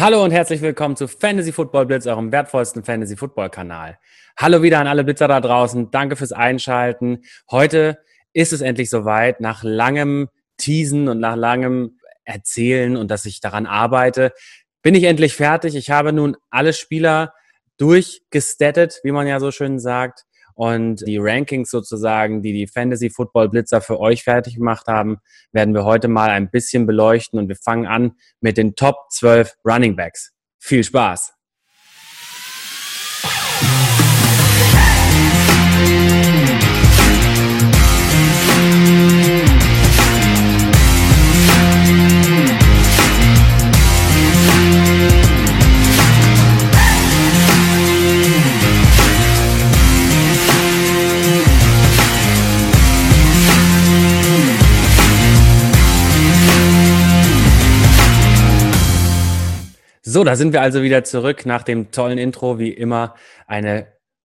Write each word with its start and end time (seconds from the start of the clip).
Hallo 0.00 0.22
und 0.22 0.30
herzlich 0.30 0.60
willkommen 0.60 0.94
zu 0.94 1.08
Fantasy 1.08 1.50
Football 1.50 1.86
Blitz, 1.86 2.06
eurem 2.06 2.30
wertvollsten 2.30 2.84
Fantasy 2.84 3.16
Football 3.16 3.50
Kanal. 3.50 3.98
Hallo 4.36 4.62
wieder 4.62 4.78
an 4.78 4.86
alle 4.86 5.02
Blitzer 5.02 5.26
da 5.26 5.40
draußen. 5.40 5.90
Danke 5.90 6.14
fürs 6.14 6.30
Einschalten. 6.30 7.24
Heute 7.50 7.98
ist 8.32 8.52
es 8.52 8.60
endlich 8.60 8.90
soweit. 8.90 9.40
Nach 9.40 9.64
langem 9.64 10.28
Teasen 10.56 11.08
und 11.08 11.18
nach 11.18 11.34
langem 11.34 11.98
Erzählen 12.22 12.96
und 12.96 13.10
dass 13.10 13.24
ich 13.24 13.40
daran 13.40 13.66
arbeite, 13.66 14.32
bin 14.82 14.94
ich 14.94 15.02
endlich 15.02 15.34
fertig. 15.34 15.74
Ich 15.74 15.90
habe 15.90 16.12
nun 16.12 16.36
alle 16.48 16.74
Spieler 16.74 17.34
durchgestattet, 17.76 19.00
wie 19.02 19.10
man 19.10 19.26
ja 19.26 19.40
so 19.40 19.50
schön 19.50 19.80
sagt. 19.80 20.26
Und 20.58 21.06
die 21.06 21.18
Rankings 21.18 21.70
sozusagen, 21.70 22.42
die 22.42 22.52
die 22.52 22.66
Fantasy 22.66 23.10
Football 23.10 23.48
Blitzer 23.48 23.80
für 23.80 24.00
euch 24.00 24.24
fertig 24.24 24.56
gemacht 24.56 24.88
haben, 24.88 25.18
werden 25.52 25.72
wir 25.72 25.84
heute 25.84 26.08
mal 26.08 26.30
ein 26.30 26.50
bisschen 26.50 26.84
beleuchten. 26.84 27.38
Und 27.38 27.48
wir 27.48 27.54
fangen 27.54 27.86
an 27.86 28.16
mit 28.40 28.56
den 28.56 28.74
Top 28.74 28.96
12 29.10 29.54
Running 29.64 29.94
Backs. 29.94 30.32
Viel 30.58 30.82
Spaß! 30.82 31.37
So, 60.10 60.24
da 60.24 60.36
sind 60.36 60.54
wir 60.54 60.62
also 60.62 60.82
wieder 60.82 61.04
zurück 61.04 61.44
nach 61.44 61.62
dem 61.62 61.90
tollen 61.90 62.16
Intro. 62.16 62.58
Wie 62.58 62.70
immer 62.70 63.14
eine 63.46 63.88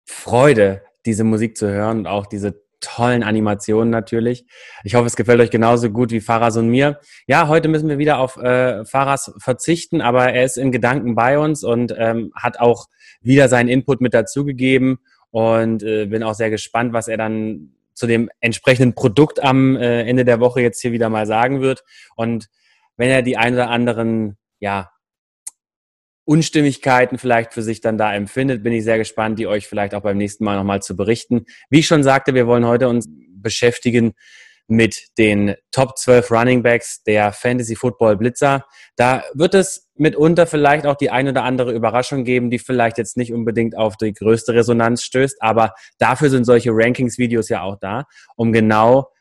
Freude, 0.03 0.81
diese 1.05 1.23
Musik 1.23 1.55
zu 1.55 1.69
hören 1.69 1.99
und 1.99 2.07
auch 2.07 2.25
diese 2.25 2.61
tollen 2.81 3.23
Animationen 3.23 3.89
natürlich. 3.89 4.45
Ich 4.83 4.95
hoffe, 4.95 5.07
es 5.07 5.15
gefällt 5.15 5.39
euch 5.39 5.49
genauso 5.49 5.89
gut 5.89 6.11
wie 6.11 6.19
Faras 6.19 6.57
und 6.57 6.67
mir. 6.67 6.99
Ja, 7.25 7.47
heute 7.47 7.69
müssen 7.69 7.87
wir 7.87 7.97
wieder 7.99 8.19
auf 8.19 8.35
äh, 8.35 8.83
Faras 8.83 9.33
verzichten, 9.37 10.01
aber 10.01 10.33
er 10.33 10.43
ist 10.43 10.57
in 10.57 10.73
Gedanken 10.73 11.15
bei 11.15 11.39
uns 11.39 11.63
und 11.63 11.95
ähm, 11.97 12.33
hat 12.35 12.59
auch 12.59 12.87
wieder 13.21 13.47
seinen 13.47 13.69
Input 13.69 14.01
mit 14.01 14.13
dazugegeben 14.13 14.99
und 15.29 15.83
äh, 15.83 16.05
bin 16.05 16.21
auch 16.21 16.33
sehr 16.33 16.49
gespannt, 16.49 16.91
was 16.91 17.07
er 17.07 17.15
dann 17.15 17.71
zu 17.93 18.07
dem 18.07 18.29
entsprechenden 18.41 18.93
Produkt 18.93 19.41
am 19.41 19.77
äh, 19.77 20.01
Ende 20.01 20.25
der 20.25 20.41
Woche 20.41 20.59
jetzt 20.59 20.81
hier 20.81 20.91
wieder 20.91 21.07
mal 21.07 21.25
sagen 21.25 21.61
wird. 21.61 21.85
Und 22.17 22.49
wenn 22.97 23.09
er 23.09 23.21
die 23.21 23.37
ein 23.37 23.53
oder 23.53 23.69
anderen 23.69 24.37
ja, 24.59 24.91
Unstimmigkeiten 26.25 27.17
vielleicht 27.17 27.53
für 27.53 27.61
sich 27.61 27.81
dann 27.81 27.97
da 27.97 28.13
empfindet, 28.13 28.63
bin 28.63 28.73
ich 28.73 28.83
sehr 28.83 28.97
gespannt, 28.97 29.39
die 29.39 29.47
euch 29.47 29.67
vielleicht 29.67 29.95
auch 29.95 30.01
beim 30.01 30.17
nächsten 30.17 30.43
Mal 30.43 30.55
nochmal 30.55 30.81
zu 30.81 30.95
berichten. 30.95 31.45
Wie 31.69 31.79
ich 31.79 31.87
schon 31.87 32.03
sagte, 32.03 32.33
wir 32.33 32.47
wollen 32.47 32.65
heute 32.65 32.87
uns 32.87 33.07
beschäftigen 33.09 34.13
mit 34.67 35.17
den 35.17 35.55
Top 35.71 35.97
12 35.97 36.31
Running 36.31 36.63
Backs 36.63 37.03
der 37.03 37.33
Fantasy 37.33 37.75
Football 37.75 38.15
Blitzer. 38.15 38.65
Da 38.95 39.23
wird 39.33 39.53
es 39.53 39.89
mitunter 39.95 40.47
vielleicht 40.47 40.85
auch 40.85 40.95
die 40.95 41.09
ein 41.09 41.27
oder 41.27 41.43
andere 41.43 41.73
Überraschung 41.73 42.23
geben, 42.23 42.49
die 42.49 42.59
vielleicht 42.59 42.97
jetzt 42.97 43.17
nicht 43.17 43.33
unbedingt 43.33 43.75
auf 43.77 43.97
die 43.97 44.13
größte 44.13 44.53
Resonanz 44.53 45.03
stößt, 45.03 45.41
aber 45.41 45.73
dafür 45.97 46.29
sind 46.29 46.45
solche 46.45 46.71
Rankings-Videos 46.71 47.49
ja 47.49 47.63
auch 47.63 47.77
da, 47.79 48.05
um 48.35 48.53
genau 48.53 49.11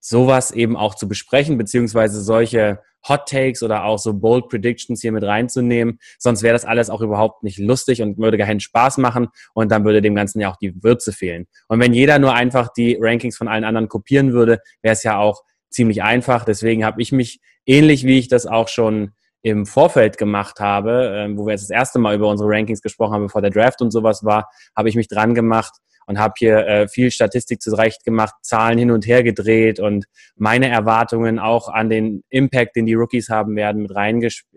sowas 0.00 0.50
eben 0.50 0.76
auch 0.76 0.94
zu 0.94 1.08
besprechen, 1.08 1.58
beziehungsweise 1.58 2.22
solche 2.22 2.80
Hot 3.08 3.28
Takes 3.28 3.62
oder 3.62 3.84
auch 3.84 3.98
so 3.98 4.14
Bold 4.14 4.48
Predictions 4.48 5.00
hier 5.00 5.12
mit 5.12 5.24
reinzunehmen. 5.24 5.98
Sonst 6.18 6.42
wäre 6.42 6.54
das 6.54 6.64
alles 6.64 6.90
auch 6.90 7.00
überhaupt 7.00 7.42
nicht 7.42 7.58
lustig 7.58 8.02
und 8.02 8.18
würde 8.18 8.38
keinen 8.38 8.60
Spaß 8.60 8.98
machen 8.98 9.28
und 9.52 9.70
dann 9.70 9.84
würde 9.84 10.02
dem 10.02 10.14
Ganzen 10.14 10.40
ja 10.40 10.50
auch 10.50 10.56
die 10.56 10.82
Würze 10.82 11.12
fehlen. 11.12 11.46
Und 11.68 11.80
wenn 11.80 11.94
jeder 11.94 12.18
nur 12.18 12.34
einfach 12.34 12.68
die 12.72 12.98
Rankings 13.00 13.36
von 13.36 13.48
allen 13.48 13.64
anderen 13.64 13.88
kopieren 13.88 14.32
würde, 14.32 14.60
wäre 14.82 14.92
es 14.92 15.02
ja 15.02 15.18
auch 15.18 15.42
ziemlich 15.70 16.02
einfach. 16.02 16.44
Deswegen 16.44 16.84
habe 16.84 17.02
ich 17.02 17.12
mich 17.12 17.40
ähnlich 17.66 18.04
wie 18.04 18.18
ich 18.18 18.28
das 18.28 18.46
auch 18.46 18.68
schon 18.68 19.12
im 19.42 19.66
Vorfeld 19.66 20.16
gemacht 20.16 20.58
habe, 20.58 21.26
äh, 21.28 21.36
wo 21.36 21.46
wir 21.46 21.52
jetzt 21.52 21.64
das 21.64 21.70
erste 21.70 21.98
Mal 21.98 22.14
über 22.14 22.28
unsere 22.28 22.48
Rankings 22.48 22.80
gesprochen 22.80 23.12
haben, 23.12 23.24
bevor 23.24 23.42
der 23.42 23.50
Draft 23.50 23.82
und 23.82 23.90
sowas 23.90 24.24
war, 24.24 24.48
habe 24.74 24.88
ich 24.88 24.96
mich 24.96 25.08
dran 25.08 25.34
gemacht, 25.34 25.74
und 26.06 26.18
habe 26.18 26.34
hier 26.36 26.66
äh, 26.66 26.88
viel 26.88 27.10
Statistik 27.10 27.62
zurecht 27.62 28.04
gemacht, 28.04 28.34
Zahlen 28.42 28.78
hin 28.78 28.90
und 28.90 29.06
her 29.06 29.22
gedreht 29.22 29.80
und 29.80 30.06
meine 30.36 30.68
Erwartungen 30.68 31.38
auch 31.38 31.68
an 31.68 31.88
den 31.88 32.22
Impact, 32.28 32.76
den 32.76 32.86
die 32.86 32.94
Rookies 32.94 33.28
haben 33.28 33.56
werden, 33.56 33.82
mit, 33.82 33.92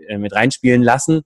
äh, 0.07 0.17
mit 0.17 0.33
reinspielen 0.33 0.81
lassen. 0.81 1.21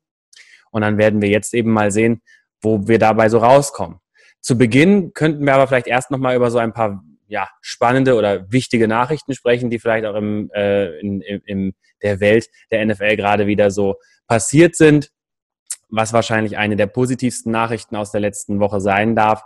Und 0.72 0.82
dann 0.82 0.98
werden 0.98 1.22
wir 1.22 1.30
jetzt 1.30 1.54
eben 1.54 1.72
mal 1.72 1.92
sehen, 1.92 2.22
wo 2.62 2.88
wir 2.88 3.00
dabei 3.00 3.30
so 3.30 3.40
rauskommen. 3.40 4.00
Zu 4.42 4.58
Beginn 4.58 5.14
könnten 5.14 5.46
wir 5.46 5.54
aber 5.54 5.68
vielleicht 5.68 5.88
erst 5.88 6.12
nochmal 6.12 6.36
über 6.36 6.50
so 6.50 6.58
ein 6.58 6.74
paar 6.74 7.04
ja, 7.28 7.48
spannende 7.62 8.16
oder 8.16 8.52
wichtige 8.52 8.88
Nachrichten 8.88 9.34
sprechen, 9.34 9.70
die 9.70 9.80
vielleicht 9.80 10.06
auch 10.06 10.16
im, 10.16 10.50
äh, 10.54 11.00
in, 11.00 11.22
in, 11.22 11.42
in 11.46 11.74
der 12.02 12.20
Welt 12.20 12.48
der 12.72 12.86
NFL 12.86 13.16
gerade 13.16 13.48
wieder 13.48 13.72
so 13.72 13.96
passiert 14.28 14.76
sind. 14.76 15.12
Was 15.90 16.14
wahrscheinlich 16.14 16.58
eine 16.58 16.76
der 16.76 16.88
positivsten 16.88 17.52
Nachrichten 17.52 17.96
aus 17.96 18.12
der 18.12 18.22
letzten 18.22 18.60
Woche 18.60 18.82
sein 18.82 19.16
darf, 19.16 19.44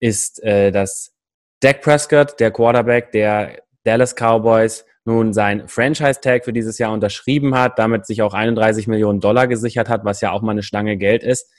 ist, 0.00 0.42
äh, 0.42 0.70
dass 0.70 1.12
Dak 1.60 1.80
Prescott, 1.80 2.38
der 2.40 2.50
Quarterback 2.50 3.12
der 3.12 3.62
Dallas 3.84 4.14
Cowboys, 4.14 4.84
nun 5.04 5.32
sein 5.32 5.66
Franchise-Tag 5.68 6.44
für 6.44 6.52
dieses 6.52 6.78
Jahr 6.78 6.92
unterschrieben 6.92 7.54
hat, 7.54 7.78
damit 7.78 8.06
sich 8.06 8.20
auch 8.20 8.34
31 8.34 8.86
Millionen 8.88 9.20
Dollar 9.20 9.46
gesichert 9.46 9.88
hat, 9.88 10.04
was 10.04 10.20
ja 10.20 10.32
auch 10.32 10.42
mal 10.42 10.52
eine 10.52 10.62
Stange 10.62 10.98
Geld 10.98 11.22
ist. 11.22 11.50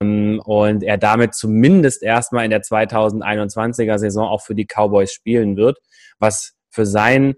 Ähm, 0.00 0.40
und 0.44 0.82
er 0.82 0.96
damit 0.96 1.34
zumindest 1.34 2.02
erstmal 2.02 2.44
in 2.44 2.50
der 2.50 2.62
2021er 2.62 3.98
Saison 3.98 4.26
auch 4.26 4.42
für 4.42 4.54
die 4.54 4.66
Cowboys 4.66 5.12
spielen 5.12 5.56
wird, 5.56 5.78
was 6.18 6.54
für 6.70 6.86
sein 6.86 7.34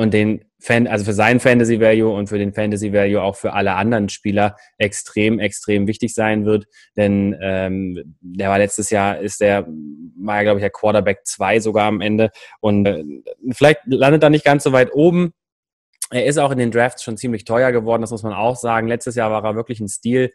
und 0.00 0.14
den 0.14 0.46
Fan, 0.58 0.86
also 0.86 1.04
für 1.04 1.12
seinen 1.12 1.40
Fantasy 1.40 1.78
Value 1.78 2.10
und 2.10 2.28
für 2.28 2.38
den 2.38 2.54
Fantasy 2.54 2.90
Value 2.90 3.20
auch 3.20 3.36
für 3.36 3.52
alle 3.52 3.74
anderen 3.74 4.08
Spieler 4.08 4.56
extrem, 4.78 5.38
extrem 5.38 5.86
wichtig 5.86 6.14
sein 6.14 6.46
wird. 6.46 6.64
Denn 6.96 7.36
ähm, 7.42 8.16
der 8.20 8.48
war 8.48 8.56
letztes 8.56 8.88
Jahr, 8.88 9.18
ist 9.18 9.42
der, 9.42 9.66
war 10.16 10.36
ja, 10.36 10.42
glaube 10.42 10.58
ich, 10.58 10.62
der 10.62 10.70
Quarterback 10.70 11.20
2 11.24 11.60
sogar 11.60 11.86
am 11.86 12.00
Ende. 12.00 12.30
Und 12.60 12.86
äh, 12.86 13.04
vielleicht 13.52 13.80
landet 13.84 14.22
er 14.22 14.30
nicht 14.30 14.44
ganz 14.44 14.64
so 14.64 14.72
weit 14.72 14.90
oben. 14.94 15.34
Er 16.10 16.24
ist 16.24 16.38
auch 16.38 16.50
in 16.50 16.58
den 16.58 16.70
Drafts 16.70 17.04
schon 17.04 17.18
ziemlich 17.18 17.44
teuer 17.44 17.70
geworden, 17.70 18.00
das 18.00 18.10
muss 18.10 18.22
man 18.22 18.32
auch 18.32 18.56
sagen. 18.56 18.88
Letztes 18.88 19.16
Jahr 19.16 19.30
war 19.30 19.44
er 19.44 19.54
wirklich 19.54 19.80
ein 19.80 19.88
Stil, 19.88 20.32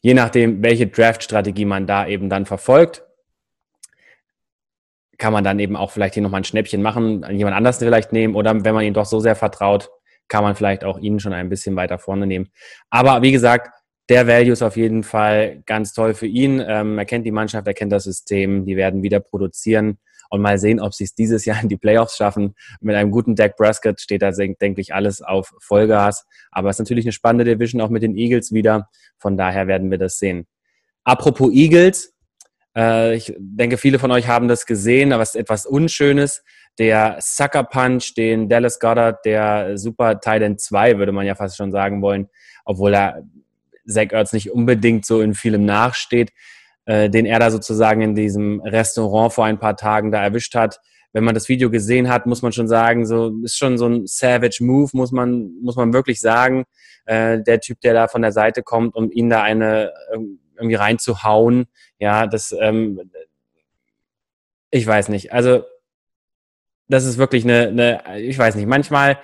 je 0.00 0.14
nachdem, 0.14 0.62
welche 0.62 0.86
Draft-Strategie 0.86 1.66
man 1.66 1.86
da 1.86 2.06
eben 2.06 2.30
dann 2.30 2.46
verfolgt 2.46 3.04
kann 5.18 5.32
man 5.32 5.44
dann 5.44 5.58
eben 5.58 5.76
auch 5.76 5.90
vielleicht 5.90 6.14
hier 6.14 6.22
nochmal 6.22 6.40
ein 6.40 6.44
Schnäppchen 6.44 6.80
machen, 6.80 7.24
jemand 7.30 7.56
anders 7.56 7.78
vielleicht 7.78 8.12
nehmen 8.12 8.34
oder 8.34 8.64
wenn 8.64 8.74
man 8.74 8.84
ihn 8.84 8.94
doch 8.94 9.06
so 9.06 9.20
sehr 9.20 9.34
vertraut, 9.34 9.90
kann 10.28 10.44
man 10.44 10.54
vielleicht 10.54 10.84
auch 10.84 10.98
ihn 10.98 11.20
schon 11.20 11.32
ein 11.32 11.48
bisschen 11.48 11.76
weiter 11.76 11.98
vorne 11.98 12.26
nehmen. 12.26 12.48
Aber 12.90 13.22
wie 13.22 13.32
gesagt, 13.32 13.70
der 14.08 14.26
Value 14.26 14.52
ist 14.52 14.62
auf 14.62 14.76
jeden 14.76 15.02
Fall 15.02 15.62
ganz 15.66 15.92
toll 15.92 16.14
für 16.14 16.26
ihn. 16.26 16.62
Ähm, 16.66 16.98
er 16.98 17.04
kennt 17.04 17.26
die 17.26 17.32
Mannschaft, 17.32 17.66
er 17.66 17.74
kennt 17.74 17.92
das 17.92 18.04
System, 18.04 18.64
die 18.64 18.76
werden 18.76 19.02
wieder 19.02 19.20
produzieren 19.20 19.98
und 20.30 20.40
mal 20.40 20.58
sehen, 20.58 20.80
ob 20.80 20.94
sie 20.94 21.04
es 21.04 21.14
dieses 21.14 21.44
Jahr 21.46 21.62
in 21.62 21.68
die 21.68 21.76
Playoffs 21.76 22.16
schaffen. 22.16 22.54
Mit 22.80 22.96
einem 22.96 23.10
guten 23.10 23.34
Dak 23.34 23.56
Prescott 23.56 24.00
steht 24.00 24.22
da, 24.22 24.30
denke 24.30 24.80
ich, 24.80 24.94
alles 24.94 25.20
auf 25.20 25.52
Vollgas. 25.60 26.26
Aber 26.50 26.70
es 26.70 26.76
ist 26.76 26.80
natürlich 26.80 27.04
eine 27.04 27.12
spannende 27.12 27.44
Division 27.44 27.80
auch 27.80 27.90
mit 27.90 28.02
den 28.02 28.16
Eagles 28.16 28.52
wieder. 28.52 28.88
Von 29.18 29.36
daher 29.36 29.66
werden 29.66 29.90
wir 29.90 29.98
das 29.98 30.18
sehen. 30.18 30.46
Apropos 31.04 31.52
Eagles, 31.52 32.14
äh, 32.78 33.16
ich 33.16 33.34
denke, 33.36 33.76
viele 33.76 33.98
von 33.98 34.12
euch 34.12 34.28
haben 34.28 34.46
das 34.46 34.64
gesehen, 34.64 35.12
aber 35.12 35.22
es 35.22 35.30
ist 35.30 35.40
etwas 35.40 35.66
Unschönes. 35.66 36.44
Der 36.78 37.16
Sucker 37.20 37.64
Punch, 37.64 38.14
den 38.16 38.48
Dallas 38.48 38.78
Goddard, 38.78 39.24
der 39.24 39.76
Super 39.76 40.20
Titan 40.20 40.58
2, 40.58 40.98
würde 40.98 41.10
man 41.10 41.26
ja 41.26 41.34
fast 41.34 41.56
schon 41.56 41.72
sagen 41.72 42.00
wollen, 42.02 42.28
obwohl 42.64 42.94
er 42.94 43.24
Zach 43.84 44.12
Ertz 44.12 44.32
nicht 44.32 44.52
unbedingt 44.52 45.04
so 45.04 45.20
in 45.20 45.34
vielem 45.34 45.64
nachsteht, 45.64 46.30
äh, 46.84 47.10
den 47.10 47.26
er 47.26 47.40
da 47.40 47.50
sozusagen 47.50 48.00
in 48.00 48.14
diesem 48.14 48.60
Restaurant 48.60 49.32
vor 49.32 49.44
ein 49.46 49.58
paar 49.58 49.76
Tagen 49.76 50.12
da 50.12 50.22
erwischt 50.22 50.54
hat. 50.54 50.78
Wenn 51.12 51.24
man 51.24 51.34
das 51.34 51.48
Video 51.48 51.70
gesehen 51.70 52.08
hat, 52.08 52.26
muss 52.26 52.42
man 52.42 52.52
schon 52.52 52.68
sagen, 52.68 53.06
so 53.06 53.32
ist 53.42 53.58
schon 53.58 53.76
so 53.76 53.86
ein 53.86 54.06
Savage 54.06 54.58
Move, 54.60 54.90
muss 54.92 55.10
man 55.10 55.50
muss 55.62 55.74
man 55.74 55.92
wirklich 55.92 56.20
sagen. 56.20 56.64
Äh, 57.06 57.42
der 57.42 57.60
Typ, 57.60 57.80
der 57.80 57.94
da 57.94 58.06
von 58.06 58.22
der 58.22 58.32
Seite 58.32 58.62
kommt, 58.62 58.94
um 58.94 59.10
ihn 59.10 59.30
da 59.30 59.42
eine 59.42 59.90
irgendwie 60.58 60.76
reinzuhauen. 60.76 61.66
Ja, 61.98 62.26
das, 62.26 62.54
ähm, 62.58 63.10
ich 64.70 64.86
weiß 64.86 65.08
nicht. 65.08 65.32
Also, 65.32 65.64
das 66.88 67.04
ist 67.04 67.18
wirklich 67.18 67.44
eine, 67.44 67.68
eine, 67.68 68.20
ich 68.20 68.38
weiß 68.38 68.54
nicht, 68.54 68.66
manchmal, 68.66 69.18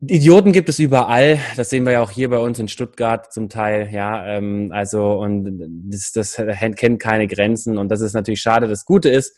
Idioten 0.00 0.52
gibt 0.52 0.68
es 0.68 0.78
überall. 0.78 1.38
Das 1.56 1.70
sehen 1.70 1.84
wir 1.84 1.92
ja 1.92 2.02
auch 2.02 2.10
hier 2.10 2.28
bei 2.28 2.38
uns 2.38 2.58
in 2.58 2.68
Stuttgart 2.68 3.32
zum 3.32 3.48
Teil. 3.48 3.88
Ja, 3.92 4.26
ähm, 4.26 4.70
also 4.72 5.12
und 5.14 5.60
das, 5.90 6.12
das 6.12 6.36
kennt 6.76 7.00
keine 7.00 7.26
Grenzen 7.26 7.78
und 7.78 7.88
das 7.88 8.00
ist 8.00 8.12
natürlich 8.12 8.40
schade. 8.40 8.68
Das 8.68 8.84
Gute 8.84 9.08
ist, 9.08 9.36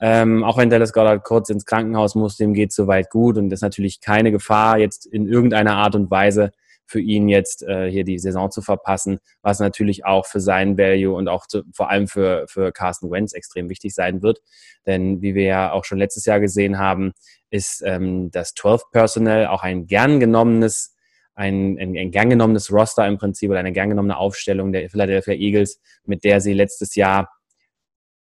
ähm, 0.00 0.44
auch 0.44 0.58
wenn 0.58 0.70
Dallas 0.70 0.92
Goddard 0.92 1.24
kurz 1.24 1.50
ins 1.50 1.64
Krankenhaus 1.64 2.14
muss, 2.14 2.36
dem 2.36 2.52
geht 2.52 2.72
soweit 2.72 3.10
gut 3.10 3.38
und 3.38 3.50
das 3.50 3.58
ist 3.58 3.62
natürlich 3.62 4.00
keine 4.00 4.32
Gefahr 4.32 4.78
jetzt 4.78 5.06
in 5.06 5.26
irgendeiner 5.26 5.76
Art 5.76 5.94
und 5.94 6.10
Weise 6.10 6.52
für 6.86 7.00
ihn 7.00 7.28
jetzt 7.28 7.62
äh, 7.62 7.90
hier 7.90 8.04
die 8.04 8.18
Saison 8.18 8.50
zu 8.50 8.62
verpassen, 8.62 9.18
was 9.42 9.60
natürlich 9.60 10.04
auch 10.04 10.26
für 10.26 10.40
seinen 10.40 10.76
Value 10.78 11.14
und 11.14 11.28
auch 11.28 11.46
zu, 11.46 11.62
vor 11.72 11.90
allem 11.90 12.08
für, 12.08 12.46
für 12.48 12.72
Carsten 12.72 13.10
Wentz 13.10 13.32
extrem 13.32 13.68
wichtig 13.68 13.94
sein 13.94 14.22
wird. 14.22 14.40
Denn 14.86 15.22
wie 15.22 15.34
wir 15.34 15.44
ja 15.44 15.72
auch 15.72 15.84
schon 15.84 15.98
letztes 15.98 16.24
Jahr 16.24 16.40
gesehen 16.40 16.78
haben, 16.78 17.12
ist 17.50 17.82
ähm, 17.84 18.30
das 18.30 18.54
12 18.54 18.90
Personnel 18.90 19.46
auch 19.46 19.62
ein 19.62 19.86
gern 19.86 20.20
genommenes 20.20 20.94
ein, 21.36 21.78
ein, 21.80 21.96
ein 21.96 22.10
gern 22.10 22.30
genommenes 22.30 22.72
Roster 22.72 23.06
im 23.06 23.18
Prinzip 23.18 23.50
oder 23.50 23.58
eine 23.58 23.72
gern 23.72 23.88
genommene 23.88 24.16
Aufstellung 24.16 24.72
der 24.72 24.88
Philadelphia 24.88 25.34
Eagles, 25.34 25.80
mit 26.04 26.22
der 26.22 26.40
sie 26.40 26.52
letztes 26.52 26.94
Jahr 26.94 27.28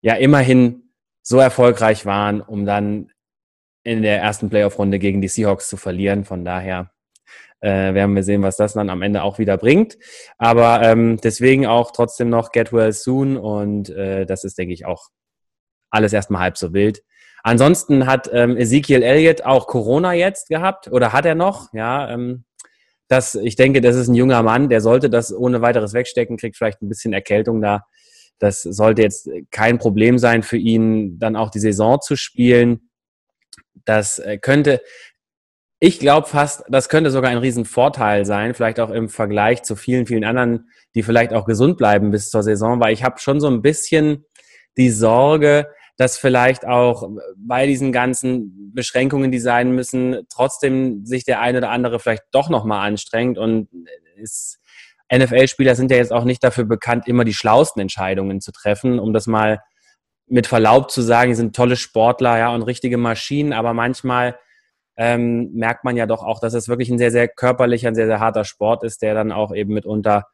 ja 0.01 0.15
immerhin 0.15 0.93
so 1.21 1.37
erfolgreich 1.39 2.05
waren, 2.05 2.41
um 2.41 2.65
dann 2.65 3.11
in 3.83 4.01
der 4.01 4.21
ersten 4.21 4.49
Playoff-Runde 4.49 4.99
gegen 4.99 5.21
die 5.21 5.27
Seahawks 5.27 5.67
zu 5.67 5.77
verlieren. 5.77 6.23
Von 6.23 6.45
daher 6.45 6.91
äh, 7.61 7.93
werden 7.93 8.15
wir 8.15 8.23
sehen, 8.23 8.41
was 8.41 8.57
das 8.57 8.73
dann 8.73 8.89
am 8.89 9.01
Ende 9.01 9.23
auch 9.23 9.39
wieder 9.39 9.57
bringt. 9.57 9.97
Aber 10.37 10.81
ähm, 10.81 11.17
deswegen 11.23 11.67
auch 11.67 11.91
trotzdem 11.91 12.29
noch 12.29 12.51
Get 12.51 12.73
Well 12.73 12.91
Soon 12.91 13.37
und 13.37 13.89
äh, 13.89 14.25
das 14.25 14.43
ist, 14.43 14.57
denke 14.57 14.73
ich, 14.73 14.85
auch 14.85 15.09
alles 15.89 16.13
erstmal 16.13 16.41
halb 16.41 16.57
so 16.57 16.73
wild. 16.73 17.03
Ansonsten 17.43 18.05
hat 18.05 18.29
ähm, 18.33 18.55
Ezekiel 18.55 19.01
Elliott 19.01 19.43
auch 19.43 19.67
Corona 19.67 20.13
jetzt 20.13 20.49
gehabt 20.49 20.87
oder 20.91 21.11
hat 21.13 21.25
er 21.25 21.35
noch? 21.35 21.73
Ja, 21.73 22.09
ähm, 22.11 22.45
das, 23.07 23.35
ich 23.35 23.55
denke, 23.55 23.81
das 23.81 23.95
ist 23.95 24.07
ein 24.07 24.15
junger 24.15 24.41
Mann, 24.41 24.69
der 24.69 24.79
sollte 24.79 25.09
das 25.09 25.33
ohne 25.33 25.61
weiteres 25.61 25.93
wegstecken, 25.93 26.37
kriegt 26.37 26.55
vielleicht 26.55 26.81
ein 26.81 26.87
bisschen 26.87 27.13
Erkältung 27.13 27.61
da. 27.61 27.85
Das 28.39 28.61
sollte 28.61 29.01
jetzt 29.01 29.29
kein 29.51 29.77
Problem 29.77 30.17
sein 30.17 30.43
für 30.43 30.57
ihn, 30.57 31.19
dann 31.19 31.35
auch 31.35 31.51
die 31.51 31.59
Saison 31.59 31.99
zu 32.01 32.15
spielen. 32.15 32.89
Das 33.85 34.19
äh, 34.19 34.37
könnte, 34.37 34.81
ich 35.83 35.97
glaube 35.97 36.27
fast, 36.27 36.63
das 36.69 36.89
könnte 36.89 37.09
sogar 37.09 37.31
ein 37.31 37.39
Riesenvorteil 37.39 38.23
sein, 38.23 38.53
vielleicht 38.53 38.79
auch 38.79 38.91
im 38.91 39.09
Vergleich 39.09 39.63
zu 39.63 39.75
vielen, 39.75 40.05
vielen 40.05 40.23
anderen, 40.23 40.69
die 40.93 41.01
vielleicht 41.01 41.33
auch 41.33 41.45
gesund 41.45 41.75
bleiben 41.77 42.11
bis 42.11 42.29
zur 42.29 42.43
Saison, 42.43 42.79
weil 42.79 42.93
ich 42.93 43.03
habe 43.03 43.19
schon 43.19 43.39
so 43.39 43.47
ein 43.47 43.63
bisschen 43.63 44.23
die 44.77 44.91
Sorge, 44.91 45.67
dass 45.97 46.19
vielleicht 46.19 46.67
auch 46.67 47.09
bei 47.35 47.65
diesen 47.65 47.91
ganzen 47.91 48.71
Beschränkungen, 48.75 49.31
die 49.31 49.39
sein 49.39 49.71
müssen, 49.71 50.19
trotzdem 50.29 51.03
sich 51.03 51.25
der 51.25 51.41
eine 51.41 51.57
oder 51.57 51.71
andere 51.71 51.99
vielleicht 51.99 52.25
doch 52.31 52.49
nochmal 52.49 52.87
anstrengt. 52.87 53.39
Und 53.39 53.67
NFL-Spieler 55.11 55.73
sind 55.73 55.89
ja 55.89 55.97
jetzt 55.97 56.13
auch 56.13 56.25
nicht 56.25 56.43
dafür 56.43 56.65
bekannt, 56.65 57.07
immer 57.07 57.25
die 57.25 57.33
schlausten 57.33 57.81
Entscheidungen 57.81 58.39
zu 58.39 58.51
treffen, 58.51 58.99
um 58.99 59.13
das 59.13 59.25
mal 59.25 59.61
mit 60.27 60.45
Verlaub 60.45 60.91
zu 60.91 61.01
sagen, 61.01 61.31
die 61.31 61.35
sind 61.35 61.55
tolle 61.55 61.75
Sportler, 61.75 62.37
ja, 62.37 62.53
und 62.53 62.61
richtige 62.61 62.97
Maschinen, 62.97 63.51
aber 63.51 63.73
manchmal 63.73 64.37
ähm, 65.03 65.49
merkt 65.53 65.83
man 65.83 65.97
ja 65.97 66.05
doch 66.05 66.21
auch, 66.21 66.39
dass 66.39 66.53
es 66.53 66.67
wirklich 66.69 66.91
ein 66.91 66.99
sehr, 66.99 67.09
sehr 67.09 67.27
körperlicher, 67.27 67.87
ein 67.87 67.95
sehr, 67.95 68.05
sehr 68.05 68.19
harter 68.19 68.45
Sport 68.45 68.83
ist, 68.83 69.01
der 69.01 69.15
dann 69.15 69.31
auch 69.31 69.51
eben 69.51 69.73
mitunter 69.73 70.27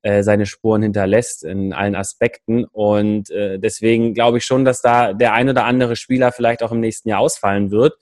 äh, 0.00 0.22
seine 0.22 0.46
Spuren 0.46 0.80
hinterlässt 0.80 1.44
in 1.44 1.74
allen 1.74 1.94
Aspekten. 1.94 2.64
Und 2.64 3.28
äh, 3.30 3.58
deswegen 3.58 4.14
glaube 4.14 4.38
ich 4.38 4.46
schon, 4.46 4.64
dass 4.64 4.80
da 4.80 5.12
der 5.12 5.34
ein 5.34 5.50
oder 5.50 5.64
andere 5.64 5.94
Spieler 5.94 6.32
vielleicht 6.32 6.62
auch 6.62 6.72
im 6.72 6.80
nächsten 6.80 7.10
Jahr 7.10 7.20
ausfallen 7.20 7.70
wird. 7.70 7.92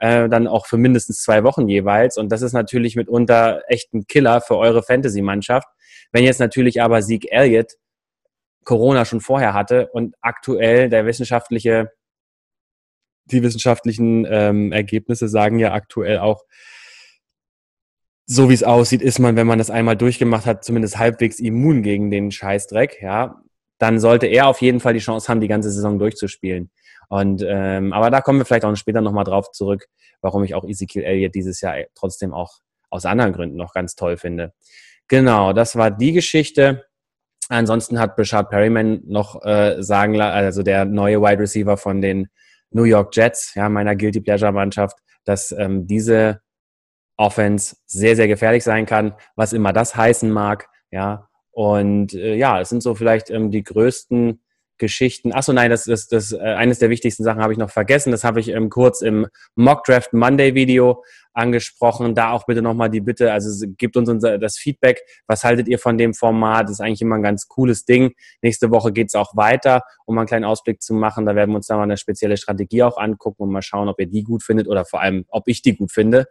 Äh, 0.00 0.28
dann 0.28 0.48
auch 0.48 0.66
für 0.66 0.78
mindestens 0.78 1.22
zwei 1.22 1.44
Wochen 1.44 1.68
jeweils. 1.68 2.18
Und 2.18 2.32
das 2.32 2.42
ist 2.42 2.54
natürlich 2.54 2.96
mitunter 2.96 3.62
echt 3.68 3.94
ein 3.94 4.08
Killer 4.08 4.40
für 4.40 4.56
eure 4.56 4.82
Fantasy-Mannschaft. 4.82 5.68
Wenn 6.10 6.24
jetzt 6.24 6.40
natürlich 6.40 6.82
aber 6.82 7.02
Sieg 7.02 7.30
Elliott 7.30 7.74
Corona 8.64 9.04
schon 9.04 9.20
vorher 9.20 9.54
hatte 9.54 9.90
und 9.92 10.16
aktuell 10.22 10.88
der 10.88 11.06
wissenschaftliche 11.06 11.92
die 13.30 13.42
wissenschaftlichen 13.42 14.26
ähm, 14.28 14.72
Ergebnisse 14.72 15.28
sagen 15.28 15.58
ja 15.58 15.72
aktuell 15.72 16.18
auch, 16.18 16.44
so 18.26 18.50
wie 18.50 18.54
es 18.54 18.62
aussieht, 18.62 19.00
ist 19.00 19.18
man, 19.18 19.36
wenn 19.36 19.46
man 19.46 19.58
das 19.58 19.70
einmal 19.70 19.96
durchgemacht 19.96 20.44
hat, 20.44 20.62
zumindest 20.62 20.98
halbwegs 20.98 21.40
immun 21.40 21.82
gegen 21.82 22.10
den 22.10 22.30
Scheißdreck, 22.30 23.00
ja. 23.00 23.42
Dann 23.78 24.00
sollte 24.00 24.26
er 24.26 24.48
auf 24.48 24.60
jeden 24.60 24.80
Fall 24.80 24.92
die 24.92 24.98
Chance 24.98 25.28
haben, 25.28 25.40
die 25.40 25.48
ganze 25.48 25.70
Saison 25.70 25.98
durchzuspielen. 25.98 26.70
Und 27.08 27.44
ähm, 27.46 27.92
aber 27.92 28.10
da 28.10 28.20
kommen 28.20 28.38
wir 28.38 28.44
vielleicht 28.44 28.64
auch 28.64 28.76
später 28.76 29.00
nochmal 29.00 29.24
drauf 29.24 29.50
zurück, 29.52 29.86
warum 30.20 30.44
ich 30.44 30.54
auch 30.54 30.64
Ezekiel 30.64 31.04
Elliott 31.04 31.34
dieses 31.34 31.60
Jahr 31.60 31.76
trotzdem 31.94 32.34
auch 32.34 32.58
aus 32.90 33.06
anderen 33.06 33.32
Gründen 33.32 33.56
noch 33.56 33.72
ganz 33.72 33.94
toll 33.94 34.16
finde. 34.16 34.52
Genau, 35.08 35.52
das 35.54 35.76
war 35.76 35.90
die 35.90 36.12
Geschichte. 36.12 36.84
Ansonsten 37.48 37.98
hat 37.98 38.14
Brashard 38.14 38.50
Perryman 38.50 39.00
noch 39.06 39.42
äh, 39.42 39.82
sagen, 39.82 40.20
also 40.20 40.62
der 40.62 40.84
neue 40.84 41.22
Wide 41.22 41.38
Receiver 41.40 41.78
von 41.78 42.02
den 42.02 42.28
New 42.70 42.84
York 42.84 43.14
Jets, 43.14 43.54
ja, 43.54 43.68
meiner 43.68 43.96
Guilty 43.96 44.20
Pleasure 44.20 44.52
Mannschaft, 44.52 44.98
dass 45.24 45.52
ähm, 45.52 45.86
diese 45.86 46.40
Offense 47.16 47.76
sehr, 47.86 48.16
sehr 48.16 48.28
gefährlich 48.28 48.64
sein 48.64 48.86
kann, 48.86 49.14
was 49.34 49.52
immer 49.52 49.72
das 49.72 49.96
heißen 49.96 50.30
mag, 50.30 50.68
ja. 50.90 51.28
Und 51.50 52.14
äh, 52.14 52.36
ja, 52.36 52.60
es 52.60 52.68
sind 52.68 52.82
so 52.82 52.94
vielleicht 52.94 53.30
ähm, 53.30 53.50
die 53.50 53.64
größten 53.64 54.40
Geschichten. 54.78 55.32
Achso, 55.32 55.52
nein, 55.52 55.70
das 55.70 55.86
ist 55.86 56.12
das, 56.12 56.32
äh, 56.32 56.38
eines 56.38 56.78
der 56.78 56.90
wichtigsten 56.90 57.24
Sachen 57.24 57.42
habe 57.42 57.52
ich 57.52 57.58
noch 57.58 57.70
vergessen. 57.70 58.10
Das 58.10 58.24
habe 58.24 58.40
ich 58.40 58.48
ähm, 58.48 58.70
kurz 58.70 59.02
im 59.02 59.26
Mock 59.54 59.84
Draft 59.84 60.12
Monday 60.12 60.54
Video 60.54 61.02
angesprochen. 61.32 62.14
Da 62.14 62.32
auch 62.32 62.46
bitte 62.46 62.62
nochmal 62.62 62.90
die 62.90 63.00
Bitte, 63.00 63.32
also 63.32 63.66
gebt 63.76 63.96
uns 63.96 64.08
unser, 64.08 64.38
das 64.38 64.58
Feedback. 64.58 65.00
Was 65.26 65.44
haltet 65.44 65.68
ihr 65.68 65.78
von 65.78 65.98
dem 65.98 66.14
Format? 66.14 66.64
Das 66.64 66.72
ist 66.72 66.80
eigentlich 66.80 67.02
immer 67.02 67.16
ein 67.16 67.22
ganz 67.22 67.48
cooles 67.48 67.84
Ding. 67.84 68.12
Nächste 68.42 68.70
Woche 68.70 68.92
geht 68.92 69.08
es 69.08 69.14
auch 69.14 69.36
weiter, 69.36 69.82
um 70.06 70.18
einen 70.18 70.26
kleinen 70.26 70.44
Ausblick 70.44 70.82
zu 70.82 70.94
machen. 70.94 71.26
Da 71.26 71.34
werden 71.34 71.50
wir 71.50 71.56
uns 71.56 71.66
da 71.66 71.76
mal 71.76 71.84
eine 71.84 71.96
spezielle 71.96 72.36
Strategie 72.36 72.82
auch 72.82 72.98
angucken 72.98 73.42
und 73.42 73.50
mal 73.50 73.62
schauen, 73.62 73.88
ob 73.88 74.00
ihr 74.00 74.06
die 74.06 74.22
gut 74.22 74.42
findet 74.42 74.68
oder 74.68 74.84
vor 74.84 75.00
allem, 75.00 75.24
ob 75.28 75.48
ich 75.48 75.62
die 75.62 75.76
gut 75.76 75.92
finde. 75.92 76.26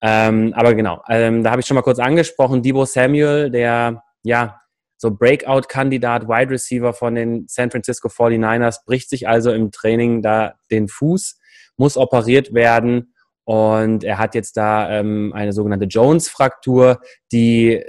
Ähm, 0.00 0.52
aber 0.54 0.74
genau, 0.74 1.02
ähm, 1.08 1.42
da 1.42 1.50
habe 1.50 1.60
ich 1.60 1.66
schon 1.66 1.74
mal 1.74 1.82
kurz 1.82 1.98
angesprochen. 1.98 2.62
Debo 2.62 2.84
Samuel, 2.84 3.50
der 3.50 4.02
ja 4.22 4.60
so 4.98 5.10
Breakout-Kandidat, 5.10 6.28
Wide 6.28 6.50
Receiver 6.50 6.92
von 6.92 7.14
den 7.14 7.46
San 7.48 7.70
Francisco 7.70 8.08
49ers, 8.08 8.84
bricht 8.84 9.08
sich 9.08 9.28
also 9.28 9.52
im 9.52 9.70
Training 9.70 10.22
da 10.22 10.54
den 10.70 10.88
Fuß, 10.88 11.38
muss 11.76 11.96
operiert 11.96 12.52
werden 12.52 13.14
und 13.44 14.04
er 14.04 14.18
hat 14.18 14.34
jetzt 14.34 14.56
da 14.56 14.90
ähm, 14.90 15.32
eine 15.34 15.52
sogenannte 15.52 15.86
Jones-Fraktur, 15.86 17.00
die 17.32 17.82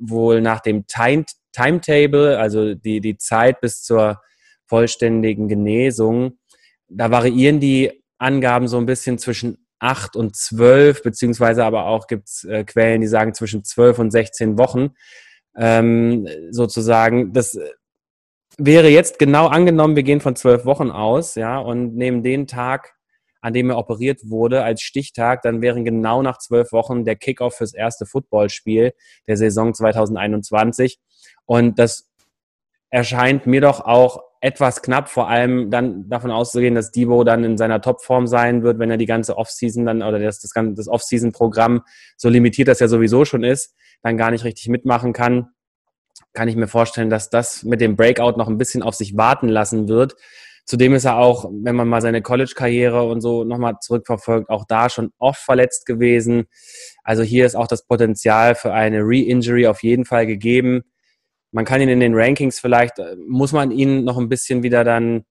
wohl 0.00 0.42
nach 0.42 0.60
dem 0.60 0.86
Time 0.86 1.24
Timetable, 1.52 2.38
also 2.38 2.74
die, 2.74 3.00
die 3.00 3.16
Zeit 3.16 3.62
bis 3.62 3.82
zur 3.82 4.20
vollständigen 4.66 5.48
Genesung, 5.48 6.38
da 6.88 7.10
variieren 7.10 7.60
die 7.60 8.04
Angaben 8.18 8.68
so 8.68 8.76
ein 8.76 8.84
bisschen 8.84 9.18
zwischen 9.18 9.66
8 9.78 10.16
und 10.16 10.36
12, 10.36 11.02
beziehungsweise 11.02 11.64
aber 11.64 11.86
auch 11.86 12.08
gibt 12.08 12.28
es 12.28 12.44
äh, 12.44 12.64
Quellen, 12.64 13.00
die 13.00 13.06
sagen 13.06 13.32
zwischen 13.32 13.64
12 13.64 13.98
und 13.98 14.10
16 14.10 14.58
Wochen 14.58 14.90
ähm, 15.56 16.28
sozusagen. 16.50 17.32
Das 17.32 17.58
wäre 18.58 18.88
jetzt 18.88 19.18
genau 19.18 19.46
angenommen, 19.46 19.96
wir 19.96 20.02
gehen 20.02 20.20
von 20.20 20.36
zwölf 20.36 20.64
Wochen 20.64 20.90
aus, 20.90 21.34
ja, 21.34 21.58
und 21.58 21.94
nehmen 21.94 22.22
den 22.22 22.46
Tag, 22.46 22.94
an 23.40 23.52
dem 23.52 23.70
er 23.70 23.78
operiert 23.78 24.20
wurde, 24.24 24.62
als 24.62 24.82
Stichtag, 24.82 25.42
dann 25.42 25.60
wären 25.60 25.84
genau 25.84 26.22
nach 26.22 26.38
zwölf 26.38 26.72
Wochen 26.72 27.04
der 27.04 27.16
Kickoff 27.16 27.54
fürs 27.56 27.74
erste 27.74 28.06
Footballspiel 28.06 28.92
der 29.26 29.36
Saison 29.36 29.74
2021. 29.74 30.98
Und 31.44 31.78
das 31.78 32.10
erscheint 32.90 33.46
mir 33.46 33.60
doch 33.60 33.80
auch 33.80 34.22
etwas 34.46 34.80
knapp, 34.80 35.08
vor 35.08 35.28
allem 35.28 35.72
dann 35.72 36.08
davon 36.08 36.30
auszugehen, 36.30 36.76
dass 36.76 36.92
Debo 36.92 37.24
dann 37.24 37.42
in 37.42 37.58
seiner 37.58 37.80
Topform 37.80 38.28
sein 38.28 38.62
wird, 38.62 38.78
wenn 38.78 38.92
er 38.92 38.96
die 38.96 39.04
ganze 39.04 39.36
Offseason 39.36 39.84
dann 39.84 40.04
oder 40.04 40.20
das, 40.20 40.38
das, 40.38 40.52
das 40.54 40.86
Offseason-Programm, 40.86 41.82
so 42.16 42.28
limitiert 42.28 42.68
das 42.68 42.78
ja 42.78 42.86
sowieso 42.86 43.24
schon 43.24 43.42
ist, 43.42 43.74
dann 44.02 44.16
gar 44.16 44.30
nicht 44.30 44.44
richtig 44.44 44.68
mitmachen 44.68 45.12
kann, 45.12 45.48
kann 46.32 46.46
ich 46.46 46.54
mir 46.54 46.68
vorstellen, 46.68 47.10
dass 47.10 47.28
das 47.28 47.64
mit 47.64 47.80
dem 47.80 47.96
Breakout 47.96 48.38
noch 48.38 48.46
ein 48.46 48.56
bisschen 48.56 48.84
auf 48.84 48.94
sich 48.94 49.16
warten 49.16 49.48
lassen 49.48 49.88
wird. 49.88 50.14
Zudem 50.64 50.94
ist 50.94 51.06
er 51.06 51.16
auch, 51.18 51.50
wenn 51.50 51.74
man 51.74 51.88
mal 51.88 52.00
seine 52.00 52.22
College-Karriere 52.22 53.02
und 53.02 53.22
so 53.22 53.42
nochmal 53.42 53.78
zurückverfolgt, 53.80 54.48
auch 54.48 54.64
da 54.64 54.88
schon 54.90 55.10
oft 55.18 55.40
verletzt 55.40 55.86
gewesen. 55.86 56.44
Also 57.02 57.24
hier 57.24 57.46
ist 57.46 57.56
auch 57.56 57.66
das 57.66 57.84
Potenzial 57.84 58.54
für 58.54 58.72
eine 58.72 59.00
Re-Injury 59.00 59.66
auf 59.66 59.82
jeden 59.82 60.04
Fall 60.04 60.26
gegeben. 60.26 60.84
Man 61.56 61.64
kann 61.64 61.80
ihn 61.80 61.88
in 61.88 62.00
den 62.00 62.14
Rankings 62.14 62.60
vielleicht, 62.60 62.98
äh, 62.98 63.16
muss 63.26 63.52
man 63.52 63.70
ihn 63.70 64.04
noch 64.04 64.18
ein 64.18 64.28
bisschen 64.28 64.62
wieder 64.62 64.84
dann 64.84 65.24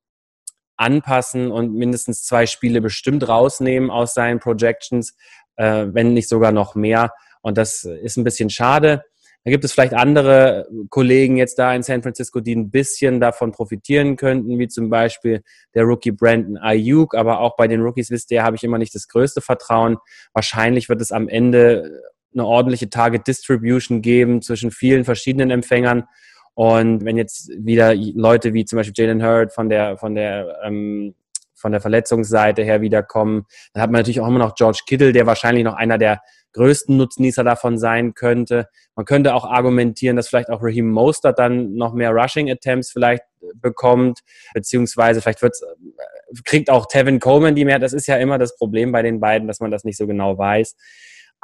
anpassen 0.76 1.52
und 1.52 1.76
mindestens 1.76 2.24
zwei 2.24 2.48
Spiele 2.48 2.82
bestimmt 2.82 3.28
rausnehmen 3.28 3.92
aus 3.92 4.16
seinen 4.16 4.40
Projections, 4.40 5.16
äh, 5.56 5.86
wenn 5.88 6.16
nicht 6.16 6.28
sogar 6.28 6.52
noch 6.52 6.74
mehr. 6.74 7.12
Und 7.44 7.60
das 7.60 7.84
ist 7.84 8.18
ein 8.18 8.24
bisschen 8.24 8.50
schade. 8.50 9.04
Da 9.44 9.52
gibt 9.52 9.66
es 9.66 9.74
vielleicht 9.74 9.94
andere 9.94 10.68
Kollegen 10.90 11.38
jetzt 11.38 11.60
da 11.60 11.76
in 11.76 11.84
San 11.84 12.02
Francisco, 12.02 12.40
die 12.40 12.56
ein 12.56 12.72
bisschen 12.72 13.20
davon 13.20 13.52
profitieren 13.52 14.16
könnten, 14.16 14.58
wie 14.58 14.68
zum 14.68 14.90
Beispiel 14.90 15.44
der 15.76 15.84
Rookie 15.84 16.12
Brandon 16.12 16.58
Ayuk. 16.58 17.14
Aber 17.14 17.40
auch 17.40 17.56
bei 17.56 17.68
den 17.68 17.82
Rookies, 17.82 18.10
wisst 18.10 18.32
ihr, 18.32 18.42
habe 18.42 18.56
ich 18.56 18.64
immer 18.64 18.80
nicht 18.80 18.96
das 18.96 19.08
größte 19.08 19.42
Vertrauen. 19.42 19.98
Wahrscheinlich 20.34 20.90
wird 20.90 21.02
es 21.02 21.12
am 21.12 21.30
Ende 21.30 22.02
eine 22.36 22.46
ordentliche 22.46 22.90
Target 22.90 23.28
Distribution 23.28 24.02
geben 24.02 24.42
zwischen 24.42 24.72
vielen 24.72 25.06
verschiedenen 25.06 25.52
Empfängern. 25.52 26.04
Und 26.54 27.04
wenn 27.04 27.18
jetzt 27.18 27.50
wieder 27.58 27.96
Leute 27.96 28.54
wie 28.54 28.66
zum 28.66 28.78
Beispiel 28.78 28.94
Jalen 28.96 29.24
Hurd 29.24 29.52
von 29.54 29.70
der, 29.70 29.98
von 29.98 30.16
der 30.16 30.60
ähm, 30.64 31.16
von 31.66 31.72
der 31.72 31.82
Verletzungsseite 31.82 32.64
her 32.64 32.82
wiederkommen. 32.82 33.46
Dann 33.74 33.82
hat 33.82 33.90
man 33.90 34.00
natürlich 34.02 34.22
auch 34.22 34.28
immer 34.28 34.38
noch 34.38 34.54
George 34.54 34.82
Kittle, 34.86 35.14
der 35.14 35.26
wahrscheinlich 35.26 35.64
noch 35.64 35.74
einer 35.74 35.98
der 35.98 36.22
größten 36.54 36.96
Nutznießer 36.96 37.44
davon 37.44 37.80
sein 37.80 38.14
könnte. 38.14 38.68
Man 38.96 39.06
könnte 39.06 39.34
auch 39.34 39.46
argumentieren, 39.46 40.16
dass 40.16 40.28
vielleicht 40.28 40.50
auch 40.50 40.62
Raheem 40.62 40.92
Mostert 40.92 41.40
dann 41.40 41.74
noch 41.74 41.94
mehr 41.94 42.12
Rushing 42.12 42.52
Attempts 42.52 42.92
vielleicht 42.92 43.24
bekommt, 43.56 44.20
beziehungsweise 44.54 45.22
vielleicht 45.22 45.42
wird's, 45.42 45.64
kriegt 46.44 46.70
auch 46.70 46.86
Tevin 46.86 47.20
Coleman 47.20 47.56
die 47.56 47.66
mehr. 47.66 47.80
Das 47.80 47.94
ist 47.94 48.08
ja 48.08 48.18
immer 48.18 48.38
das 48.38 48.56
Problem 48.58 48.92
bei 48.92 49.02
den 49.02 49.20
beiden, 49.20 49.48
dass 49.48 49.60
man 49.60 49.72
das 49.72 49.84
nicht 49.84 49.98
so 49.98 50.06
genau 50.06 50.38
weiß. 50.38 50.76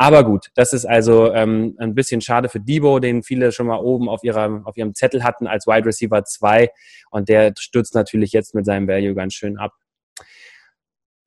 Aber 0.01 0.23
gut, 0.23 0.47
das 0.55 0.73
ist 0.73 0.85
also 0.85 1.31
ähm, 1.31 1.75
ein 1.77 1.93
bisschen 1.93 2.21
schade 2.21 2.49
für 2.49 2.59
Debo, 2.59 2.97
den 2.97 3.21
viele 3.21 3.51
schon 3.51 3.67
mal 3.67 3.77
oben 3.77 4.09
auf, 4.09 4.23
ihrer, 4.23 4.63
auf 4.65 4.75
ihrem 4.75 4.95
Zettel 4.95 5.23
hatten 5.23 5.45
als 5.45 5.67
Wide 5.67 5.85
Receiver 5.85 6.25
2. 6.25 6.71
Und 7.11 7.29
der 7.29 7.53
stürzt 7.59 7.93
natürlich 7.93 8.31
jetzt 8.31 8.55
mit 8.55 8.65
seinem 8.65 8.87
Value 8.87 9.13
ganz 9.13 9.35
schön 9.35 9.59
ab. 9.59 9.73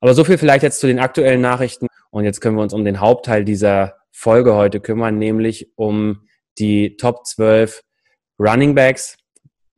Aber 0.01 0.13
so 0.13 0.25
viel 0.25 0.37
vielleicht 0.37 0.63
jetzt 0.63 0.81
zu 0.81 0.87
den 0.87 0.99
aktuellen 0.99 1.39
Nachrichten. 1.39 1.87
Und 2.09 2.25
jetzt 2.25 2.41
können 2.41 2.57
wir 2.57 2.63
uns 2.63 2.73
um 2.73 2.83
den 2.83 2.99
Hauptteil 2.99 3.45
dieser 3.45 3.95
Folge 4.11 4.55
heute 4.55 4.81
kümmern, 4.81 5.17
nämlich 5.19 5.71
um 5.77 6.27
die 6.59 6.97
Top 6.97 7.25
12 7.25 7.81
Running 8.37 8.75
Backs 8.75 9.15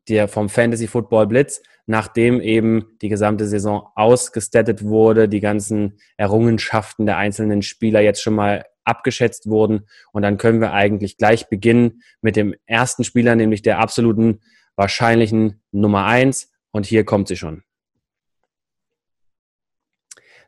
der 0.09 0.27
vom 0.27 0.49
Fantasy 0.49 0.87
Football 0.87 1.27
Blitz, 1.27 1.61
nachdem 1.85 2.41
eben 2.41 2.97
die 3.01 3.09
gesamte 3.09 3.45
Saison 3.45 3.89
ausgestattet 3.93 4.83
wurde, 4.83 5.29
die 5.29 5.41
ganzen 5.41 5.99
Errungenschaften 6.15 7.05
der 7.05 7.17
einzelnen 7.17 7.61
Spieler 7.61 8.01
jetzt 8.01 8.23
schon 8.23 8.33
mal 8.33 8.65
abgeschätzt 8.87 9.49
wurden. 9.49 9.87
Und 10.11 10.21
dann 10.21 10.37
können 10.37 10.61
wir 10.61 10.73
eigentlich 10.73 11.17
gleich 11.17 11.49
beginnen 11.49 12.01
mit 12.21 12.35
dem 12.35 12.55
ersten 12.65 13.03
Spieler, 13.03 13.35
nämlich 13.35 13.61
der 13.61 13.79
absoluten 13.79 14.41
wahrscheinlichen 14.75 15.61
Nummer 15.71 16.05
eins. 16.05 16.51
Und 16.71 16.85
hier 16.85 17.03
kommt 17.05 17.27
sie 17.27 17.37
schon. 17.37 17.63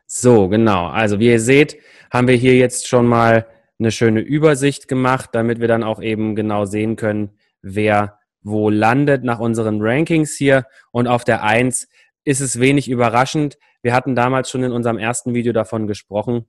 So, 0.06 0.48
genau. 0.48 0.86
Also 0.86 1.20
wie 1.20 1.28
ihr 1.28 1.40
seht, 1.40 1.78
haben 2.10 2.26
wir 2.26 2.34
hier 2.34 2.56
jetzt 2.56 2.88
schon 2.88 3.06
mal 3.06 3.46
eine 3.78 3.90
schöne 3.90 4.20
Übersicht 4.20 4.88
gemacht, 4.88 5.30
damit 5.32 5.60
wir 5.60 5.68
dann 5.68 5.84
auch 5.84 6.02
eben 6.02 6.34
genau 6.34 6.64
sehen 6.64 6.96
können, 6.96 7.38
wer 7.62 8.18
wo 8.42 8.70
landet 8.70 9.22
nach 9.22 9.38
unseren 9.38 9.80
Rankings 9.80 10.36
hier. 10.36 10.66
Und 10.92 11.06
auf 11.06 11.24
der 11.24 11.42
eins 11.42 11.88
ist 12.24 12.40
es 12.40 12.58
wenig 12.58 12.88
überraschend. 12.88 13.58
Wir 13.82 13.94
hatten 13.94 14.14
damals 14.14 14.50
schon 14.50 14.62
in 14.62 14.72
unserem 14.72 14.98
ersten 14.98 15.34
Video 15.34 15.52
davon 15.52 15.86
gesprochen, 15.86 16.46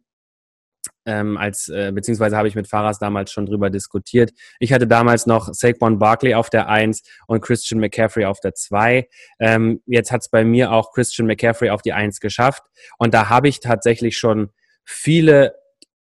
ähm, 1.05 1.37
als, 1.37 1.69
äh, 1.69 1.91
beziehungsweise 1.93 2.37
habe 2.37 2.47
ich 2.47 2.55
mit 2.55 2.67
Faras 2.67 2.99
damals 2.99 3.31
schon 3.31 3.45
drüber 3.45 3.69
diskutiert. 3.69 4.31
Ich 4.59 4.73
hatte 4.73 4.87
damals 4.87 5.25
noch 5.25 5.53
Saquon 5.53 5.99
Barkley 5.99 6.35
auf 6.35 6.49
der 6.49 6.69
1 6.69 7.03
und 7.27 7.41
Christian 7.41 7.79
McCaffrey 7.79 8.25
auf 8.25 8.39
der 8.39 8.53
2. 8.53 9.07
Ähm, 9.39 9.81
jetzt 9.85 10.11
hat 10.11 10.21
es 10.21 10.29
bei 10.29 10.43
mir 10.43 10.71
auch 10.71 10.91
Christian 10.91 11.27
McCaffrey 11.27 11.69
auf 11.69 11.81
die 11.81 11.93
1 11.93 12.19
geschafft. 12.19 12.63
Und 12.97 13.13
da 13.13 13.29
habe 13.29 13.47
ich 13.47 13.59
tatsächlich 13.59 14.17
schon 14.17 14.49
viele, 14.83 15.55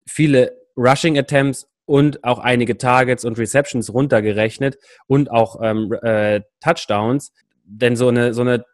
viele 0.06 0.56
Rushing 0.76 1.18
Attempts 1.18 1.68
und 1.84 2.24
auch 2.24 2.38
einige 2.38 2.78
Targets 2.78 3.24
und 3.24 3.38
Receptions 3.38 3.92
runtergerechnet 3.92 4.76
und 5.06 5.30
auch 5.30 5.60
ähm, 5.62 5.92
äh, 6.02 6.42
Touchdowns. 6.60 7.32
Denn 7.64 7.96
so 7.96 8.08
eine, 8.08 8.34
so 8.34 8.42
eine 8.42 8.64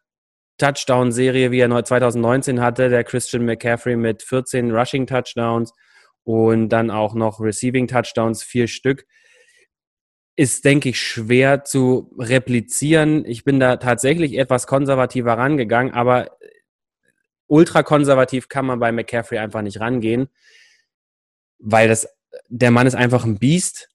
Touchdown-Serie, 0.58 1.50
wie 1.50 1.60
er 1.60 1.84
2019 1.84 2.60
hatte, 2.60 2.88
der 2.88 3.04
Christian 3.04 3.44
McCaffrey 3.44 3.96
mit 3.96 4.22
14 4.22 4.70
Rushing 4.70 5.06
Touchdowns 5.06 5.72
und 6.24 6.68
dann 6.68 6.90
auch 6.90 7.14
noch 7.14 7.40
Receiving 7.40 7.88
Touchdowns, 7.88 8.42
vier 8.42 8.68
Stück, 8.68 9.06
ist, 10.36 10.64
denke 10.64 10.90
ich, 10.90 11.00
schwer 11.00 11.64
zu 11.64 12.14
replizieren. 12.18 13.24
Ich 13.26 13.44
bin 13.44 13.60
da 13.60 13.76
tatsächlich 13.76 14.38
etwas 14.38 14.66
konservativer 14.66 15.34
rangegangen, 15.36 15.92
aber 15.92 16.38
ultra 17.46 17.82
konservativ 17.82 18.48
kann 18.48 18.64
man 18.64 18.78
bei 18.78 18.92
McCaffrey 18.92 19.38
einfach 19.38 19.62
nicht 19.62 19.80
rangehen, 19.80 20.28
weil 21.58 21.88
das, 21.88 22.08
der 22.48 22.70
Mann 22.70 22.86
ist 22.86 22.94
einfach 22.94 23.24
ein 23.24 23.38
Biest. 23.38 23.90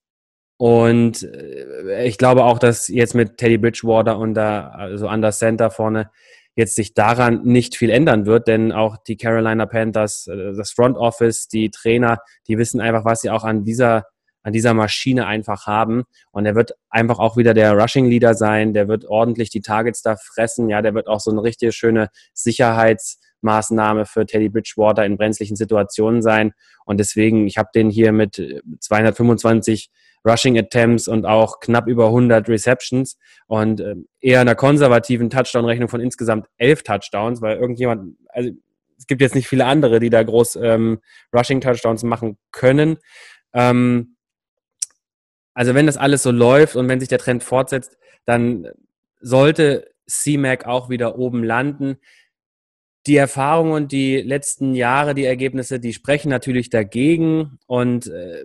Und 0.58 1.22
äh, 1.22 2.06
ich 2.06 2.18
glaube 2.18 2.44
auch, 2.44 2.58
dass 2.58 2.88
jetzt 2.88 3.14
mit 3.14 3.36
Teddy 3.36 3.58
Bridgewater 3.58 4.18
und 4.18 4.34
da, 4.34 4.68
also 4.68 5.08
an 5.08 5.22
der 5.22 5.32
Center 5.32 5.70
vorne, 5.70 6.10
jetzt 6.58 6.74
sich 6.74 6.92
daran 6.92 7.44
nicht 7.44 7.76
viel 7.76 7.88
ändern 7.88 8.26
wird, 8.26 8.48
denn 8.48 8.72
auch 8.72 8.96
die 8.96 9.16
Carolina 9.16 9.64
Panthers, 9.64 10.26
äh, 10.26 10.52
das 10.54 10.72
Front 10.72 10.96
Office, 10.98 11.46
die 11.46 11.70
Trainer, 11.70 12.18
die 12.48 12.58
wissen 12.58 12.80
einfach, 12.80 13.04
was 13.04 13.20
sie 13.20 13.30
auch 13.30 13.44
an 13.44 13.64
dieser 13.64 14.06
an 14.42 14.52
dieser 14.52 14.72
Maschine 14.72 15.26
einfach 15.26 15.66
haben. 15.66 16.04
Und 16.30 16.46
er 16.46 16.54
wird 16.54 16.72
einfach 16.88 17.18
auch 17.18 17.36
wieder 17.36 17.54
der 17.54 17.72
Rushing 17.72 18.06
Leader 18.06 18.34
sein. 18.34 18.72
Der 18.72 18.88
wird 18.88 19.04
ordentlich 19.04 19.50
die 19.50 19.60
Targets 19.60 20.00
da 20.00 20.16
fressen. 20.16 20.70
Ja, 20.70 20.80
der 20.80 20.94
wird 20.94 21.06
auch 21.06 21.20
so 21.20 21.30
eine 21.30 21.42
richtig 21.42 21.74
schöne 21.74 22.08
Sicherheitsmaßnahme 22.32 24.06
für 24.06 24.24
Teddy 24.24 24.48
Bridgewater 24.48 25.04
in 25.04 25.18
brenzlichen 25.18 25.56
Situationen 25.56 26.22
sein. 26.22 26.52
Und 26.86 26.98
deswegen, 26.98 27.46
ich 27.46 27.58
habe 27.58 27.68
den 27.74 27.90
hier 27.90 28.12
mit 28.12 28.36
225 28.80 29.90
Rushing 30.24 30.58
Attempts 30.58 31.08
und 31.08 31.26
auch 31.26 31.60
knapp 31.60 31.86
über 31.86 32.06
100 32.06 32.48
Receptions 32.48 33.18
und 33.46 33.80
äh, 33.80 33.94
eher 34.20 34.40
einer 34.40 34.54
konservativen 34.54 35.30
Touchdown-Rechnung 35.30 35.88
von 35.88 36.00
insgesamt 36.00 36.46
elf 36.56 36.82
Touchdowns, 36.82 37.40
weil 37.40 37.58
irgendjemand, 37.58 38.16
also 38.28 38.50
es 38.98 39.06
gibt 39.06 39.20
jetzt 39.20 39.34
nicht 39.34 39.48
viele 39.48 39.64
andere, 39.64 40.00
die 40.00 40.10
da 40.10 40.22
groß 40.22 40.56
ähm, 40.56 40.98
Rushing 41.34 41.60
Touchdowns 41.60 42.02
machen 42.02 42.36
können. 42.50 42.98
Ähm, 43.52 44.16
also 45.54 45.74
wenn 45.74 45.86
das 45.86 45.96
alles 45.96 46.22
so 46.22 46.30
läuft 46.30 46.76
und 46.76 46.88
wenn 46.88 47.00
sich 47.00 47.08
der 47.08 47.18
Trend 47.18 47.42
fortsetzt, 47.42 47.96
dann 48.24 48.68
sollte 49.20 49.90
CMAC 50.06 50.66
auch 50.66 50.88
wieder 50.88 51.18
oben 51.18 51.42
landen. 51.42 51.96
Die 53.06 53.16
Erfahrung 53.16 53.72
und 53.72 53.92
die 53.92 54.20
letzten 54.20 54.74
Jahre, 54.74 55.14
die 55.14 55.24
Ergebnisse, 55.24 55.80
die 55.80 55.92
sprechen 55.92 56.28
natürlich 56.28 56.70
dagegen 56.70 57.58
und 57.66 58.06
äh, 58.08 58.44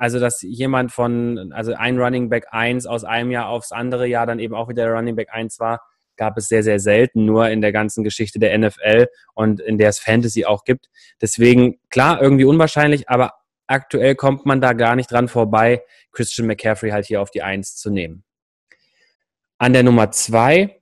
also, 0.00 0.18
dass 0.18 0.40
jemand 0.40 0.92
von, 0.92 1.52
also 1.52 1.74
ein 1.74 1.98
Running 1.98 2.30
Back 2.30 2.46
1 2.52 2.86
aus 2.86 3.04
einem 3.04 3.30
Jahr 3.30 3.50
aufs 3.50 3.70
andere 3.70 4.06
Jahr 4.06 4.24
dann 4.24 4.38
eben 4.38 4.54
auch 4.54 4.70
wieder 4.70 4.84
der 4.84 4.94
Running 4.94 5.14
Back 5.14 5.28
1 5.30 5.60
war, 5.60 5.82
gab 6.16 6.38
es 6.38 6.48
sehr, 6.48 6.62
sehr 6.62 6.80
selten 6.80 7.26
nur 7.26 7.50
in 7.50 7.60
der 7.60 7.70
ganzen 7.70 8.02
Geschichte 8.02 8.38
der 8.38 8.56
NFL 8.56 9.08
und 9.34 9.60
in 9.60 9.76
der 9.76 9.90
es 9.90 9.98
Fantasy 9.98 10.46
auch 10.46 10.64
gibt. 10.64 10.88
Deswegen, 11.20 11.80
klar, 11.90 12.22
irgendwie 12.22 12.46
unwahrscheinlich, 12.46 13.10
aber 13.10 13.34
aktuell 13.66 14.14
kommt 14.14 14.46
man 14.46 14.62
da 14.62 14.72
gar 14.72 14.96
nicht 14.96 15.12
dran 15.12 15.28
vorbei, 15.28 15.82
Christian 16.12 16.46
McCaffrey 16.46 16.92
halt 16.92 17.04
hier 17.04 17.20
auf 17.20 17.30
die 17.30 17.42
1 17.42 17.76
zu 17.76 17.90
nehmen. 17.90 18.24
An 19.58 19.74
der 19.74 19.82
Nummer 19.82 20.10
2 20.10 20.80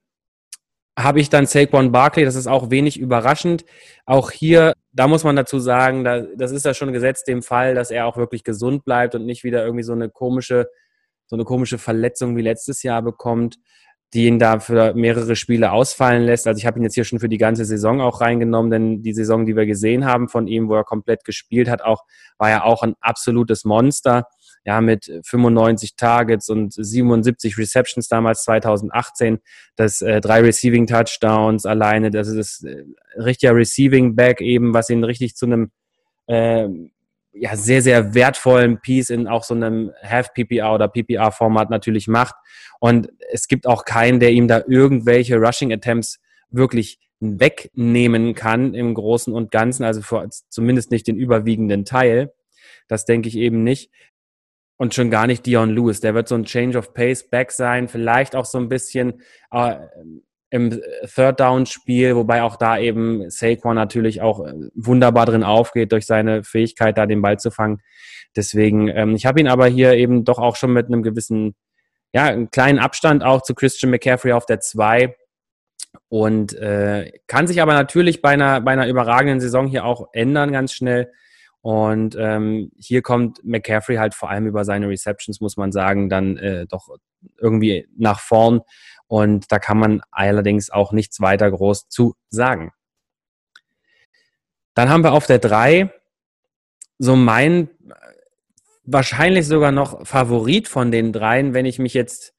habe 0.96 1.18
ich 1.18 1.28
dann 1.28 1.46
Saquon 1.46 1.90
Barkley, 1.90 2.25
das 2.25 2.37
ist 2.37 2.46
auch 2.46 2.70
wenig 2.70 3.00
überraschend. 3.00 3.64
Auch 4.06 4.30
hier, 4.30 4.75
da 4.98 5.06
muss 5.06 5.22
man 5.22 5.36
dazu 5.36 5.60
sagen, 5.60 6.02
da, 6.02 6.22
das 6.22 6.50
ist 6.50 6.64
ja 6.64 6.74
schon 6.74 6.92
gesetzt 6.92 7.28
dem 7.28 7.40
Fall, 7.40 7.76
dass 7.76 7.92
er 7.92 8.06
auch 8.06 8.16
wirklich 8.16 8.42
gesund 8.42 8.84
bleibt 8.84 9.14
und 9.14 9.26
nicht 9.26 9.44
wieder 9.44 9.64
irgendwie 9.64 9.84
so 9.84 9.92
eine 9.92 10.10
komische, 10.10 10.66
so 11.28 11.36
eine 11.36 11.44
komische 11.44 11.78
Verletzung 11.78 12.36
wie 12.36 12.42
letztes 12.42 12.82
Jahr 12.82 13.00
bekommt, 13.00 13.58
die 14.12 14.26
ihn 14.26 14.40
da 14.40 14.58
für 14.58 14.94
mehrere 14.94 15.36
Spiele 15.36 15.70
ausfallen 15.70 16.24
lässt. 16.24 16.48
Also 16.48 16.58
ich 16.58 16.66
habe 16.66 16.80
ihn 16.80 16.82
jetzt 16.82 16.94
hier 16.94 17.04
schon 17.04 17.20
für 17.20 17.28
die 17.28 17.38
ganze 17.38 17.64
Saison 17.64 18.00
auch 18.00 18.20
reingenommen, 18.20 18.72
denn 18.72 19.02
die 19.02 19.12
Saison, 19.12 19.46
die 19.46 19.54
wir 19.54 19.66
gesehen 19.66 20.04
haben 20.04 20.28
von 20.28 20.48
ihm, 20.48 20.68
wo 20.68 20.74
er 20.74 20.82
komplett 20.82 21.24
gespielt 21.24 21.70
hat, 21.70 21.82
auch, 21.82 22.02
war 22.36 22.50
ja 22.50 22.64
auch 22.64 22.82
ein 22.82 22.96
absolutes 23.00 23.64
Monster 23.64 24.24
ja, 24.68 24.82
mit 24.82 25.10
95 25.25 25.96
Targets 25.96 26.50
und 26.50 26.75
77 26.75 27.56
Receptions 27.56 28.06
damals 28.06 28.42
2018, 28.42 29.38
das 29.76 30.02
äh, 30.02 30.20
drei 30.20 30.42
Receiving 30.42 30.87
Touchdowns 30.87 31.64
alleine, 31.64 32.10
das 32.10 32.28
ist 32.28 32.64
äh, 32.66 32.84
richtiger 33.16 33.56
Receiving 33.56 34.14
Back 34.14 34.42
eben, 34.42 34.75
was 34.75 34.90
ihn 34.90 35.04
richtig 35.04 35.37
zu 35.37 35.46
einem 35.46 35.70
äh, 36.26 36.68
ja, 37.32 37.56
sehr, 37.56 37.80
sehr 37.80 38.12
wertvollen 38.12 38.78
Piece 38.82 39.08
in 39.08 39.26
auch 39.26 39.42
so 39.42 39.54
einem 39.54 39.90
Half-PPR 40.02 40.75
oder 40.75 40.88
PPR-Format 40.88 41.70
natürlich 41.70 42.06
macht. 42.06 42.34
Und 42.78 43.08
es 43.32 43.48
gibt 43.48 43.66
auch 43.66 43.87
keinen, 43.87 44.20
der 44.20 44.32
ihm 44.32 44.48
da 44.48 44.64
irgendwelche 44.68 45.37
Rushing 45.37 45.72
Attempts 45.72 46.20
wirklich 46.50 46.98
wegnehmen 47.20 48.34
kann 48.34 48.75
im 48.75 48.92
Großen 48.92 49.32
und 49.32 49.50
Ganzen, 49.50 49.84
also 49.84 50.02
für, 50.02 50.28
zumindest 50.50 50.90
nicht 50.90 51.06
den 51.06 51.16
überwiegenden 51.16 51.87
Teil. 51.87 52.34
Das 52.87 53.06
denke 53.06 53.28
ich 53.28 53.37
eben 53.37 53.64
nicht 53.64 53.90
und 54.78 54.94
schon 54.94 55.11
gar 55.11 55.26
nicht 55.26 55.44
Dion 55.44 55.70
Lewis. 55.70 56.00
Der 56.00 56.14
wird 56.14 56.28
so 56.28 56.37
ein 56.37 56.44
Change 56.44 56.78
of 56.78 56.94
Pace 56.94 57.28
Back 57.28 57.52
sein, 57.52 57.88
vielleicht 57.88 58.35
auch 58.35 58.47
so 58.47 58.58
ein 58.58 58.68
bisschen 58.68 59.20
äh, 59.50 59.76
im 60.50 60.80
Third 61.14 61.40
Down 61.40 61.66
Spiel, 61.66 62.16
wobei 62.16 62.42
auch 62.42 62.56
da 62.56 62.78
eben 62.78 63.28
Saquon 63.28 63.75
natürlich 63.75 64.23
auch 64.23 64.47
äh, 64.47 64.54
wunderbar 64.75 65.26
drin 65.26 65.42
aufgeht 65.42 65.92
durch 65.92 66.06
seine 66.06 66.42
Fähigkeit, 66.44 66.97
da 66.97 67.06
den 67.06 67.20
Ball 67.20 67.38
zu 67.38 67.50
fangen. 67.50 67.82
Deswegen, 68.35 68.88
ähm, 68.88 69.14
ich 69.14 69.26
habe 69.26 69.40
ihn 69.40 69.49
aber 69.49 69.66
hier 69.66 69.94
eben 69.94 70.25
doch 70.25 70.38
auch 70.38 70.56
schon 70.56 70.73
mit 70.73 70.87
einem 70.87 71.02
gewissen, 71.02 71.54
ja, 72.14 72.25
einen 72.26 72.50
kleinen 72.50 72.78
Abstand 72.78 73.23
auch 73.25 73.42
zu 73.42 73.54
Christian 73.54 73.90
McCaffrey 73.90 74.32
auf 74.32 74.47
der 74.47 74.61
2 74.61 75.14
und 76.08 76.54
äh, 76.54 77.12
kann 77.26 77.47
sich 77.47 77.61
aber 77.61 77.75
natürlich 77.75 78.23
bei 78.23 78.30
einer, 78.30 78.61
bei 78.61 78.73
einer 78.73 78.87
überragenden 78.87 79.40
Saison 79.40 79.66
hier 79.66 79.85
auch 79.85 80.08
ändern 80.12 80.52
ganz 80.52 80.73
schnell. 80.73 81.12
Und 81.60 82.16
ähm, 82.18 82.70
hier 82.78 83.02
kommt 83.02 83.44
McCaffrey 83.44 83.96
halt 83.96 84.14
vor 84.14 84.30
allem 84.30 84.46
über 84.46 84.64
seine 84.64 84.88
Receptions, 84.88 85.40
muss 85.40 85.56
man 85.56 85.72
sagen, 85.72 86.08
dann 86.08 86.36
äh, 86.36 86.66
doch 86.66 86.88
irgendwie 87.36 87.88
nach 87.96 88.20
vorn. 88.20 88.60
Und 89.06 89.50
da 89.50 89.58
kann 89.58 89.78
man 89.78 90.02
allerdings 90.10 90.70
auch 90.70 90.92
nichts 90.92 91.20
weiter 91.20 91.50
groß 91.50 91.88
zu 91.88 92.14
sagen. 92.28 92.72
Dann 94.74 94.88
haben 94.88 95.02
wir 95.02 95.12
auf 95.12 95.26
der 95.26 95.38
3 95.38 95.92
so 96.98 97.16
mein 97.16 97.70
wahrscheinlich 98.84 99.46
sogar 99.46 99.72
noch 99.72 100.06
Favorit 100.06 100.68
von 100.68 100.90
den 100.90 101.12
dreien, 101.12 101.54
wenn 101.54 101.66
ich 101.66 101.78
mich 101.78 101.94
jetzt 101.94 102.34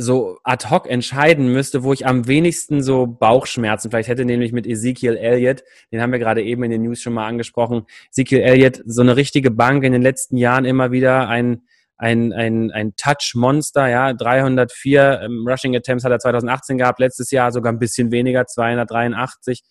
so 0.00 0.38
ad 0.44 0.68
hoc 0.70 0.88
entscheiden 0.88 1.52
müsste, 1.52 1.82
wo 1.82 1.92
ich 1.92 2.06
am 2.06 2.28
wenigsten 2.28 2.82
so 2.82 3.06
Bauchschmerzen 3.06 3.90
vielleicht 3.90 4.08
hätte, 4.08 4.24
nämlich 4.24 4.52
mit 4.52 4.66
Ezekiel 4.66 5.16
Elliott, 5.16 5.64
den 5.90 6.00
haben 6.00 6.12
wir 6.12 6.20
gerade 6.20 6.42
eben 6.42 6.62
in 6.62 6.70
den 6.70 6.82
News 6.82 7.00
schon 7.00 7.14
mal 7.14 7.26
angesprochen. 7.26 7.84
Ezekiel 8.10 8.40
Elliott, 8.40 8.80
so 8.86 9.02
eine 9.02 9.16
richtige 9.16 9.50
Bank 9.50 9.82
in 9.82 9.92
den 9.92 10.02
letzten 10.02 10.36
Jahren 10.36 10.64
immer 10.64 10.92
wieder 10.92 11.28
ein 11.28 11.62
ein, 11.98 12.32
ein, 12.32 12.70
ein 12.70 12.94
Touch-Monster, 12.94 13.88
ja, 13.88 14.12
304 14.12 15.20
ähm, 15.24 15.44
Rushing 15.46 15.74
Attempts 15.74 16.04
hat 16.04 16.12
er 16.12 16.20
2018 16.20 16.78
gehabt, 16.78 17.00
letztes 17.00 17.32
Jahr 17.32 17.50
sogar 17.50 17.72
ein 17.72 17.80
bisschen 17.80 18.12
weniger, 18.12 18.46
283. 18.46 19.64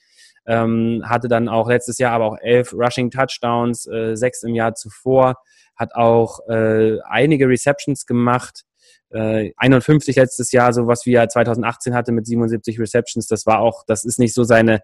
Ähm, 0.46 1.04
hatte 1.06 1.30
dann 1.30 1.48
auch 1.48 1.70
letztes 1.70 1.98
Jahr 1.98 2.12
aber 2.12 2.26
auch 2.26 2.38
elf 2.42 2.74
Rushing 2.74 3.12
Touchdowns, 3.12 3.88
äh, 3.88 4.16
sechs 4.16 4.44
im 4.44 4.56
Jahr 4.56 4.76
zuvor, 4.76 5.36
hat 5.78 5.96
auch 5.96 6.40
äh, 6.50 7.00
einige 7.06 7.48
Receptions 7.48 8.06
gemacht, 8.06 8.64
äh, 9.12 9.52
51 9.58 10.16
letztes 10.16 10.52
Jahr, 10.52 10.74
so 10.74 10.88
was 10.88 11.06
wie 11.06 11.14
er 11.14 11.30
2018 11.30 11.94
hatte 11.94 12.12
mit 12.12 12.26
77 12.28 12.80
Receptions, 12.80 13.28
das 13.28 13.46
war 13.46 13.60
auch, 13.60 13.84
das 13.86 14.06
ist 14.06 14.20
nicht 14.20 14.34
so 14.34 14.44
seine, 14.44 14.82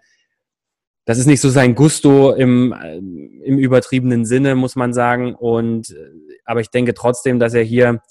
das 1.05 1.17
ist 1.17 1.25
nicht 1.25 1.41
so 1.41 1.49
sein 1.49 1.75
Gusto 1.75 2.31
im, 2.31 2.73
äh, 2.73 2.97
im 2.97 3.57
übertriebenen 3.57 4.25
Sinne, 4.25 4.55
muss 4.55 4.75
man 4.75 4.93
sagen. 4.93 5.35
Und 5.35 5.89
äh, 5.91 6.09
aber 6.45 6.61
ich 6.61 6.69
denke 6.69 6.93
trotzdem, 6.93 7.39
dass 7.39 7.53
er 7.53 7.63
hier 7.63 8.01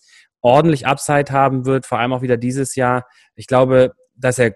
ordentlich 0.40 0.86
Upside 0.86 1.32
haben 1.32 1.64
wird, 1.64 1.86
vor 1.86 1.98
allem 1.98 2.12
auch 2.12 2.22
wieder 2.22 2.36
dieses 2.36 2.74
Jahr. 2.74 3.06
Ich 3.34 3.46
glaube, 3.46 3.94
dass 4.14 4.38
er 4.38 4.54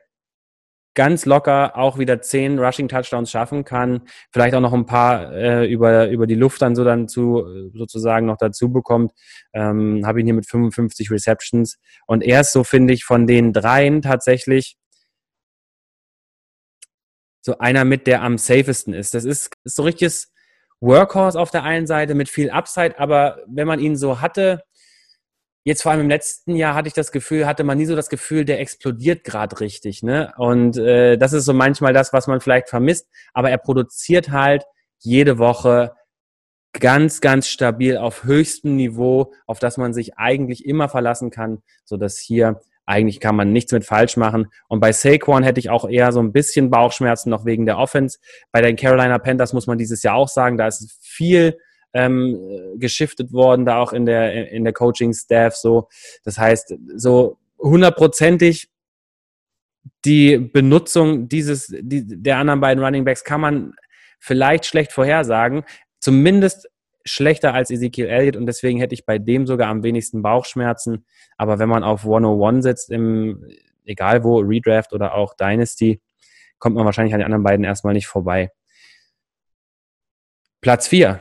ganz 0.97 1.27
locker 1.27 1.77
auch 1.77 1.99
wieder 1.99 2.21
zehn 2.21 2.59
Rushing 2.59 2.89
Touchdowns 2.89 3.31
schaffen 3.31 3.65
kann, 3.65 4.01
vielleicht 4.33 4.57
auch 4.57 4.61
noch 4.61 4.73
ein 4.73 4.87
paar 4.87 5.33
äh, 5.33 5.67
über, 5.67 6.09
über 6.09 6.27
die 6.27 6.35
Luft 6.35 6.63
dann 6.63 6.75
so 6.75 6.83
dann 6.83 7.07
zu 7.07 7.71
sozusagen 7.73 8.27
noch 8.27 8.39
dazu 8.39 8.73
bekommt. 8.73 9.13
Ähm, 9.53 10.05
Habe 10.05 10.19
ihn 10.19 10.27
hier 10.27 10.35
mit 10.35 10.49
55 10.49 11.13
Receptions 11.13 11.79
und 12.07 12.25
er 12.25 12.41
ist 12.41 12.53
so 12.53 12.65
finde 12.65 12.95
ich 12.95 13.05
von 13.05 13.29
den 13.29 13.53
dreien 13.53 14.03
tatsächlich 14.03 14.77
so 17.43 17.59
einer 17.59 17.85
mit, 17.85 18.09
der 18.09 18.23
am 18.23 18.39
safesten 18.39 18.93
ist. 18.93 19.15
Das 19.15 19.25
ist, 19.25 19.53
ist 19.63 19.77
so 19.77 19.85
richtiges 19.85 20.33
Workhorse 20.81 21.39
auf 21.39 21.51
der 21.51 21.63
einen 21.63 21.87
Seite 21.87 22.15
mit 22.15 22.29
viel 22.29 22.51
Upside, 22.51 22.99
aber 22.99 23.39
wenn 23.47 23.69
man 23.69 23.79
ihn 23.79 23.97
so 23.97 24.21
hatte, 24.21 24.63
jetzt 25.67 25.83
vor 25.83 25.91
allem 25.91 26.03
im 26.03 26.09
letzten 26.09 26.55
Jahr 26.55 26.77
hatte 26.77 26.87
ich 26.87 26.95
das 26.95 27.11
Gefühl, 27.11 27.45
hatte 27.45 27.65
man 27.65 27.77
nie 27.77 27.87
so 27.87 27.97
das 27.97 28.09
Gefühl, 28.09 28.45
der 28.45 28.61
explodiert 28.61 29.25
gerade 29.25 29.59
richtig. 29.59 30.05
Ne? 30.05 30.33
Und 30.39 30.79
äh, 30.79 31.19
das 31.19 31.33
ist 31.33 31.45
so 31.45 31.53
manchmal 31.53 31.93
das, 31.93 32.13
was 32.13 32.29
man 32.29 32.41
vielleicht 32.41 32.69
vermisst, 32.69 33.09
aber 33.35 33.51
er 33.51 33.59
produziert 33.59 34.31
halt 34.31 34.65
jede 35.01 35.39
Woche 35.39 35.93
ganz, 36.73 37.21
ganz 37.21 37.49
stabil 37.49 37.97
auf 37.97 38.23
höchstem 38.23 38.77
Niveau, 38.77 39.33
auf 39.47 39.59
das 39.59 39.77
man 39.77 39.93
sich 39.93 40.17
eigentlich 40.17 40.65
immer 40.65 40.89
verlassen 40.89 41.31
kann, 41.31 41.63
so 41.85 41.97
dass 41.97 42.17
hier 42.17 42.61
eigentlich 42.85 43.19
kann 43.19 43.35
man 43.35 43.53
nichts 43.53 43.73
mit 43.73 43.85
falsch 43.85 44.17
machen. 44.17 44.47
Und 44.69 44.79
bei 44.79 44.93
Saquon 44.93 45.43
hätte 45.43 45.59
ich 45.59 45.69
auch 45.69 45.89
eher 45.89 46.13
so 46.13 46.21
ein 46.21 46.31
bisschen 46.31 46.71
Bauchschmerzen 46.71 47.29
noch 47.29 47.45
wegen 47.45 47.67
der 47.67 47.79
Offense. 47.79 48.19
Bei 48.53 48.63
den 48.63 48.77
Carolina 48.77 49.19
Panthers 49.19 49.53
muss 49.53 49.67
man 49.67 49.79
dieses 49.79 50.05
Jahr 50.05 50.15
auch 50.15 50.29
sagen, 50.29 50.57
da 50.57 50.69
ist 50.69 50.97
viel 51.03 51.59
ähm, 51.97 52.39
geschiftet 52.77 53.33
worden, 53.33 53.65
da 53.65 53.79
auch 53.79 53.95
in 53.95 54.05
der, 54.05 54.51
in 54.51 54.65
der 54.65 54.75
Coaching-Staff 54.75 55.57
so. 55.57 55.89
Das 56.25 56.39
heißt, 56.39 56.75
so 56.95 57.39
hundertprozentig 57.59 58.69
die 60.05 60.37
Benutzung 60.37 61.27
dieses, 61.27 61.69
die, 61.69 62.05
der 62.07 62.37
anderen 62.37 62.61
beiden 62.61 62.85
Running 62.85 63.05
Backs 63.05 63.25
kann 63.25 63.41
man 63.41 63.73
vielleicht 64.19 64.67
schlecht 64.67 64.93
vorhersagen. 64.93 65.65
Zumindest 65.99 66.69
schlechter 67.05 67.55
als 67.55 67.71
Ezekiel 67.71 68.07
Elliott 68.07 68.37
und 68.37 68.47
deswegen 68.47 68.79
hätte 68.79 68.95
ich 68.95 69.07
bei 69.07 69.19
dem 69.19 69.47
sogar 69.47 69.69
am 69.69 69.83
wenigsten 69.83 70.21
Bauchschmerzen. 70.21 71.07
Aber 71.39 71.59
wenn 71.59 71.69
man 71.69 71.83
auf 71.83 72.05
101 72.05 72.63
sitzt, 72.63 72.91
im, 72.91 73.43
egal 73.85 74.23
wo, 74.23 74.41
Redraft 74.41 74.93
oder 74.93 75.15
auch 75.15 75.35
Dynasty, 75.35 76.03
kommt 76.59 76.77
man 76.77 76.85
wahrscheinlich 76.85 77.15
an 77.15 77.21
den 77.21 77.27
anderen 77.27 77.45
beiden 77.45 77.65
erstmal 77.65 77.95
nicht 77.95 78.07
vorbei. 78.07 78.51
Platz 80.61 80.89
4. 80.89 81.21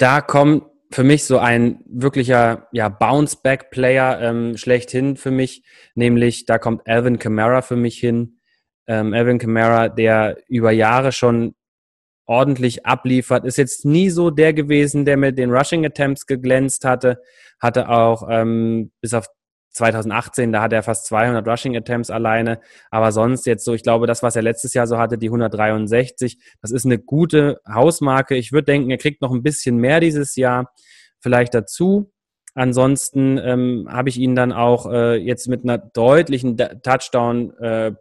Da 0.00 0.22
kommt 0.22 0.64
für 0.90 1.04
mich 1.04 1.24
so 1.24 1.36
ein 1.36 1.84
wirklicher 1.86 2.68
ja, 2.72 2.88
Bounce-Back-Player 2.88 4.18
ähm, 4.22 4.56
schlechthin 4.56 5.18
für 5.18 5.30
mich, 5.30 5.62
nämlich 5.94 6.46
da 6.46 6.58
kommt 6.58 6.88
Alvin 6.88 7.18
Kamara 7.18 7.60
für 7.60 7.76
mich 7.76 7.98
hin. 7.98 8.40
Ähm, 8.86 9.12
Alvin 9.12 9.38
Kamara, 9.38 9.90
der 9.90 10.38
über 10.48 10.70
Jahre 10.70 11.12
schon 11.12 11.54
ordentlich 12.24 12.86
abliefert. 12.86 13.44
Ist 13.44 13.58
jetzt 13.58 13.84
nie 13.84 14.08
so 14.08 14.30
der 14.30 14.54
gewesen, 14.54 15.04
der 15.04 15.18
mit 15.18 15.36
den 15.36 15.50
Rushing 15.50 15.84
Attempts 15.84 16.26
geglänzt 16.26 16.86
hatte. 16.86 17.20
Hatte 17.60 17.90
auch 17.90 18.26
ähm, 18.30 18.92
bis 19.02 19.12
auf 19.12 19.26
2018, 19.72 20.52
da 20.52 20.62
hat 20.62 20.72
er 20.72 20.82
fast 20.82 21.06
200 21.06 21.46
Rushing 21.46 21.76
Attempts 21.76 22.10
alleine. 22.10 22.60
Aber 22.90 23.12
sonst 23.12 23.46
jetzt 23.46 23.64
so, 23.64 23.72
ich 23.72 23.82
glaube, 23.82 24.06
das, 24.06 24.22
was 24.22 24.36
er 24.36 24.42
letztes 24.42 24.74
Jahr 24.74 24.86
so 24.86 24.98
hatte, 24.98 25.18
die 25.18 25.28
163, 25.28 26.38
das 26.60 26.70
ist 26.70 26.84
eine 26.84 26.98
gute 26.98 27.60
Hausmarke. 27.68 28.36
Ich 28.36 28.52
würde 28.52 28.66
denken, 28.66 28.90
er 28.90 28.98
kriegt 28.98 29.22
noch 29.22 29.32
ein 29.32 29.42
bisschen 29.42 29.76
mehr 29.76 30.00
dieses 30.00 30.36
Jahr 30.36 30.72
vielleicht 31.20 31.54
dazu. 31.54 32.12
Ansonsten 32.54 33.38
ähm, 33.38 33.88
habe 33.88 34.08
ich 34.08 34.18
ihn 34.18 34.34
dann 34.34 34.52
auch 34.52 34.90
äh, 34.90 35.16
jetzt 35.16 35.48
mit 35.48 35.62
einer 35.62 35.78
deutlichen 35.78 36.56
Touchdown 36.56 37.52
äh, 37.60 37.92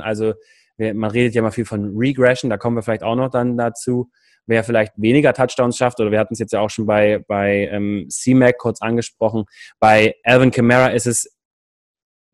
also 0.00 0.34
man 0.76 1.10
redet 1.10 1.34
ja 1.34 1.42
mal 1.42 1.52
viel 1.52 1.66
von 1.66 1.96
Regression, 1.96 2.50
da 2.50 2.56
kommen 2.56 2.76
wir 2.76 2.82
vielleicht 2.82 3.04
auch 3.04 3.14
noch 3.14 3.30
dann 3.30 3.56
dazu, 3.56 4.10
wer 4.46 4.64
vielleicht 4.64 4.92
weniger 4.96 5.32
Touchdowns 5.32 5.76
schafft, 5.76 6.00
oder 6.00 6.10
wir 6.10 6.18
hatten 6.18 6.34
es 6.34 6.38
jetzt 6.38 6.52
ja 6.52 6.60
auch 6.60 6.70
schon 6.70 6.86
bei, 6.86 7.24
bei 7.26 7.68
ähm, 7.70 8.06
C-Mac 8.08 8.58
kurz 8.58 8.80
angesprochen. 8.80 9.44
Bei 9.80 10.14
Alvin 10.24 10.50
Kamara 10.50 10.88
ist 10.88 11.06
es 11.06 11.33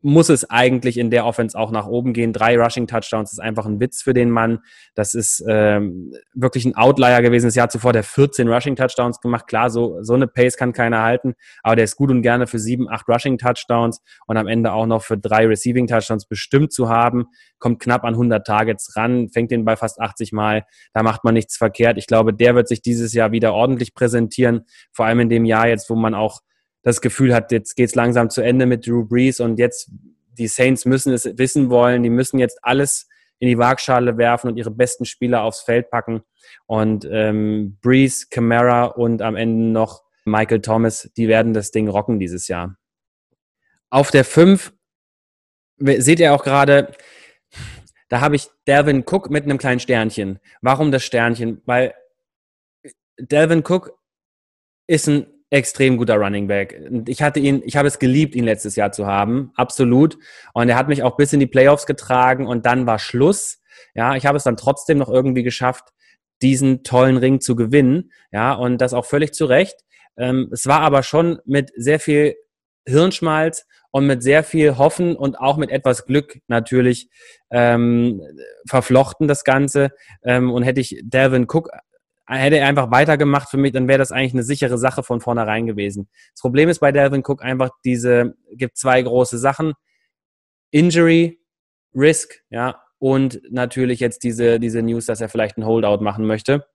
muss 0.01 0.29
es 0.29 0.49
eigentlich 0.49 0.97
in 0.97 1.11
der 1.11 1.25
Offense 1.25 1.57
auch 1.57 1.71
nach 1.71 1.85
oben 1.85 2.13
gehen. 2.13 2.33
Drei 2.33 2.57
Rushing 2.57 2.87
Touchdowns 2.87 3.31
ist 3.31 3.39
einfach 3.39 3.65
ein 3.65 3.79
Witz 3.79 4.01
für 4.01 4.13
den 4.13 4.31
Mann. 4.31 4.59
Das 4.95 5.13
ist 5.13 5.43
ähm, 5.47 6.13
wirklich 6.33 6.65
ein 6.65 6.75
Outlier 6.75 7.21
gewesen. 7.21 7.47
Das 7.47 7.55
Jahr 7.55 7.69
zuvor 7.69 7.93
der 7.93 8.03
14 8.03 8.47
Rushing 8.47 8.75
Touchdowns 8.75 9.21
gemacht. 9.21 9.47
Klar, 9.47 9.69
so, 9.69 10.01
so 10.01 10.13
eine 10.13 10.27
Pace 10.27 10.57
kann 10.57 10.73
keiner 10.73 11.03
halten, 11.03 11.33
aber 11.61 11.75
der 11.75 11.85
ist 11.85 11.95
gut 11.95 12.09
und 12.09 12.23
gerne 12.23 12.47
für 12.47 12.59
sieben, 12.59 12.89
acht 12.89 13.07
Rushing 13.07 13.37
Touchdowns 13.37 14.01
und 14.25 14.37
am 14.37 14.47
Ende 14.47 14.73
auch 14.73 14.87
noch 14.87 15.03
für 15.03 15.17
drei 15.17 15.45
Receiving 15.45 15.87
Touchdowns 15.87 16.25
bestimmt 16.25 16.73
zu 16.73 16.89
haben. 16.89 17.27
Kommt 17.59 17.79
knapp 17.79 18.03
an 18.03 18.15
100 18.15 18.45
Targets 18.45 18.95
ran, 18.95 19.29
fängt 19.29 19.51
den 19.51 19.65
bei 19.65 19.75
fast 19.75 20.01
80 20.01 20.31
Mal. 20.31 20.65
Da 20.93 21.03
macht 21.03 21.23
man 21.23 21.35
nichts 21.35 21.57
verkehrt. 21.57 21.97
Ich 21.97 22.07
glaube, 22.07 22.33
der 22.33 22.55
wird 22.55 22.67
sich 22.67 22.81
dieses 22.81 23.13
Jahr 23.13 23.31
wieder 23.31 23.53
ordentlich 23.53 23.93
präsentieren. 23.93 24.65
Vor 24.91 25.05
allem 25.05 25.19
in 25.19 25.29
dem 25.29 25.45
Jahr 25.45 25.67
jetzt, 25.67 25.89
wo 25.89 25.95
man 25.95 26.15
auch 26.15 26.41
das 26.83 27.01
Gefühl 27.01 27.33
hat, 27.33 27.51
jetzt 27.51 27.75
geht's 27.75 27.95
langsam 27.95 28.29
zu 28.29 28.41
Ende 28.41 28.65
mit 28.65 28.87
Drew 28.87 29.05
Brees 29.05 29.39
und 29.39 29.59
jetzt 29.59 29.91
die 30.37 30.47
Saints 30.47 30.85
müssen 30.85 31.13
es 31.13 31.25
wissen 31.37 31.69
wollen, 31.69 32.03
die 32.03 32.09
müssen 32.09 32.39
jetzt 32.39 32.59
alles 32.63 33.07
in 33.39 33.47
die 33.47 33.57
Waagschale 33.57 34.17
werfen 34.17 34.49
und 34.49 34.57
ihre 34.57 34.71
besten 34.71 35.05
Spieler 35.05 35.43
aufs 35.43 35.61
Feld 35.61 35.89
packen. 35.89 36.21
Und 36.67 37.07
ähm, 37.09 37.77
Brees, 37.81 38.29
Camara 38.29 38.85
und 38.85 39.21
am 39.21 39.35
Ende 39.35 39.65
noch 39.65 40.03
Michael 40.25 40.61
Thomas, 40.61 41.11
die 41.17 41.27
werden 41.27 41.53
das 41.53 41.71
Ding 41.71 41.87
rocken 41.87 42.19
dieses 42.19 42.47
Jahr. 42.47 42.77
Auf 43.89 44.11
der 44.11 44.25
5 44.25 44.73
seht 45.77 46.19
ihr 46.19 46.33
auch 46.33 46.43
gerade, 46.43 46.95
da 48.09 48.21
habe 48.21 48.35
ich 48.35 48.47
Delvin 48.67 49.03
Cook 49.05 49.29
mit 49.29 49.43
einem 49.43 49.57
kleinen 49.57 49.79
Sternchen. 49.79 50.39
Warum 50.61 50.91
das 50.91 51.03
Sternchen? 51.03 51.61
Weil 51.65 51.95
Delvin 53.17 53.63
Cook 53.67 53.97
ist 54.87 55.07
ein 55.07 55.25
extrem 55.51 55.97
guter 55.97 56.15
Running 56.15 56.47
Back. 56.47 56.81
Ich 57.07 57.21
hatte 57.21 57.39
ihn, 57.39 57.61
ich 57.65 57.75
habe 57.75 57.87
es 57.87 57.99
geliebt, 57.99 58.35
ihn 58.35 58.45
letztes 58.45 58.75
Jahr 58.75 58.91
zu 58.91 59.05
haben, 59.05 59.51
absolut. 59.55 60.17
Und 60.53 60.69
er 60.69 60.77
hat 60.77 60.87
mich 60.87 61.03
auch 61.03 61.17
bis 61.17 61.33
in 61.33 61.41
die 61.41 61.47
Playoffs 61.47 61.85
getragen 61.85 62.47
und 62.47 62.65
dann 62.65 62.87
war 62.87 62.97
Schluss. 62.97 63.61
Ja, 63.93 64.15
ich 64.15 64.25
habe 64.25 64.37
es 64.37 64.43
dann 64.43 64.57
trotzdem 64.57 64.97
noch 64.97 65.09
irgendwie 65.09 65.43
geschafft, 65.43 65.89
diesen 66.41 66.83
tollen 66.83 67.17
Ring 67.17 67.41
zu 67.41 67.55
gewinnen. 67.55 68.11
Ja, 68.31 68.53
und 68.53 68.79
das 68.79 68.93
auch 68.93 69.05
völlig 69.05 69.33
zu 69.33 69.45
Recht. 69.45 69.75
Ähm, 70.17 70.49
es 70.53 70.65
war 70.67 70.79
aber 70.81 71.03
schon 71.03 71.39
mit 71.45 71.71
sehr 71.75 71.99
viel 71.99 72.35
Hirnschmalz 72.87 73.67
und 73.91 74.07
mit 74.07 74.23
sehr 74.23 74.43
viel 74.43 74.77
Hoffen 74.77 75.17
und 75.17 75.37
auch 75.37 75.57
mit 75.57 75.69
etwas 75.69 76.05
Glück 76.05 76.39
natürlich 76.47 77.09
ähm, 77.51 78.21
verflochten 78.67 79.27
das 79.27 79.43
Ganze. 79.43 79.91
Ähm, 80.23 80.49
und 80.49 80.63
hätte 80.63 80.79
ich 80.79 81.01
Devin 81.03 81.47
Cook 81.49 81.69
hätte 82.39 82.57
er 82.57 82.67
einfach 82.67 82.91
weitergemacht 82.91 83.49
für 83.49 83.57
mich, 83.57 83.73
dann 83.73 83.87
wäre 83.87 83.99
das 83.99 84.11
eigentlich 84.11 84.33
eine 84.33 84.43
sichere 84.43 84.77
Sache 84.77 85.03
von 85.03 85.21
vornherein 85.21 85.65
gewesen. 85.65 86.09
Das 86.33 86.41
Problem 86.41 86.69
ist 86.69 86.79
bei 86.79 86.91
Delvin 86.91 87.23
Cook 87.25 87.43
einfach 87.43 87.71
diese, 87.83 88.35
gibt 88.53 88.77
zwei 88.77 89.01
große 89.01 89.37
Sachen. 89.37 89.73
Injury, 90.71 91.39
Risk, 91.93 92.41
ja, 92.49 92.81
und 92.99 93.41
natürlich 93.49 93.99
jetzt 93.99 94.23
diese, 94.23 94.59
diese 94.59 94.81
News, 94.81 95.07
dass 95.07 95.21
er 95.21 95.29
vielleicht 95.29 95.57
ein 95.57 95.65
Holdout 95.65 96.03
machen 96.03 96.25
möchte. 96.25 96.65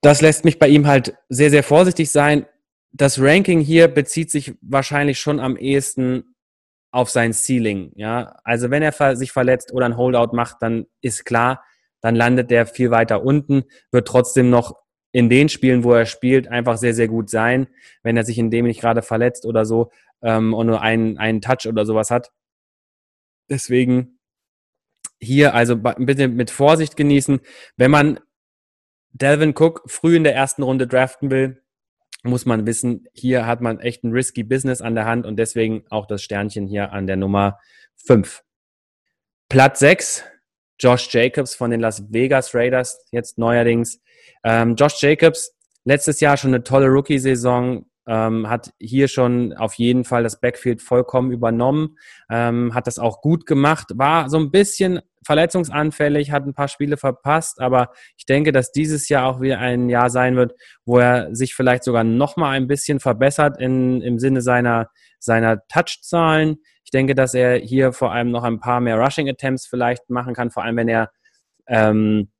Das 0.00 0.22
lässt 0.22 0.44
mich 0.44 0.58
bei 0.58 0.68
ihm 0.68 0.86
halt 0.86 1.14
sehr, 1.28 1.50
sehr 1.50 1.62
vorsichtig 1.62 2.10
sein. 2.10 2.46
Das 2.92 3.20
Ranking 3.20 3.60
hier 3.60 3.88
bezieht 3.88 4.30
sich 4.30 4.54
wahrscheinlich 4.60 5.20
schon 5.20 5.38
am 5.38 5.56
ehesten 5.56 6.34
auf 6.90 7.10
sein 7.10 7.32
Ceiling, 7.32 7.92
ja. 7.96 8.36
Also 8.44 8.70
wenn 8.70 8.82
er 8.82 9.16
sich 9.16 9.32
verletzt 9.32 9.72
oder 9.72 9.86
ein 9.86 9.96
Holdout 9.96 10.34
macht, 10.34 10.56
dann 10.62 10.86
ist 11.02 11.24
klar, 11.24 11.62
dann 12.00 12.14
landet 12.14 12.50
der 12.50 12.66
viel 12.66 12.90
weiter 12.90 13.22
unten, 13.24 13.64
wird 13.90 14.08
trotzdem 14.08 14.50
noch 14.50 14.76
in 15.12 15.28
den 15.30 15.48
Spielen, 15.48 15.84
wo 15.84 15.92
er 15.92 16.06
spielt, 16.06 16.48
einfach 16.48 16.76
sehr, 16.76 16.94
sehr 16.94 17.08
gut 17.08 17.30
sein, 17.30 17.68
wenn 18.02 18.16
er 18.16 18.24
sich 18.24 18.38
in 18.38 18.50
dem 18.50 18.66
nicht 18.66 18.80
gerade 18.80 19.02
verletzt 19.02 19.46
oder 19.46 19.64
so 19.64 19.90
ähm, 20.22 20.54
und 20.54 20.66
nur 20.66 20.82
einen, 20.82 21.18
einen 21.18 21.40
Touch 21.40 21.66
oder 21.66 21.86
sowas 21.86 22.10
hat. 22.10 22.30
Deswegen 23.48 24.18
hier 25.20 25.54
also 25.54 25.74
ein 25.74 26.06
bisschen 26.06 26.36
mit 26.36 26.50
Vorsicht 26.50 26.96
genießen. 26.96 27.40
Wenn 27.76 27.90
man 27.90 28.20
Delvin 29.12 29.54
Cook 29.56 29.82
früh 29.86 30.16
in 30.16 30.24
der 30.24 30.34
ersten 30.34 30.62
Runde 30.62 30.86
draften 30.86 31.30
will, 31.30 31.62
muss 32.22 32.46
man 32.46 32.66
wissen, 32.66 33.06
hier 33.12 33.46
hat 33.46 33.60
man 33.60 33.80
echt 33.80 34.04
ein 34.04 34.12
risky 34.12 34.42
Business 34.42 34.80
an 34.80 34.94
der 34.94 35.06
Hand 35.06 35.24
und 35.24 35.36
deswegen 35.36 35.84
auch 35.88 36.06
das 36.06 36.22
Sternchen 36.22 36.66
hier 36.66 36.92
an 36.92 37.06
der 37.06 37.16
Nummer 37.16 37.58
5. 37.96 38.42
Platz 39.48 39.78
6, 39.78 40.24
Josh 40.78 41.08
Jacobs 41.12 41.54
von 41.54 41.70
den 41.70 41.80
Las 41.80 42.12
Vegas 42.12 42.54
Raiders, 42.54 43.04
jetzt 43.10 43.38
neuerdings. 43.38 44.00
Ähm, 44.44 44.76
Josh 44.76 45.00
Jacobs, 45.02 45.54
letztes 45.84 46.20
Jahr 46.20 46.36
schon 46.36 46.54
eine 46.54 46.62
tolle 46.62 46.86
Rookie-Saison, 46.86 47.84
ähm, 48.08 48.48
hat 48.48 48.72
hier 48.80 49.06
schon 49.06 49.52
auf 49.52 49.74
jeden 49.74 50.04
Fall 50.04 50.22
das 50.22 50.40
Backfield 50.40 50.80
vollkommen 50.80 51.30
übernommen, 51.30 51.98
ähm, 52.30 52.74
hat 52.74 52.86
das 52.86 52.98
auch 52.98 53.20
gut 53.20 53.44
gemacht, 53.44 53.90
war 53.94 54.30
so 54.30 54.38
ein 54.38 54.50
bisschen 54.50 55.00
verletzungsanfällig, 55.24 56.30
hat 56.30 56.46
ein 56.46 56.54
paar 56.54 56.68
Spiele 56.68 56.96
verpasst, 56.96 57.60
aber 57.60 57.90
ich 58.16 58.24
denke, 58.24 58.50
dass 58.50 58.72
dieses 58.72 59.10
Jahr 59.10 59.26
auch 59.26 59.42
wieder 59.42 59.58
ein 59.58 59.90
Jahr 59.90 60.08
sein 60.08 60.36
wird, 60.36 60.54
wo 60.86 60.98
er 60.98 61.34
sich 61.34 61.54
vielleicht 61.54 61.84
sogar 61.84 62.02
noch 62.02 62.36
mal 62.36 62.52
ein 62.52 62.66
bisschen 62.66 62.98
verbessert 62.98 63.60
in, 63.60 64.00
im 64.00 64.18
Sinne 64.18 64.40
seiner, 64.40 64.88
seiner 65.18 65.66
Touchzahlen. 65.68 66.56
Ich 66.84 66.90
denke, 66.90 67.14
dass 67.14 67.34
er 67.34 67.58
hier 67.58 67.92
vor 67.92 68.12
allem 68.12 68.30
noch 68.30 68.44
ein 68.44 68.58
paar 68.58 68.80
mehr 68.80 68.96
Rushing 68.96 69.28
Attempts 69.28 69.66
vielleicht 69.66 70.08
machen 70.08 70.32
kann, 70.32 70.50
vor 70.50 70.64
allem 70.64 70.76
wenn 70.76 70.88
er 70.88 71.10
ähm, 71.66 72.30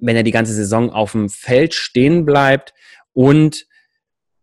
wenn 0.00 0.16
er 0.16 0.22
die 0.22 0.32
ganze 0.32 0.54
Saison 0.54 0.90
auf 0.90 1.12
dem 1.12 1.28
Feld 1.28 1.74
stehen 1.74 2.24
bleibt 2.24 2.72
und 3.12 3.66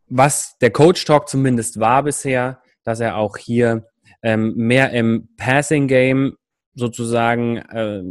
was 0.07 0.57
der 0.59 0.71
Coach 0.71 1.05
Talk 1.05 1.27
zumindest 1.29 1.79
war 1.79 2.03
bisher, 2.03 2.61
dass 2.83 2.99
er 2.99 3.17
auch 3.17 3.37
hier 3.37 3.87
ähm, 4.21 4.53
mehr 4.55 4.91
im 4.91 5.29
Passing 5.37 5.87
Game 5.87 6.37
sozusagen 6.73 7.57
äh, 7.57 8.03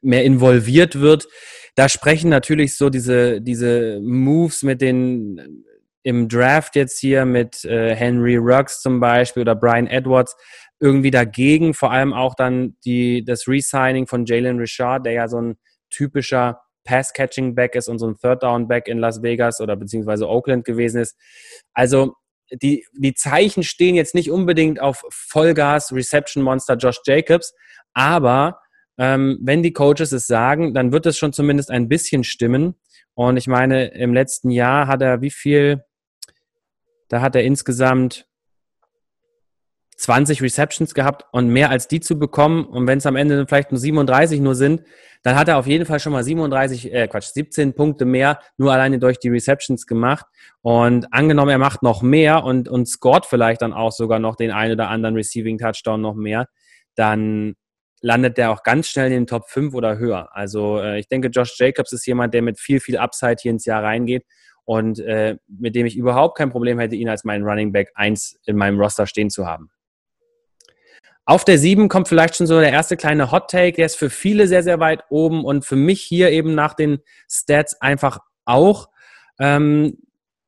mehr 0.00 0.24
involviert 0.24 1.00
wird. 1.00 1.28
Da 1.74 1.88
sprechen 1.88 2.30
natürlich 2.30 2.76
so 2.76 2.90
diese, 2.90 3.40
diese 3.40 4.00
Moves 4.00 4.62
mit 4.62 4.80
den 4.80 5.64
im 6.02 6.28
Draft 6.28 6.76
jetzt 6.76 6.98
hier 6.98 7.26
mit 7.26 7.64
äh, 7.64 7.94
Henry 7.94 8.36
Ruggs 8.36 8.80
zum 8.80 9.00
Beispiel 9.00 9.42
oder 9.42 9.54
Brian 9.54 9.86
Edwards 9.86 10.34
irgendwie 10.78 11.10
dagegen, 11.10 11.74
vor 11.74 11.90
allem 11.90 12.14
auch 12.14 12.34
dann 12.34 12.76
die, 12.84 13.22
das 13.22 13.46
Resigning 13.46 14.06
von 14.06 14.24
Jalen 14.24 14.58
Richard, 14.58 15.04
der 15.04 15.12
ja 15.12 15.28
so 15.28 15.40
ein 15.40 15.58
typischer 15.90 16.62
Pass-Catching-Back 16.90 17.76
ist 17.76 17.88
und 17.88 18.00
so 18.00 18.08
ein 18.08 18.16
Third-Down-Back 18.16 18.88
in 18.88 18.98
Las 18.98 19.22
Vegas 19.22 19.60
oder 19.60 19.76
beziehungsweise 19.76 20.28
Oakland 20.28 20.64
gewesen 20.64 21.00
ist. 21.00 21.16
Also 21.72 22.14
die, 22.52 22.84
die 22.92 23.14
Zeichen 23.14 23.62
stehen 23.62 23.94
jetzt 23.94 24.16
nicht 24.16 24.30
unbedingt 24.32 24.80
auf 24.80 25.04
Vollgas 25.08 25.92
Reception 25.92 26.42
Monster 26.42 26.74
Josh 26.74 26.98
Jacobs, 27.04 27.54
aber 27.92 28.58
ähm, 28.98 29.38
wenn 29.40 29.62
die 29.62 29.72
Coaches 29.72 30.10
es 30.10 30.26
sagen, 30.26 30.74
dann 30.74 30.90
wird 30.90 31.06
es 31.06 31.16
schon 31.16 31.32
zumindest 31.32 31.70
ein 31.70 31.88
bisschen 31.88 32.24
stimmen. 32.24 32.74
Und 33.14 33.36
ich 33.36 33.46
meine, 33.46 33.88
im 33.92 34.12
letzten 34.12 34.50
Jahr 34.50 34.88
hat 34.88 35.00
er 35.00 35.20
wie 35.22 35.30
viel? 35.30 35.84
Da 37.08 37.20
hat 37.20 37.36
er 37.36 37.44
insgesamt 37.44 38.26
20 40.00 40.40
Receptions 40.40 40.94
gehabt 40.94 41.26
und 41.30 41.48
mehr 41.48 41.68
als 41.68 41.86
die 41.86 42.00
zu 42.00 42.18
bekommen 42.18 42.64
und 42.64 42.86
wenn 42.86 42.98
es 42.98 43.06
am 43.06 43.16
Ende 43.16 43.46
vielleicht 43.46 43.70
nur 43.70 43.78
37 43.78 44.40
nur 44.40 44.54
sind, 44.54 44.82
dann 45.22 45.36
hat 45.36 45.48
er 45.48 45.58
auf 45.58 45.66
jeden 45.66 45.84
Fall 45.84 46.00
schon 46.00 46.12
mal 46.12 46.24
37, 46.24 46.92
äh 46.92 47.06
Quatsch, 47.06 47.32
17 47.34 47.74
Punkte 47.74 48.06
mehr 48.06 48.40
nur 48.56 48.72
alleine 48.72 48.98
durch 48.98 49.18
die 49.18 49.28
Receptions 49.28 49.86
gemacht 49.86 50.24
und 50.62 51.12
angenommen, 51.12 51.50
er 51.50 51.58
macht 51.58 51.82
noch 51.82 52.00
mehr 52.00 52.44
und, 52.44 52.68
und 52.68 52.88
scored 52.88 53.26
vielleicht 53.26 53.60
dann 53.60 53.74
auch 53.74 53.92
sogar 53.92 54.18
noch 54.18 54.36
den 54.36 54.50
einen 54.50 54.72
oder 54.72 54.88
anderen 54.88 55.16
Receiving 55.16 55.58
Touchdown 55.58 56.00
noch 56.00 56.14
mehr, 56.14 56.46
dann 56.94 57.54
landet 58.00 58.38
der 58.38 58.52
auch 58.52 58.62
ganz 58.62 58.88
schnell 58.88 59.08
in 59.08 59.12
den 59.12 59.26
Top 59.26 59.50
5 59.50 59.74
oder 59.74 59.98
höher. 59.98 60.30
Also 60.32 60.78
äh, 60.78 60.98
ich 60.98 61.08
denke, 61.08 61.28
Josh 61.28 61.54
Jacobs 61.58 61.92
ist 61.92 62.06
jemand, 62.06 62.32
der 62.32 62.40
mit 62.40 62.58
viel, 62.58 62.80
viel 62.80 62.96
Upside 62.96 63.36
hier 63.42 63.50
ins 63.50 63.66
Jahr 63.66 63.84
reingeht 63.84 64.24
und 64.64 64.98
äh, 65.00 65.36
mit 65.46 65.74
dem 65.74 65.84
ich 65.84 65.96
überhaupt 65.96 66.38
kein 66.38 66.48
Problem 66.48 66.78
hätte, 66.78 66.96
ihn 66.96 67.10
als 67.10 67.24
meinen 67.24 67.44
Running 67.44 67.72
Back 67.72 67.90
1 67.96 68.40
in 68.46 68.56
meinem 68.56 68.80
Roster 68.80 69.06
stehen 69.06 69.28
zu 69.28 69.46
haben. 69.46 69.70
Auf 71.30 71.44
der 71.44 71.58
7 71.58 71.88
kommt 71.88 72.08
vielleicht 72.08 72.34
schon 72.34 72.48
so 72.48 72.58
der 72.58 72.72
erste 72.72 72.96
kleine 72.96 73.30
Hot 73.30 73.52
Take. 73.52 73.76
Der 73.76 73.86
ist 73.86 73.94
für 73.94 74.10
viele 74.10 74.48
sehr, 74.48 74.64
sehr 74.64 74.80
weit 74.80 75.04
oben 75.10 75.44
und 75.44 75.64
für 75.64 75.76
mich 75.76 76.02
hier 76.02 76.32
eben 76.32 76.56
nach 76.56 76.74
den 76.74 76.98
Stats 77.30 77.80
einfach 77.80 78.18
auch. 78.44 78.88
Ähm, 79.38 79.98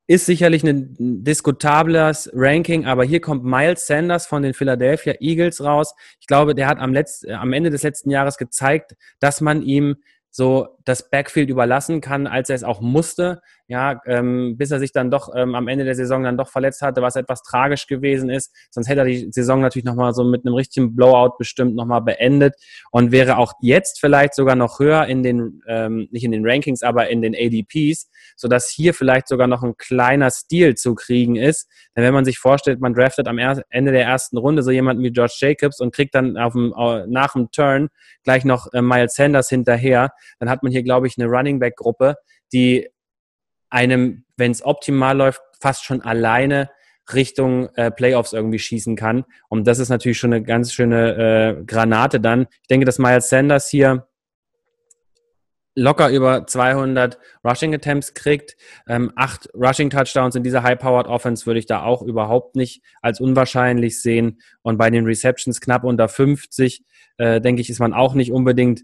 ist 0.07 0.25
sicherlich 0.25 0.61
ein 0.61 1.23
diskutables 1.23 2.29
Ranking, 2.33 2.85
aber 2.85 3.05
hier 3.05 3.21
kommt 3.21 3.45
Miles 3.45 3.87
Sanders 3.87 4.27
von 4.27 4.43
den 4.43 4.53
Philadelphia 4.53 5.13
Eagles 5.21 5.63
raus. 5.63 5.95
Ich 6.19 6.27
glaube, 6.27 6.53
der 6.53 6.67
hat 6.67 6.79
am, 6.79 6.91
Letz-, 6.91 7.25
am 7.31 7.53
Ende 7.53 7.69
des 7.69 7.83
letzten 7.83 8.09
Jahres 8.09 8.37
gezeigt, 8.37 8.97
dass 9.21 9.39
man 9.39 9.61
ihm 9.61 9.95
so 10.31 10.67
das 10.83 11.09
Backfield 11.09 11.49
überlassen 11.49 12.01
kann, 12.01 12.27
als 12.27 12.49
er 12.49 12.57
es 12.57 12.65
auch 12.65 12.81
musste 12.81 13.41
ja, 13.67 14.01
ähm, 14.05 14.57
bis 14.57 14.71
er 14.71 14.79
sich 14.79 14.91
dann 14.91 15.09
doch 15.09 15.29
ähm, 15.35 15.55
am 15.55 15.67
Ende 15.67 15.85
der 15.85 15.95
Saison 15.95 16.23
dann 16.23 16.37
doch 16.37 16.49
verletzt 16.49 16.81
hatte, 16.81 17.01
was 17.01 17.15
etwas 17.15 17.43
tragisch 17.43 17.87
gewesen 17.87 18.29
ist. 18.29 18.53
Sonst 18.71 18.89
hätte 18.89 19.01
er 19.01 19.05
die 19.05 19.31
Saison 19.31 19.61
natürlich 19.61 19.85
nochmal 19.85 20.13
so 20.13 20.23
mit 20.25 20.45
einem 20.45 20.55
richtigen 20.55 20.95
Blowout 20.95 21.37
bestimmt 21.37 21.75
nochmal 21.75 22.01
beendet 22.01 22.55
und 22.91 23.11
wäre 23.11 23.37
auch 23.37 23.53
jetzt 23.61 24.01
vielleicht 24.01 24.35
sogar 24.35 24.55
noch 24.55 24.79
höher 24.79 25.05
in 25.05 25.23
den, 25.23 25.61
ähm, 25.67 26.07
nicht 26.11 26.25
in 26.25 26.31
den 26.31 26.45
Rankings, 26.45 26.83
aber 26.83 27.09
in 27.09 27.21
den 27.21 27.33
ADPs, 27.35 28.09
sodass 28.35 28.69
hier 28.69 28.93
vielleicht 28.93 29.29
sogar 29.29 29.47
noch 29.47 29.63
ein 29.63 29.77
kleiner 29.77 30.29
Stil 30.29 30.75
zu 30.75 30.93
kriegen 30.93 31.37
ist. 31.37 31.69
Denn 31.95 32.03
wenn 32.03 32.13
man 32.13 32.25
sich 32.25 32.39
vorstellt, 32.39 32.81
man 32.81 32.93
draftet 32.93 33.27
am 33.27 33.37
Ende 33.37 33.91
der 33.91 34.03
ersten 34.03 34.37
Runde 34.37 34.61
so 34.61 34.71
jemanden 34.71 35.03
wie 35.03 35.11
George 35.11 35.37
Jacobs 35.39 35.79
und 35.79 35.95
kriegt 35.95 36.15
dann 36.15 36.37
auf 36.37 36.53
dem, 36.53 36.73
nach 37.07 37.33
dem 37.33 37.49
Turn 37.51 37.89
gleich 38.23 38.43
noch 38.43 38.71
äh, 38.73 38.81
Miles 38.81 39.15
Sanders 39.15 39.49
hinterher, 39.49 40.11
dann 40.39 40.49
hat 40.49 40.63
man 40.63 40.71
hier, 40.71 40.83
glaube 40.83 41.07
ich, 41.07 41.17
eine 41.17 41.27
Running 41.27 41.59
Back 41.59 41.77
Gruppe, 41.77 42.15
die 42.51 42.89
einem, 43.73 44.23
wenn 44.37 44.51
es 44.51 44.63
optimal 44.63 45.17
läuft, 45.17 45.41
fast 45.59 45.83
schon 45.83 46.01
alleine 46.01 46.69
Richtung 47.11 47.67
äh, 47.75 47.91
Playoffs 47.91 48.31
irgendwie 48.31 48.59
schießen 48.59 48.95
kann. 48.95 49.25
Und 49.49 49.67
das 49.67 49.79
ist 49.79 49.89
natürlich 49.89 50.17
schon 50.17 50.33
eine 50.33 50.43
ganz 50.43 50.71
schöne 50.71 51.57
äh, 51.59 51.63
Granate 51.65 52.19
dann. 52.19 52.47
Ich 52.61 52.67
denke, 52.67 52.85
dass 52.85 52.99
Miles 52.99 53.29
Sanders 53.29 53.67
hier 53.67 54.07
locker 55.75 56.09
über 56.09 56.45
200 56.45 57.17
Rushing 57.43 57.73
Attempts 57.73 58.13
kriegt. 58.13 58.55
Ähm, 58.87 59.11
acht 59.15 59.49
Rushing 59.53 59.89
Touchdowns 59.89 60.35
in 60.35 60.43
dieser 60.43 60.63
High-Powered 60.63 61.07
Offense 61.07 61.45
würde 61.45 61.59
ich 61.59 61.65
da 61.65 61.83
auch 61.83 62.03
überhaupt 62.03 62.55
nicht 62.55 62.83
als 63.01 63.19
unwahrscheinlich 63.19 64.01
sehen. 64.01 64.39
Und 64.61 64.77
bei 64.77 64.89
den 64.89 65.05
Receptions 65.05 65.59
knapp 65.61 65.83
unter 65.83 66.07
50, 66.07 66.85
äh, 67.17 67.41
denke 67.41 67.61
ich, 67.61 67.69
ist 67.69 67.79
man 67.79 67.93
auch 67.93 68.13
nicht 68.13 68.31
unbedingt 68.31 68.83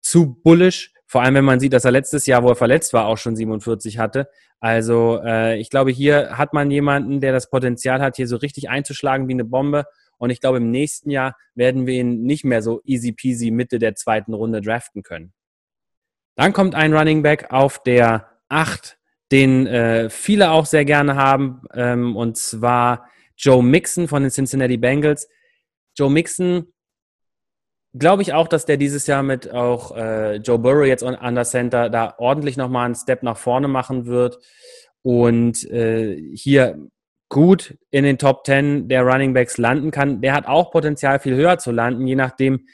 zu 0.00 0.34
bullish. 0.42 0.92
Vor 1.10 1.22
allem, 1.22 1.34
wenn 1.34 1.44
man 1.44 1.58
sieht, 1.58 1.72
dass 1.72 1.84
er 1.84 1.90
letztes 1.90 2.26
Jahr, 2.26 2.44
wo 2.44 2.50
er 2.50 2.54
verletzt 2.54 2.92
war, 2.92 3.06
auch 3.06 3.18
schon 3.18 3.34
47 3.34 3.98
hatte. 3.98 4.28
Also 4.60 5.20
äh, 5.24 5.58
ich 5.58 5.68
glaube, 5.68 5.90
hier 5.90 6.38
hat 6.38 6.52
man 6.52 6.70
jemanden, 6.70 7.20
der 7.20 7.32
das 7.32 7.50
Potenzial 7.50 8.00
hat, 8.00 8.14
hier 8.14 8.28
so 8.28 8.36
richtig 8.36 8.70
einzuschlagen 8.70 9.26
wie 9.26 9.32
eine 9.32 9.44
Bombe. 9.44 9.86
Und 10.18 10.30
ich 10.30 10.40
glaube, 10.40 10.58
im 10.58 10.70
nächsten 10.70 11.10
Jahr 11.10 11.36
werden 11.56 11.88
wir 11.88 11.94
ihn 11.94 12.22
nicht 12.22 12.44
mehr 12.44 12.62
so 12.62 12.80
easy 12.84 13.10
peasy 13.10 13.50
Mitte 13.50 13.80
der 13.80 13.96
zweiten 13.96 14.34
Runde 14.34 14.60
draften 14.60 15.02
können. 15.02 15.32
Dann 16.36 16.52
kommt 16.52 16.76
ein 16.76 16.94
Running 16.94 17.24
Back 17.24 17.50
auf 17.50 17.82
der 17.82 18.28
8, 18.48 18.96
den 19.32 19.66
äh, 19.66 20.10
viele 20.10 20.52
auch 20.52 20.64
sehr 20.64 20.84
gerne 20.84 21.16
haben, 21.16 21.62
ähm, 21.74 22.14
und 22.14 22.36
zwar 22.36 23.10
Joe 23.36 23.64
Mixon 23.64 24.06
von 24.06 24.22
den 24.22 24.30
Cincinnati 24.30 24.76
Bengals. 24.76 25.28
Joe 25.96 26.08
Mixon 26.08 26.72
glaube 27.94 28.22
ich 28.22 28.32
auch, 28.32 28.48
dass 28.48 28.66
der 28.66 28.76
dieses 28.76 29.06
Jahr 29.06 29.22
mit 29.22 29.50
auch 29.50 29.96
äh, 29.96 30.36
Joe 30.36 30.58
Burrow 30.58 30.86
jetzt 30.86 31.02
an 31.02 31.34
der 31.34 31.44
Center 31.44 31.90
da 31.90 32.14
ordentlich 32.18 32.56
nochmal 32.56 32.86
einen 32.86 32.94
Step 32.94 33.22
nach 33.22 33.36
vorne 33.36 33.68
machen 33.68 34.06
wird 34.06 34.38
und 35.02 35.64
äh, 35.70 36.16
hier 36.34 36.78
gut 37.28 37.78
in 37.90 38.04
den 38.04 38.18
Top 38.18 38.44
10 38.44 38.88
der 38.88 39.02
Running 39.02 39.32
Backs 39.34 39.56
landen 39.56 39.90
kann. 39.90 40.20
Der 40.20 40.34
hat 40.34 40.46
auch 40.46 40.70
Potenzial, 40.70 41.20
viel 41.20 41.36
höher 41.36 41.58
zu 41.58 41.70
landen, 41.70 42.06
je 42.06 42.16
nachdem, 42.16 42.66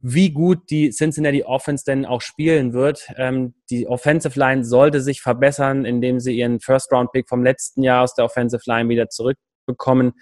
wie 0.00 0.30
gut 0.30 0.70
die 0.70 0.90
Cincinnati 0.90 1.42
Offense 1.42 1.84
denn 1.84 2.06
auch 2.06 2.20
spielen 2.20 2.72
wird. 2.72 3.08
Ähm, 3.16 3.54
die 3.70 3.88
Offensive 3.88 4.38
Line 4.38 4.64
sollte 4.64 5.00
sich 5.00 5.20
verbessern, 5.20 5.84
indem 5.84 6.20
sie 6.20 6.36
ihren 6.36 6.60
First-Round-Pick 6.60 7.28
vom 7.28 7.42
letzten 7.42 7.82
Jahr 7.82 8.04
aus 8.04 8.14
der 8.14 8.24
Offensive 8.24 8.62
Line 8.66 8.88
wieder 8.88 9.08
zurückbekommen. 9.08 10.12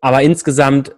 Aber 0.00 0.22
insgesamt 0.22 0.94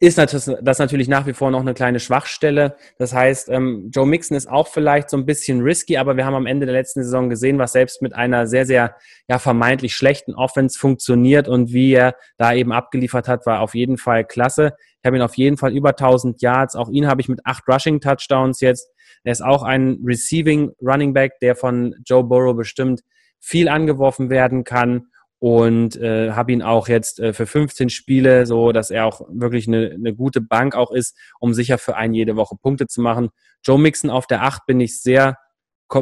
ist 0.00 0.16
das 0.18 0.78
natürlich 0.78 1.08
nach 1.08 1.26
wie 1.26 1.32
vor 1.32 1.50
noch 1.50 1.60
eine 1.60 1.74
kleine 1.74 1.98
Schwachstelle. 1.98 2.76
Das 2.98 3.12
heißt, 3.12 3.48
ähm, 3.48 3.90
Joe 3.92 4.06
Mixon 4.06 4.36
ist 4.36 4.48
auch 4.48 4.68
vielleicht 4.68 5.10
so 5.10 5.16
ein 5.16 5.26
bisschen 5.26 5.60
risky, 5.60 5.96
aber 5.96 6.16
wir 6.16 6.24
haben 6.24 6.36
am 6.36 6.46
Ende 6.46 6.66
der 6.66 6.74
letzten 6.74 7.02
Saison 7.02 7.28
gesehen, 7.28 7.58
was 7.58 7.72
selbst 7.72 8.00
mit 8.00 8.14
einer 8.14 8.46
sehr, 8.46 8.64
sehr 8.64 8.94
ja, 9.28 9.40
vermeintlich 9.40 9.94
schlechten 9.94 10.34
Offense 10.34 10.78
funktioniert 10.78 11.48
und 11.48 11.72
wie 11.72 11.94
er 11.94 12.14
da 12.36 12.54
eben 12.54 12.70
abgeliefert 12.70 13.26
hat, 13.26 13.44
war 13.44 13.60
auf 13.60 13.74
jeden 13.74 13.98
Fall 13.98 14.24
klasse. 14.24 14.74
Ich 15.02 15.06
habe 15.06 15.16
ihn 15.16 15.22
auf 15.22 15.36
jeden 15.36 15.56
Fall 15.56 15.74
über 15.74 15.90
1000 15.90 16.40
Yards. 16.42 16.76
Auch 16.76 16.90
ihn 16.90 17.08
habe 17.08 17.20
ich 17.20 17.28
mit 17.28 17.40
acht 17.44 17.64
Rushing 17.68 18.00
Touchdowns 18.00 18.60
jetzt. 18.60 18.92
Er 19.24 19.32
ist 19.32 19.42
auch 19.42 19.64
ein 19.64 19.98
Receiving 20.04 20.70
Running 20.80 21.12
Back, 21.12 21.40
der 21.40 21.56
von 21.56 21.96
Joe 22.06 22.22
Burrow 22.22 22.56
bestimmt 22.56 23.00
viel 23.40 23.68
angeworfen 23.68 24.30
werden 24.30 24.62
kann 24.62 25.08
und 25.40 25.96
äh, 25.96 26.32
habe 26.32 26.52
ihn 26.52 26.62
auch 26.62 26.88
jetzt 26.88 27.20
äh, 27.20 27.32
für 27.32 27.46
15 27.46 27.90
Spiele, 27.90 28.44
so 28.46 28.72
dass 28.72 28.90
er 28.90 29.06
auch 29.06 29.22
wirklich 29.30 29.68
eine, 29.68 29.90
eine 29.90 30.14
gute 30.14 30.40
Bank 30.40 30.74
auch 30.74 30.90
ist, 30.90 31.16
um 31.38 31.54
sicher 31.54 31.78
für 31.78 31.96
einen 31.96 32.14
jede 32.14 32.36
Woche 32.36 32.56
Punkte 32.56 32.86
zu 32.86 33.00
machen. 33.00 33.30
Joe 33.62 33.78
Mixon 33.78 34.10
auf 34.10 34.26
der 34.26 34.42
8 34.42 34.66
bin 34.66 34.80
ich 34.80 35.00
sehr, 35.00 35.38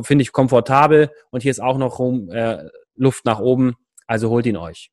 finde 0.03 0.23
ich 0.23 0.33
komfortabel 0.33 1.11
und 1.31 1.43
hier 1.43 1.51
ist 1.51 1.61
auch 1.61 1.77
noch 1.77 1.99
rum, 1.99 2.31
äh, 2.31 2.65
Luft 2.95 3.27
nach 3.27 3.39
oben, 3.39 3.75
also 4.07 4.31
holt 4.31 4.47
ihn 4.47 4.57
euch. 4.57 4.91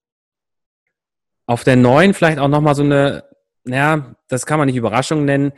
Auf 1.45 1.63
der 1.63 1.77
9 1.77 2.13
vielleicht 2.13 2.39
auch 2.39 2.49
nochmal 2.49 2.75
so 2.75 2.84
eine, 2.84 3.23
naja, 3.63 4.15
das 4.27 4.45
kann 4.45 4.60
man 4.60 4.67
nicht 4.67 4.75
Überraschung 4.75 5.23
nennen, 5.23 5.53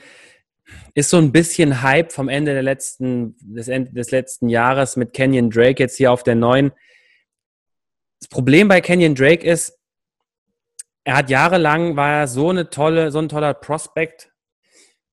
ist 0.93 1.09
so 1.09 1.17
ein 1.17 1.31
bisschen 1.31 1.81
Hype 1.81 2.11
vom 2.11 2.29
Ende 2.29 2.53
der 2.53 2.63
letzten, 2.63 3.35
des, 3.39 3.67
Ende 3.67 3.93
des 3.93 4.11
letzten 4.11 4.47
Jahres 4.49 4.95
mit 4.95 5.13
Kenyon 5.13 5.49
Drake 5.49 5.81
jetzt 5.81 5.97
hier 5.97 6.11
auf 6.11 6.23
der 6.23 6.35
9 6.35 6.71
das 8.25 8.29
Problem 8.29 8.67
bei 8.67 8.81
Kenyon 8.81 9.13
Drake 9.13 9.45
ist, 9.45 9.77
er 11.03 11.17
hat 11.17 11.29
jahrelang 11.29 11.95
war 11.95 12.21
er 12.21 12.27
so 12.27 12.49
eine 12.49 12.71
tolle, 12.71 13.11
so 13.11 13.19
ein 13.19 13.29
toller 13.29 13.53
Prospect 13.53 14.31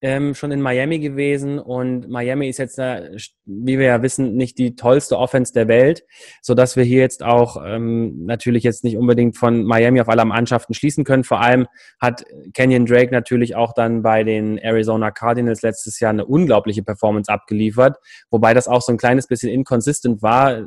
ähm, 0.01 0.35
schon 0.35 0.51
in 0.51 0.63
Miami 0.63 0.99
gewesen 0.99 1.59
und 1.59 2.09
Miami 2.09 2.49
ist 2.49 2.57
jetzt, 2.57 2.79
wie 2.79 3.79
wir 3.79 3.87
ja 3.87 4.03
wissen, 4.03 4.35
nicht 4.35 4.57
die 4.57 4.77
tollste 4.77 5.19
Offense 5.19 5.53
der 5.53 5.69
Welt, 5.69 6.05
so 6.41 6.55
dass 6.55 6.75
wir 6.75 6.85
hier 6.85 7.01
jetzt 7.01 7.23
auch 7.23 7.63
ähm, 7.63 8.25
natürlich 8.25 8.65
jetzt 8.65 8.83
nicht 8.83 8.97
unbedingt 8.97 9.37
von 9.37 9.63
Miami 9.63 10.01
auf 10.01 10.09
alle 10.09 10.25
Mannschaften 10.25 10.73
schließen 10.73 11.05
können. 11.05 11.23
Vor 11.23 11.43
allem 11.43 11.67
hat 12.01 12.25
Kenyon 12.55 12.87
Drake 12.87 13.13
natürlich 13.13 13.57
auch 13.57 13.75
dann 13.75 14.03
bei 14.03 14.25
den 14.25 14.57
Arizona 14.57 15.11
Cardinals 15.11 15.61
letztes 15.61 16.01
Jahr 16.01 16.11
eine 16.11 16.25
unglaubliche 16.25 16.83
Performance 16.83 17.31
abgeliefert, 17.31 17.99
wobei 18.31 18.55
das 18.55 18.69
auch 18.69 18.81
so 18.81 18.91
ein 18.91 18.99
kleines 18.99 19.27
bisschen 19.27 19.51
inconsistent 19.51 20.23
war. 20.23 20.63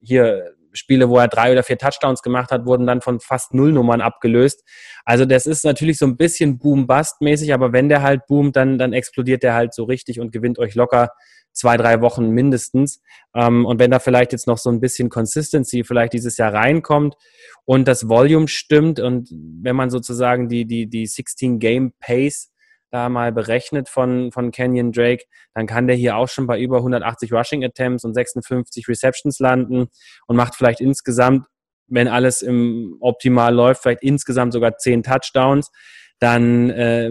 Hier 0.00 0.54
Spiele, 0.72 1.08
wo 1.08 1.18
er 1.18 1.28
drei 1.28 1.52
oder 1.52 1.62
vier 1.62 1.78
Touchdowns 1.78 2.22
gemacht 2.22 2.50
hat, 2.50 2.66
wurden 2.66 2.86
dann 2.86 3.00
von 3.00 3.20
fast 3.20 3.54
Nullnummern 3.54 4.00
abgelöst. 4.00 4.64
Also 5.04 5.24
das 5.24 5.46
ist 5.46 5.64
natürlich 5.64 5.98
so 5.98 6.06
ein 6.06 6.16
bisschen 6.16 6.58
Boom-Bust-mäßig, 6.58 7.52
aber 7.52 7.72
wenn 7.72 7.88
der 7.88 8.02
halt 8.02 8.26
boomt, 8.26 8.56
dann, 8.56 8.78
dann 8.78 8.92
explodiert 8.92 9.42
der 9.42 9.54
halt 9.54 9.74
so 9.74 9.84
richtig 9.84 10.20
und 10.20 10.32
gewinnt 10.32 10.58
euch 10.58 10.74
locker 10.74 11.10
zwei, 11.52 11.76
drei 11.76 12.00
Wochen 12.00 12.30
mindestens. 12.30 13.00
Ähm, 13.34 13.66
und 13.66 13.78
wenn 13.78 13.90
da 13.90 13.98
vielleicht 13.98 14.32
jetzt 14.32 14.46
noch 14.46 14.58
so 14.58 14.70
ein 14.70 14.80
bisschen 14.80 15.08
Consistency 15.08 15.84
vielleicht 15.84 16.12
dieses 16.12 16.36
Jahr 16.36 16.54
reinkommt 16.54 17.16
und 17.64 17.88
das 17.88 18.08
Volume 18.08 18.48
stimmt 18.48 19.00
und 19.00 19.28
wenn 19.30 19.76
man 19.76 19.90
sozusagen 19.90 20.48
die, 20.48 20.64
die, 20.64 20.86
die 20.86 21.06
16 21.06 21.58
Game 21.58 21.92
Pace 22.00 22.52
da 22.90 23.08
mal 23.08 23.32
berechnet 23.32 23.88
von, 23.88 24.32
von 24.32 24.50
Canyon 24.50 24.92
Drake, 24.92 25.24
dann 25.54 25.66
kann 25.66 25.86
der 25.86 25.96
hier 25.96 26.16
auch 26.16 26.28
schon 26.28 26.46
bei 26.46 26.60
über 26.60 26.78
180 26.78 27.32
Rushing 27.32 27.64
Attempts 27.64 28.04
und 28.04 28.14
56 28.14 28.88
Receptions 28.88 29.38
landen 29.38 29.88
und 30.26 30.36
macht 30.36 30.54
vielleicht 30.54 30.80
insgesamt, 30.80 31.46
wenn 31.86 32.08
alles 32.08 32.42
im 32.42 32.96
optimal 33.00 33.54
läuft, 33.54 33.82
vielleicht 33.82 34.02
insgesamt 34.02 34.52
sogar 34.52 34.76
10 34.76 35.02
Touchdowns. 35.02 35.70
Dann 36.18 36.70
äh, 36.70 37.10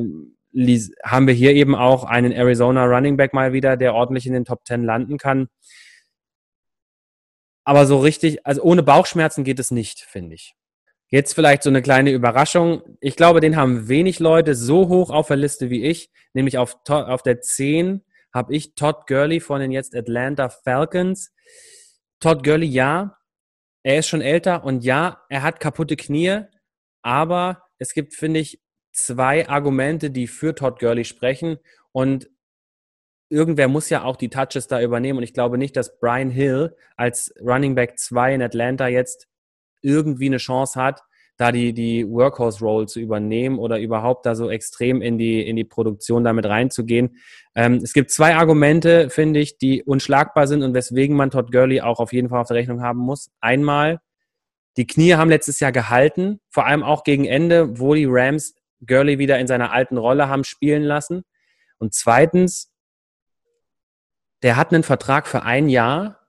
haben 1.03 1.27
wir 1.27 1.33
hier 1.33 1.53
eben 1.53 1.75
auch 1.75 2.03
einen 2.03 2.31
Arizona 2.31 2.85
Running 2.85 3.17
Back 3.17 3.33
mal 3.33 3.53
wieder, 3.53 3.77
der 3.77 3.93
ordentlich 3.93 4.25
in 4.25 4.33
den 4.33 4.45
Top 4.45 4.65
10 4.65 4.83
landen 4.83 5.17
kann. 5.17 5.47
Aber 7.63 7.85
so 7.85 7.99
richtig, 7.99 8.45
also 8.45 8.63
ohne 8.63 8.81
Bauchschmerzen 8.81 9.43
geht 9.43 9.59
es 9.59 9.69
nicht, 9.69 10.01
finde 10.01 10.35
ich. 10.35 10.55
Jetzt 11.11 11.33
vielleicht 11.33 11.63
so 11.63 11.69
eine 11.69 11.81
kleine 11.81 12.11
Überraschung. 12.11 12.83
Ich 12.99 13.15
glaube, 13.15 13.39
den 13.39 13.55
haben 13.55 13.87
wenig 13.87 14.19
Leute 14.19 14.53
so 14.53 14.87
hoch 14.89 15.09
auf 15.09 15.27
der 15.27 15.37
Liste 15.37 15.69
wie 15.69 15.83
ich. 15.83 16.11
Nämlich 16.33 16.57
auf, 16.57 16.77
auf 16.87 17.23
der 17.23 17.41
10 17.41 18.03
habe 18.31 18.55
ich 18.55 18.75
Todd 18.75 19.07
Gurley 19.07 19.39
von 19.39 19.59
den 19.59 19.71
jetzt 19.71 19.95
Atlanta 19.95 20.49
Falcons. 20.49 21.33
Todd 22.19 22.43
Gurley, 22.43 22.67
ja, 22.67 23.17
er 23.83 23.99
ist 23.99 24.07
schon 24.07 24.21
älter 24.21 24.63
und 24.63 24.83
ja, 24.83 25.23
er 25.29 25.41
hat 25.41 25.59
kaputte 25.59 25.95
Knie, 25.95 26.41
aber 27.01 27.63
es 27.77 27.93
gibt, 27.93 28.13
finde 28.13 28.41
ich, 28.41 28.61
zwei 28.91 29.47
Argumente, 29.47 30.11
die 30.11 30.27
für 30.27 30.53
Todd 30.53 30.79
Gurley 30.79 31.05
sprechen 31.05 31.57
und 31.91 32.29
irgendwer 33.29 33.67
muss 33.67 33.89
ja 33.89 34.03
auch 34.03 34.17
die 34.17 34.29
Touches 34.29 34.67
da 34.67 34.81
übernehmen 34.81 35.19
und 35.19 35.23
ich 35.23 35.33
glaube 35.33 35.57
nicht, 35.57 35.77
dass 35.77 35.97
Brian 35.99 36.29
Hill 36.29 36.75
als 36.97 37.33
Running 37.39 37.75
Back 37.75 37.97
2 37.97 38.35
in 38.35 38.41
Atlanta 38.41 38.87
jetzt 38.87 39.28
irgendwie 39.81 40.27
eine 40.27 40.37
Chance 40.37 40.81
hat, 40.81 41.01
da 41.37 41.53
die, 41.53 41.73
die 41.73 42.05
Workhorse-Role 42.05 42.87
zu 42.87 42.99
übernehmen 42.99 43.59
oder 43.59 43.79
überhaupt 43.79 44.25
da 44.25 44.35
so 44.35 44.49
extrem 44.49 45.01
in 45.01 45.17
die, 45.17 45.41
in 45.41 45.55
die 45.55 45.63
Produktion 45.63 46.25
damit 46.25 46.45
reinzugehen. 46.45 47.17
Ähm, 47.55 47.75
es 47.75 47.93
gibt 47.93 48.11
zwei 48.11 48.35
Argumente, 48.35 49.09
finde 49.09 49.39
ich, 49.39 49.57
die 49.57 49.81
unschlagbar 49.81 50.47
sind 50.47 50.63
und 50.63 50.73
weswegen 50.73 51.15
man 51.15 51.31
Todd 51.31 51.51
Gurley 51.51 51.79
auch 51.79 51.99
auf 51.99 52.11
jeden 52.11 52.27
Fall 52.27 52.41
auf 52.41 52.47
der 52.49 52.57
Rechnung 52.57 52.81
haben 52.81 52.99
muss. 52.99 53.31
Einmal, 53.39 54.01
die 54.75 54.85
Knie 54.85 55.13
haben 55.13 55.29
letztes 55.29 55.61
Jahr 55.61 55.71
gehalten, 55.71 56.41
vor 56.49 56.65
allem 56.65 56.83
auch 56.83 57.05
gegen 57.05 57.23
Ende, 57.23 57.79
wo 57.79 57.93
die 57.93 58.07
Rams 58.07 58.55
Gurley 58.85 59.17
wieder 59.17 59.39
in 59.39 59.47
seiner 59.47 59.71
alten 59.71 59.97
Rolle 59.97 60.27
haben 60.27 60.43
spielen 60.43 60.83
lassen. 60.83 61.23
Und 61.77 61.93
zweitens, 61.93 62.69
der 64.43 64.57
hat 64.57 64.73
einen 64.73 64.83
Vertrag 64.83 65.27
für 65.27 65.43
ein 65.43 65.69
Jahr 65.69 66.27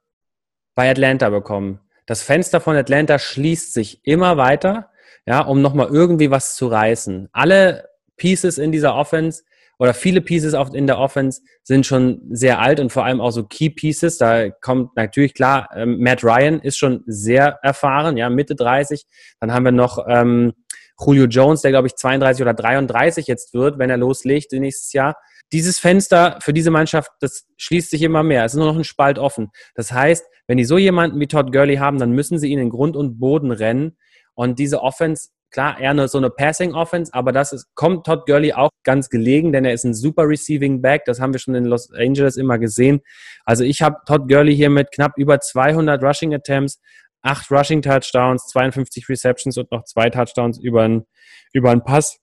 bei 0.75 0.91
Atlanta 0.91 1.31
bekommen. 1.31 1.81
Das 2.11 2.25
Fenster 2.25 2.61
von 2.61 2.75
Atlanta 2.75 3.21
schließt 3.21 3.73
sich 3.73 4.01
immer 4.05 4.37
weiter, 4.37 4.91
ja, 5.27 5.43
um 5.43 5.63
nochmal 5.63 5.91
irgendwie 5.93 6.29
was 6.29 6.57
zu 6.57 6.67
reißen. 6.67 7.29
Alle 7.31 7.89
Pieces 8.17 8.59
in 8.59 8.73
dieser 8.73 8.97
Offense 8.97 9.45
oder 9.79 9.95
viele 9.95 10.21
Pieces 10.21 10.53
in 10.75 10.89
der 10.89 10.99
Offense 10.99 11.41
sind 11.63 11.87
schon 11.87 12.21
sehr 12.33 12.59
alt 12.59 12.81
und 12.81 12.91
vor 12.91 13.05
allem 13.05 13.21
auch 13.21 13.31
so 13.31 13.45
Key 13.45 13.71
Pieces. 13.71 14.19
Da 14.19 14.51
kommt 14.51 14.97
natürlich 14.97 15.35
klar, 15.35 15.69
ähm, 15.73 16.01
Matt 16.01 16.25
Ryan 16.25 16.59
ist 16.59 16.79
schon 16.79 17.05
sehr 17.07 17.61
erfahren, 17.63 18.17
ja, 18.17 18.29
Mitte 18.29 18.57
30. 18.57 19.07
Dann 19.39 19.53
haben 19.53 19.67
wir 19.67 19.71
noch 19.71 20.05
ähm, 20.09 20.53
Julio 21.01 21.27
Jones, 21.27 21.63
der 21.63 21.71
glaube 21.71 21.87
ich 21.87 21.95
32 21.95 22.43
oder 22.43 22.55
33 22.55 23.29
jetzt 23.29 23.55
wird, 23.55 23.79
wenn 23.79 23.89
er 23.89 23.99
loslegt 23.99 24.51
nächstes 24.51 24.93
Jahr 24.93 25.15
dieses 25.53 25.79
Fenster 25.79 26.39
für 26.41 26.53
diese 26.53 26.71
Mannschaft, 26.71 27.11
das 27.21 27.47
schließt 27.57 27.91
sich 27.91 28.03
immer 28.03 28.23
mehr. 28.23 28.45
Es 28.45 28.53
ist 28.53 28.59
nur 28.59 28.69
noch 28.69 28.77
ein 28.77 28.85
Spalt 28.85 29.19
offen. 29.19 29.51
Das 29.75 29.93
heißt, 29.93 30.25
wenn 30.51 30.59
die 30.59 30.65
so 30.65 30.79
jemanden 30.79 31.21
wie 31.21 31.29
Todd 31.29 31.53
Gurley 31.53 31.77
haben, 31.77 32.01
dann 32.01 32.11
müssen 32.11 32.37
sie 32.37 32.49
ihn 32.49 32.59
in 32.59 32.71
Grund 32.71 32.97
und 32.97 33.21
Boden 33.21 33.53
rennen. 33.53 33.97
Und 34.35 34.59
diese 34.59 34.83
Offense, 34.83 35.29
klar, 35.53 35.79
eher 35.79 35.95
nur 35.95 36.09
so 36.09 36.19
eine 36.19 36.29
Passing 36.29 36.75
Offense, 36.75 37.15
aber 37.15 37.31
das 37.31 37.53
ist, 37.53 37.69
kommt 37.77 38.05
Todd 38.05 38.27
Gurley 38.27 38.53
auch 38.53 38.71
ganz 38.83 39.11
gelegen, 39.11 39.53
denn 39.53 39.65
er 39.65 39.73
ist 39.73 39.85
ein 39.85 39.95
super 39.95 40.25
Receiving 40.29 40.83
Back. 40.83 41.05
Das 41.05 41.21
haben 41.21 41.33
wir 41.33 41.39
schon 41.39 41.55
in 41.55 41.67
Los 41.67 41.93
Angeles 41.93 42.37
immer 42.37 42.59
gesehen. 42.59 42.99
Also 43.45 43.63
ich 43.63 43.81
habe 43.81 43.99
Todd 44.07 44.29
Gurley 44.29 44.57
hier 44.57 44.71
mit 44.71 44.91
knapp 44.91 45.13
über 45.17 45.39
200 45.39 46.03
Rushing 46.03 46.35
Attempts, 46.35 46.81
8 47.23 47.49
Rushing 47.53 47.81
Touchdowns, 47.81 48.49
52 48.49 49.09
Receptions 49.09 49.57
und 49.57 49.71
noch 49.71 49.85
zwei 49.85 50.11
Touchdowns 50.11 50.59
über 50.59 50.83
einen, 50.83 51.07
über 51.53 51.71
einen 51.71 51.85
Pass. 51.85 52.19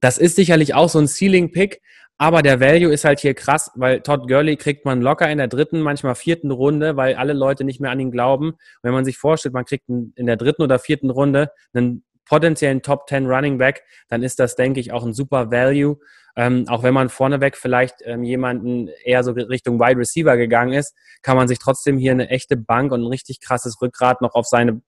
Das 0.00 0.16
ist 0.16 0.36
sicherlich 0.36 0.74
auch 0.74 0.88
so 0.88 1.00
ein 1.00 1.08
Ceiling 1.08 1.50
Pick, 1.50 1.80
aber 2.18 2.42
der 2.42 2.60
Value 2.60 2.92
ist 2.92 3.04
halt 3.04 3.20
hier 3.20 3.34
krass, 3.34 3.70
weil 3.74 4.00
Todd 4.00 4.28
Gurley 4.28 4.56
kriegt 4.56 4.84
man 4.84 5.02
locker 5.02 5.28
in 5.28 5.38
der 5.38 5.48
dritten, 5.48 5.80
manchmal 5.80 6.14
vierten 6.14 6.50
Runde, 6.50 6.96
weil 6.96 7.16
alle 7.16 7.32
Leute 7.32 7.64
nicht 7.64 7.80
mehr 7.80 7.90
an 7.90 7.98
ihn 8.00 8.12
glauben. 8.12 8.50
Und 8.50 8.58
wenn 8.82 8.92
man 8.92 9.04
sich 9.04 9.18
vorstellt, 9.18 9.54
man 9.54 9.64
kriegt 9.64 9.88
in 9.88 10.26
der 10.26 10.36
dritten 10.36 10.62
oder 10.62 10.78
vierten 10.78 11.10
Runde 11.10 11.50
einen 11.72 12.04
potenziellen 12.24 12.82
Top 12.82 13.08
10 13.08 13.26
Running 13.26 13.58
Back, 13.58 13.82
dann 14.08 14.22
ist 14.22 14.38
das, 14.38 14.54
denke 14.54 14.80
ich, 14.80 14.92
auch 14.92 15.04
ein 15.04 15.12
super 15.12 15.50
Value. 15.50 15.98
Ähm, 16.34 16.64
auch 16.68 16.82
wenn 16.82 16.94
man 16.94 17.08
vorneweg 17.08 17.56
vielleicht 17.56 17.96
ähm, 18.04 18.22
jemanden 18.22 18.88
eher 19.04 19.22
so 19.22 19.32
Richtung 19.32 19.78
Wide 19.80 19.98
Receiver 19.98 20.36
gegangen 20.36 20.72
ist, 20.72 20.94
kann 21.22 21.36
man 21.36 21.48
sich 21.48 21.58
trotzdem 21.58 21.98
hier 21.98 22.12
eine 22.12 22.30
echte 22.30 22.56
Bank 22.56 22.92
und 22.92 23.02
ein 23.02 23.06
richtig 23.08 23.40
krasses 23.40 23.82
Rückgrat 23.82 24.22
noch 24.22 24.34
auf 24.34 24.46
seine 24.46 24.80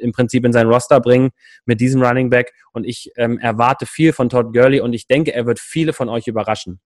im 0.00 0.12
Prinzip 0.12 0.44
in 0.44 0.52
sein 0.52 0.66
Roster 0.66 1.00
bringen 1.00 1.30
mit 1.64 1.80
diesem 1.80 2.02
Running 2.02 2.30
Back. 2.30 2.52
Und 2.72 2.84
ich 2.84 3.10
ähm, 3.16 3.38
erwarte 3.38 3.86
viel 3.86 4.12
von 4.12 4.28
Todd 4.28 4.52
Gurley 4.52 4.80
und 4.80 4.92
ich 4.92 5.06
denke, 5.06 5.32
er 5.32 5.46
wird 5.46 5.58
viele 5.58 5.92
von 5.92 6.08
euch 6.08 6.26
überraschen. 6.26 6.80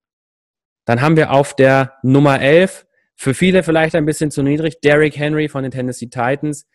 Dann 0.84 1.00
haben 1.00 1.16
wir 1.16 1.30
auf 1.30 1.56
der 1.56 1.94
Nummer 2.02 2.40
11, 2.40 2.86
für 3.16 3.32
viele 3.32 3.62
vielleicht 3.62 3.94
ein 3.94 4.06
bisschen 4.06 4.30
zu 4.30 4.42
niedrig, 4.42 4.80
Derrick 4.80 5.16
Henry 5.16 5.48
von 5.48 5.62
den 5.62 5.72
Tennessee 5.72 6.06
Titans. 6.06 6.66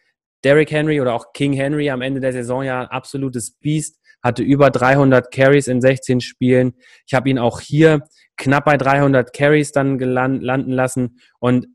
Derrick 0.43 0.71
Henry 0.71 1.01
oder 1.01 1.13
auch 1.13 1.33
King 1.33 1.53
Henry 1.53 1.89
am 1.89 2.01
Ende 2.01 2.21
der 2.21 2.31
Saison 2.31 2.63
ja 2.63 2.81
ein 2.81 2.87
absolutes 2.87 3.51
Biest, 3.51 3.99
hatte 4.23 4.41
über 4.41 4.69
300 4.69 5.31
Carries 5.31 5.67
in 5.67 5.81
16 5.81 6.21
Spielen. 6.21 6.73
Ich 7.05 7.13
habe 7.13 7.29
ihn 7.29 7.39
auch 7.39 7.59
hier 7.59 8.01
knapp 8.37 8.65
bei 8.65 8.77
300 8.77 9.33
Carries 9.33 9.71
dann 9.73 9.99
landen 9.99 10.71
lassen 10.71 11.19
und 11.39 11.67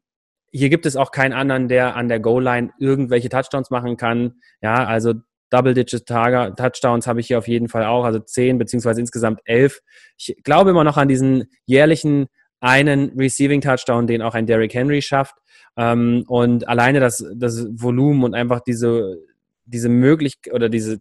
hier 0.54 0.68
gibt 0.68 0.86
es 0.86 0.94
auch 0.94 1.10
keinen 1.10 1.32
anderen, 1.32 1.66
der 1.66 1.96
an 1.96 2.08
der 2.08 2.20
Goal-Line 2.20 2.70
irgendwelche 2.78 3.28
Touchdowns 3.28 3.70
machen 3.70 3.96
kann. 3.96 4.34
Ja, 4.62 4.84
also 4.84 5.14
Double-Digit 5.50 6.06
Touchdowns 6.06 7.08
habe 7.08 7.18
ich 7.18 7.26
hier 7.26 7.38
auf 7.38 7.48
jeden 7.48 7.68
Fall 7.68 7.84
auch, 7.84 8.04
also 8.04 8.20
zehn 8.20 8.56
beziehungsweise 8.56 9.00
insgesamt 9.00 9.40
elf. 9.46 9.80
Ich 10.16 10.36
glaube 10.44 10.70
immer 10.70 10.84
noch 10.84 10.96
an 10.96 11.08
diesen 11.08 11.46
jährlichen 11.66 12.26
einen 12.60 13.10
Receiving 13.18 13.60
Touchdown, 13.60 14.06
den 14.06 14.22
auch 14.22 14.34
ein 14.34 14.46
Derrick 14.46 14.72
Henry 14.74 15.02
schafft. 15.02 15.34
Ähm, 15.76 16.24
und 16.28 16.68
alleine 16.68 17.00
das, 17.00 17.24
das 17.34 17.66
Volumen 17.72 18.22
und 18.22 18.34
einfach 18.34 18.60
diese, 18.60 19.18
diese 19.64 19.88
Möglichkeit 19.88 20.54
oder 20.54 20.68
diese 20.68 20.98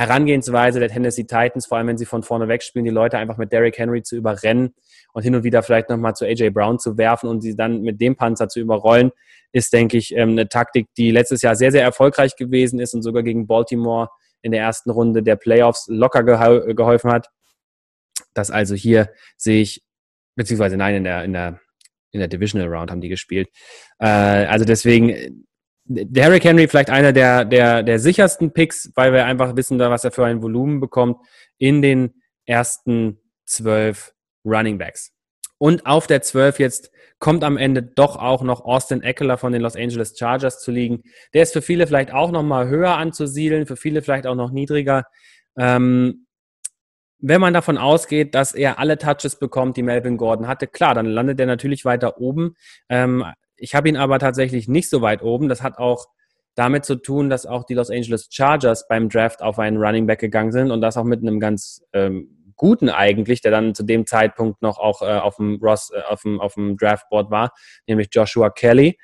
Herangehensweise 0.00 0.80
der 0.80 0.88
Tennessee 0.88 1.24
Titans, 1.24 1.66
vor 1.66 1.76
allem 1.76 1.88
wenn 1.88 1.98
sie 1.98 2.06
von 2.06 2.22
vorne 2.22 2.48
wegspielen, 2.48 2.86
die 2.86 2.90
Leute 2.90 3.18
einfach 3.18 3.36
mit 3.36 3.52
Derrick 3.52 3.76
Henry 3.76 4.02
zu 4.02 4.16
überrennen 4.16 4.74
und 5.12 5.24
hin 5.24 5.34
und 5.34 5.44
wieder 5.44 5.62
vielleicht 5.62 5.90
nochmal 5.90 6.14
zu 6.14 6.24
AJ 6.24 6.48
Brown 6.50 6.78
zu 6.78 6.96
werfen 6.96 7.28
und 7.28 7.42
sie 7.42 7.54
dann 7.54 7.82
mit 7.82 8.00
dem 8.00 8.16
Panzer 8.16 8.48
zu 8.48 8.60
überrollen, 8.60 9.10
ist, 9.52 9.74
denke 9.74 9.98
ich, 9.98 10.16
ähm, 10.16 10.30
eine 10.30 10.48
Taktik, 10.48 10.88
die 10.96 11.10
letztes 11.10 11.42
Jahr 11.42 11.54
sehr, 11.54 11.70
sehr 11.70 11.82
erfolgreich 11.82 12.34
gewesen 12.36 12.80
ist 12.80 12.94
und 12.94 13.02
sogar 13.02 13.22
gegen 13.22 13.46
Baltimore 13.46 14.08
in 14.40 14.52
der 14.52 14.62
ersten 14.62 14.88
Runde 14.88 15.22
der 15.22 15.36
Playoffs 15.36 15.84
locker 15.90 16.22
geholfen 16.22 17.12
hat. 17.12 17.28
Das 18.32 18.50
also 18.50 18.74
hier 18.74 19.10
sehe 19.36 19.60
ich, 19.60 19.82
beziehungsweise 20.34 20.78
nein, 20.78 20.94
in 20.94 21.04
der, 21.04 21.24
in 21.24 21.34
der, 21.34 21.60
in 22.12 22.20
der 22.20 22.28
Divisional 22.28 22.74
Round 22.74 22.90
haben 22.90 23.02
die 23.02 23.10
gespielt. 23.10 23.50
Äh, 23.98 24.06
also 24.06 24.64
deswegen, 24.64 25.46
Derrick 25.84 26.44
Henry 26.44 26.68
vielleicht 26.68 26.90
einer 26.90 27.12
der, 27.12 27.44
der, 27.44 27.82
der 27.82 27.98
sichersten 27.98 28.52
Picks, 28.52 28.92
weil 28.94 29.12
wir 29.12 29.24
einfach 29.24 29.56
wissen, 29.56 29.78
was 29.78 30.04
er 30.04 30.12
für 30.12 30.24
ein 30.24 30.42
Volumen 30.42 30.80
bekommt 30.80 31.18
in 31.58 31.82
den 31.82 32.14
ersten 32.46 33.18
zwölf 33.44 34.14
Running 34.44 34.78
Backs. 34.78 35.12
Und 35.58 35.86
auf 35.86 36.06
der 36.06 36.22
12 36.22 36.58
jetzt 36.58 36.90
kommt 37.18 37.44
am 37.44 37.58
Ende 37.58 37.82
doch 37.82 38.16
auch 38.16 38.42
noch 38.42 38.64
Austin 38.64 39.02
Eckler 39.02 39.36
von 39.36 39.52
den 39.52 39.60
Los 39.60 39.76
Angeles 39.76 40.18
Chargers 40.18 40.60
zu 40.60 40.70
liegen. 40.70 41.02
Der 41.34 41.42
ist 41.42 41.52
für 41.52 41.62
viele 41.62 41.86
vielleicht 41.86 42.12
auch 42.12 42.30
noch 42.30 42.42
mal 42.42 42.68
höher 42.68 42.96
anzusiedeln, 42.96 43.66
für 43.66 43.76
viele 43.76 44.00
vielleicht 44.00 44.26
auch 44.26 44.34
noch 44.34 44.50
niedriger. 44.50 45.04
Ähm, 45.56 46.26
wenn 47.18 47.40
man 47.40 47.52
davon 47.52 47.76
ausgeht, 47.76 48.34
dass 48.34 48.54
er 48.54 48.78
alle 48.78 48.96
Touches 48.96 49.38
bekommt, 49.38 49.76
die 49.76 49.82
Melvin 49.82 50.16
Gordon 50.16 50.48
hatte, 50.48 50.66
klar, 50.66 50.94
dann 50.94 51.04
landet 51.04 51.38
er 51.38 51.46
natürlich 51.46 51.84
weiter 51.84 52.18
oben. 52.18 52.56
Ähm, 52.88 53.24
ich 53.60 53.74
habe 53.74 53.88
ihn 53.88 53.96
aber 53.96 54.18
tatsächlich 54.18 54.68
nicht 54.68 54.90
so 54.90 55.02
weit 55.02 55.22
oben. 55.22 55.48
Das 55.48 55.62
hat 55.62 55.78
auch 55.78 56.06
damit 56.54 56.84
zu 56.84 56.96
tun, 56.96 57.30
dass 57.30 57.46
auch 57.46 57.64
die 57.64 57.74
Los 57.74 57.90
Angeles 57.90 58.28
Chargers 58.30 58.88
beim 58.88 59.08
Draft 59.08 59.42
auf 59.42 59.58
einen 59.58 59.76
Running 59.76 60.06
Back 60.06 60.18
gegangen 60.18 60.52
sind 60.52 60.70
und 60.70 60.80
das 60.80 60.96
auch 60.96 61.04
mit 61.04 61.20
einem 61.20 61.40
ganz 61.40 61.82
ähm, 61.92 62.36
Guten 62.56 62.90
eigentlich, 62.90 63.40
der 63.40 63.52
dann 63.52 63.74
zu 63.74 63.84
dem 63.84 64.06
Zeitpunkt 64.06 64.60
noch 64.60 64.78
auch 64.78 65.00
äh, 65.00 65.06
auf, 65.06 65.36
dem 65.36 65.58
Ross, 65.62 65.90
äh, 65.94 66.02
auf, 66.02 66.22
dem, 66.22 66.40
auf 66.40 66.54
dem 66.54 66.76
Draftboard 66.76 67.30
war, 67.30 67.52
nämlich 67.86 68.08
Joshua 68.12 68.50
Kelly. 68.50 68.98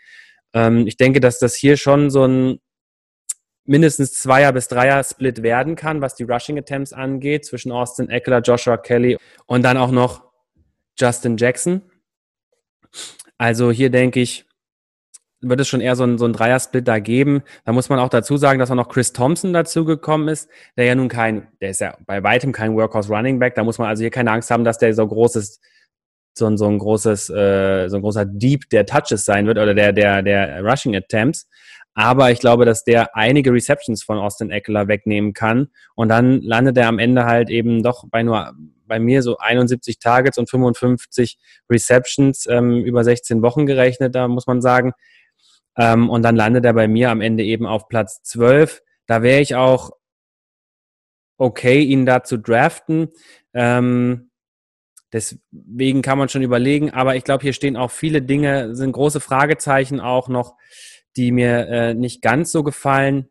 Ähm, 0.53 0.87
ich 0.87 0.97
denke, 0.97 1.21
dass 1.21 1.38
das 1.38 1.55
hier 1.55 1.77
schon 1.77 2.11
so 2.11 2.27
ein 2.27 2.61
mindestens 3.64 4.12
Zweier- 4.12 4.53
bis 4.53 4.69
Dreier-Split 4.69 5.42
werden 5.42 5.75
kann, 5.75 6.01
was 6.01 6.14
die 6.14 6.25
Rushing 6.25 6.59
Attempts 6.59 6.92
angeht, 6.92 7.45
zwischen 7.45 7.73
Austin 7.73 8.11
Eckler, 8.11 8.40
Joshua 8.40 8.77
Kelly 8.77 9.19
und 9.47 9.62
dann 9.62 9.77
auch 9.77 9.90
noch 9.90 10.31
Justin 10.99 11.37
Jackson. 11.37 11.83
Also 13.38 13.71
hier 13.71 13.90
denke 13.90 14.21
ich, 14.21 14.46
wird 15.40 15.61
es 15.61 15.68
schon 15.68 15.81
eher 15.81 15.96
so 15.96 16.05
ein, 16.05 16.18
so 16.18 16.25
ein 16.25 16.33
Dreier-Split 16.33 16.87
da 16.88 16.99
geben. 16.99 17.42
Da 17.64 17.72
muss 17.72 17.88
man 17.88 17.99
auch 17.99 18.09
dazu 18.09 18.37
sagen, 18.37 18.59
dass 18.59 18.70
auch 18.70 18.77
noch 18.77 18.88
Chris 18.88 19.12
Thompson 19.12 19.53
dazu 19.53 19.85
gekommen 19.85 20.29
ist, 20.29 20.49
der 20.77 20.87
ja 20.87 20.94
nun 20.94 21.09
kein, 21.09 21.49
der 21.61 21.70
ist 21.70 21.81
ja 21.81 21.96
bei 22.07 22.22
weitem 22.22 22.53
kein 22.53 22.75
Workhorse 22.75 23.12
Running 23.12 23.38
Back. 23.38 23.55
Da 23.55 23.64
muss 23.64 23.79
man 23.79 23.88
also 23.88 24.03
hier 24.03 24.11
keine 24.11 24.31
Angst 24.31 24.51
haben, 24.51 24.64
dass 24.64 24.79
der 24.79 24.94
so 24.94 25.07
groß 25.07 25.37
ist, 25.37 25.61
so 26.35 26.46
ein, 26.46 26.57
so 26.59 26.66
ein 26.66 26.79
großes, 26.79 27.31
äh, 27.31 27.88
so 27.88 27.96
ein 27.96 28.03
großer 28.03 28.25
Deep 28.27 28.68
der 28.70 28.87
Touches 28.87 29.25
sein 29.25 29.46
wird 29.46 29.59
oder 29.59 29.75
der, 29.75 29.92
der, 29.92 30.22
der 30.22 30.62
Rushing 30.62 30.94
Attempts. 30.94 31.49
Aber 31.94 32.31
ich 32.31 32.40
glaube, 32.40 32.66
dass 32.66 32.85
der 32.85 33.16
einige 33.16 33.53
Receptions 33.53 34.03
von 34.03 34.18
Austin 34.18 34.51
Eckler 34.51 34.87
wegnehmen 34.87 35.33
kann. 35.33 35.68
Und 35.94 36.11
dann 36.11 36.42
landet 36.42 36.77
er 36.77 36.88
am 36.88 36.99
Ende 36.99 37.25
halt 37.25 37.49
eben 37.49 37.83
doch 37.83 38.05
bei 38.11 38.22
nur 38.22 38.55
bei 38.87 38.99
mir 39.01 39.22
so 39.22 39.38
71 39.38 39.99
Targets 39.99 40.38
und 40.38 40.49
55 40.49 41.38
Receptions 41.70 42.46
ähm, 42.46 42.85
über 42.85 43.03
16 43.03 43.42
Wochen 43.42 43.66
gerechnet. 43.66 44.14
Da 44.14 44.29
muss 44.29 44.46
man 44.46 44.61
sagen, 44.62 44.92
ähm, 45.77 46.11
und 46.11 46.23
dann 46.23 46.37
landet 46.37 46.65
er 46.65 46.73
bei 46.73 46.89
mir 46.89 47.11
am 47.11 47.21
Ende 47.21 47.45
eben 47.45 47.67
auf 47.67 47.89
Platz 47.89 48.23
12. 48.23 48.83
Da 49.07 49.23
wäre 49.23 49.41
ich 49.41 49.55
auch 49.55 49.91
okay, 51.39 51.83
ihn 51.83 52.07
da 52.07 52.23
zu 52.23 52.39
draften. 52.39 53.09
Ähm, 53.53 54.31
deswegen 55.12 56.03
kann 56.03 56.19
man 56.19 56.29
schon 56.29 56.43
überlegen, 56.43 56.91
aber 56.91 57.17
ich 57.17 57.25
glaube, 57.25 57.43
hier 57.43 57.53
stehen 57.53 57.77
auch 57.77 57.91
viele 57.91 58.23
Dinge, 58.23 58.75
sind 58.75 58.93
große 58.93 59.21
Fragezeichen 59.21 60.01
auch 60.01 60.29
noch, 60.29 60.57
die 61.17 61.33
mir 61.33 61.69
äh, 61.69 61.95
nicht 61.95 62.23
ganz 62.23 62.53
so 62.53 62.62
gefallen 62.62 63.29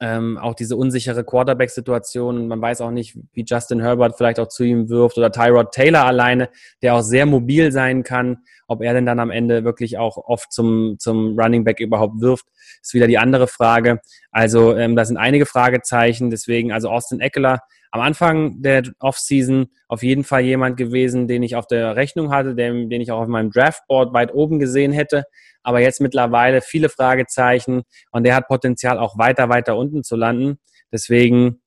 ähm, 0.00 0.38
auch 0.38 0.54
diese 0.54 0.76
unsichere 0.76 1.24
Quarterback-Situation. 1.24 2.48
Man 2.48 2.60
weiß 2.60 2.80
auch 2.80 2.90
nicht, 2.90 3.16
wie 3.32 3.44
Justin 3.46 3.80
Herbert 3.80 4.16
vielleicht 4.16 4.40
auch 4.40 4.48
zu 4.48 4.64
ihm 4.64 4.88
wirft 4.88 5.16
oder 5.18 5.30
Tyrod 5.30 5.72
Taylor 5.72 6.04
alleine, 6.04 6.48
der 6.82 6.94
auch 6.94 7.02
sehr 7.02 7.26
mobil 7.26 7.70
sein 7.72 8.02
kann. 8.02 8.38
Ob 8.66 8.82
er 8.82 8.94
denn 8.94 9.06
dann 9.06 9.20
am 9.20 9.30
Ende 9.30 9.64
wirklich 9.64 9.98
auch 9.98 10.16
oft 10.16 10.52
zum, 10.52 10.96
zum 10.98 11.38
Running 11.38 11.64
Back 11.64 11.80
überhaupt 11.80 12.20
wirft, 12.20 12.46
ist 12.80 12.94
wieder 12.94 13.06
die 13.06 13.18
andere 13.18 13.46
Frage. 13.46 14.00
Also 14.30 14.76
ähm, 14.76 14.96
da 14.96 15.04
sind 15.04 15.18
einige 15.18 15.46
Fragezeichen. 15.46 16.30
Deswegen, 16.30 16.72
also 16.72 16.88
Austin 16.88 17.20
Eckler 17.20 17.60
am 17.92 18.00
Anfang 18.00 18.62
der 18.62 18.82
Offseason 19.00 19.68
auf 19.86 20.02
jeden 20.02 20.24
Fall 20.24 20.40
jemand 20.40 20.78
gewesen, 20.78 21.28
den 21.28 21.42
ich 21.42 21.56
auf 21.56 21.66
der 21.66 21.94
Rechnung 21.94 22.32
hatte, 22.32 22.54
den, 22.54 22.88
den 22.88 23.02
ich 23.02 23.12
auch 23.12 23.20
auf 23.20 23.28
meinem 23.28 23.50
Draftboard 23.50 24.14
weit 24.14 24.32
oben 24.32 24.58
gesehen 24.58 24.92
hätte. 24.92 25.24
Aber 25.62 25.80
jetzt 25.80 26.00
mittlerweile 26.00 26.62
viele 26.62 26.88
Fragezeichen 26.88 27.82
und 28.10 28.24
der 28.24 28.34
hat 28.34 28.48
Potenzial 28.48 28.98
auch 28.98 29.18
weiter, 29.18 29.50
weiter 29.50 29.76
unten 29.76 30.02
zu 30.02 30.16
landen. 30.16 30.58
Deswegen 30.90 31.60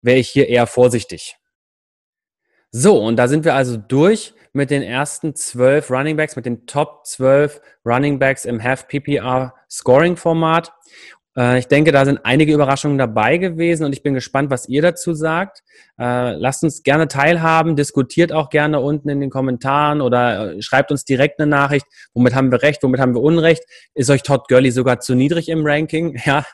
wäre 0.00 0.18
ich 0.18 0.28
hier 0.28 0.48
eher 0.48 0.68
vorsichtig. 0.68 1.36
So, 2.70 3.02
und 3.02 3.16
da 3.16 3.26
sind 3.26 3.44
wir 3.44 3.54
also 3.54 3.76
durch 3.76 4.32
mit 4.52 4.70
den 4.70 4.82
ersten 4.82 5.34
zwölf 5.34 5.90
Running 5.90 6.16
Backs, 6.16 6.36
mit 6.36 6.46
den 6.46 6.66
Top 6.66 7.04
zwölf 7.04 7.60
Running 7.84 8.20
Backs 8.20 8.44
im 8.44 8.62
Half 8.62 8.86
PPR 8.86 9.54
Scoring 9.68 10.16
Format. 10.16 10.72
Äh, 11.38 11.60
ich 11.60 11.68
denke, 11.68 11.92
da 11.92 12.04
sind 12.04 12.20
einige 12.24 12.52
Überraschungen 12.52 12.98
dabei 12.98 13.38
gewesen 13.38 13.84
und 13.84 13.92
ich 13.92 14.02
bin 14.02 14.14
gespannt, 14.14 14.50
was 14.50 14.68
ihr 14.68 14.82
dazu 14.82 15.14
sagt. 15.14 15.62
Äh, 15.98 16.32
lasst 16.32 16.64
uns 16.64 16.82
gerne 16.82 17.06
teilhaben, 17.06 17.76
diskutiert 17.76 18.32
auch 18.32 18.50
gerne 18.50 18.80
unten 18.80 19.08
in 19.08 19.20
den 19.20 19.30
Kommentaren 19.30 20.00
oder 20.00 20.56
äh, 20.56 20.62
schreibt 20.62 20.90
uns 20.90 21.04
direkt 21.04 21.40
eine 21.40 21.48
Nachricht. 21.48 21.86
Womit 22.12 22.34
haben 22.34 22.50
wir 22.50 22.62
recht, 22.62 22.82
womit 22.82 23.00
haben 23.00 23.14
wir 23.14 23.22
Unrecht? 23.22 23.62
Ist 23.94 24.10
euch 24.10 24.22
Todd 24.22 24.48
Gurley 24.48 24.72
sogar 24.72 24.98
zu 24.98 25.14
niedrig 25.14 25.48
im 25.48 25.64
Ranking? 25.64 26.18
Ja, 26.28 26.44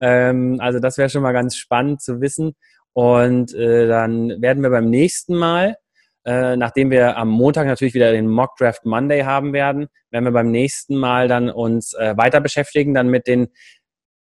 ähm, 0.00 0.56
also 0.60 0.80
das 0.80 0.98
wäre 0.98 1.10
schon 1.10 1.22
mal 1.22 1.32
ganz 1.32 1.54
spannend 1.56 2.00
zu 2.00 2.20
wissen. 2.20 2.54
Und 2.92 3.54
dann 3.54 4.42
werden 4.42 4.64
wir 4.64 4.70
beim 4.70 4.90
nächsten 4.90 5.36
Mal 5.36 5.76
nachdem 6.24 6.90
wir 6.90 7.16
am 7.16 7.28
Montag 7.28 7.66
natürlich 7.66 7.94
wieder 7.94 8.12
den 8.12 8.26
Mock 8.26 8.56
Draft 8.56 8.84
Monday 8.84 9.22
haben 9.22 9.54
werden, 9.54 9.86
werden 10.10 10.24
wir 10.24 10.32
beim 10.32 10.50
nächsten 10.50 10.96
Mal 10.96 11.28
dann 11.28 11.48
uns 11.48 11.94
weiter 11.94 12.42
beschäftigen, 12.42 12.92
dann 12.92 13.08
mit 13.08 13.26
den 13.26 13.48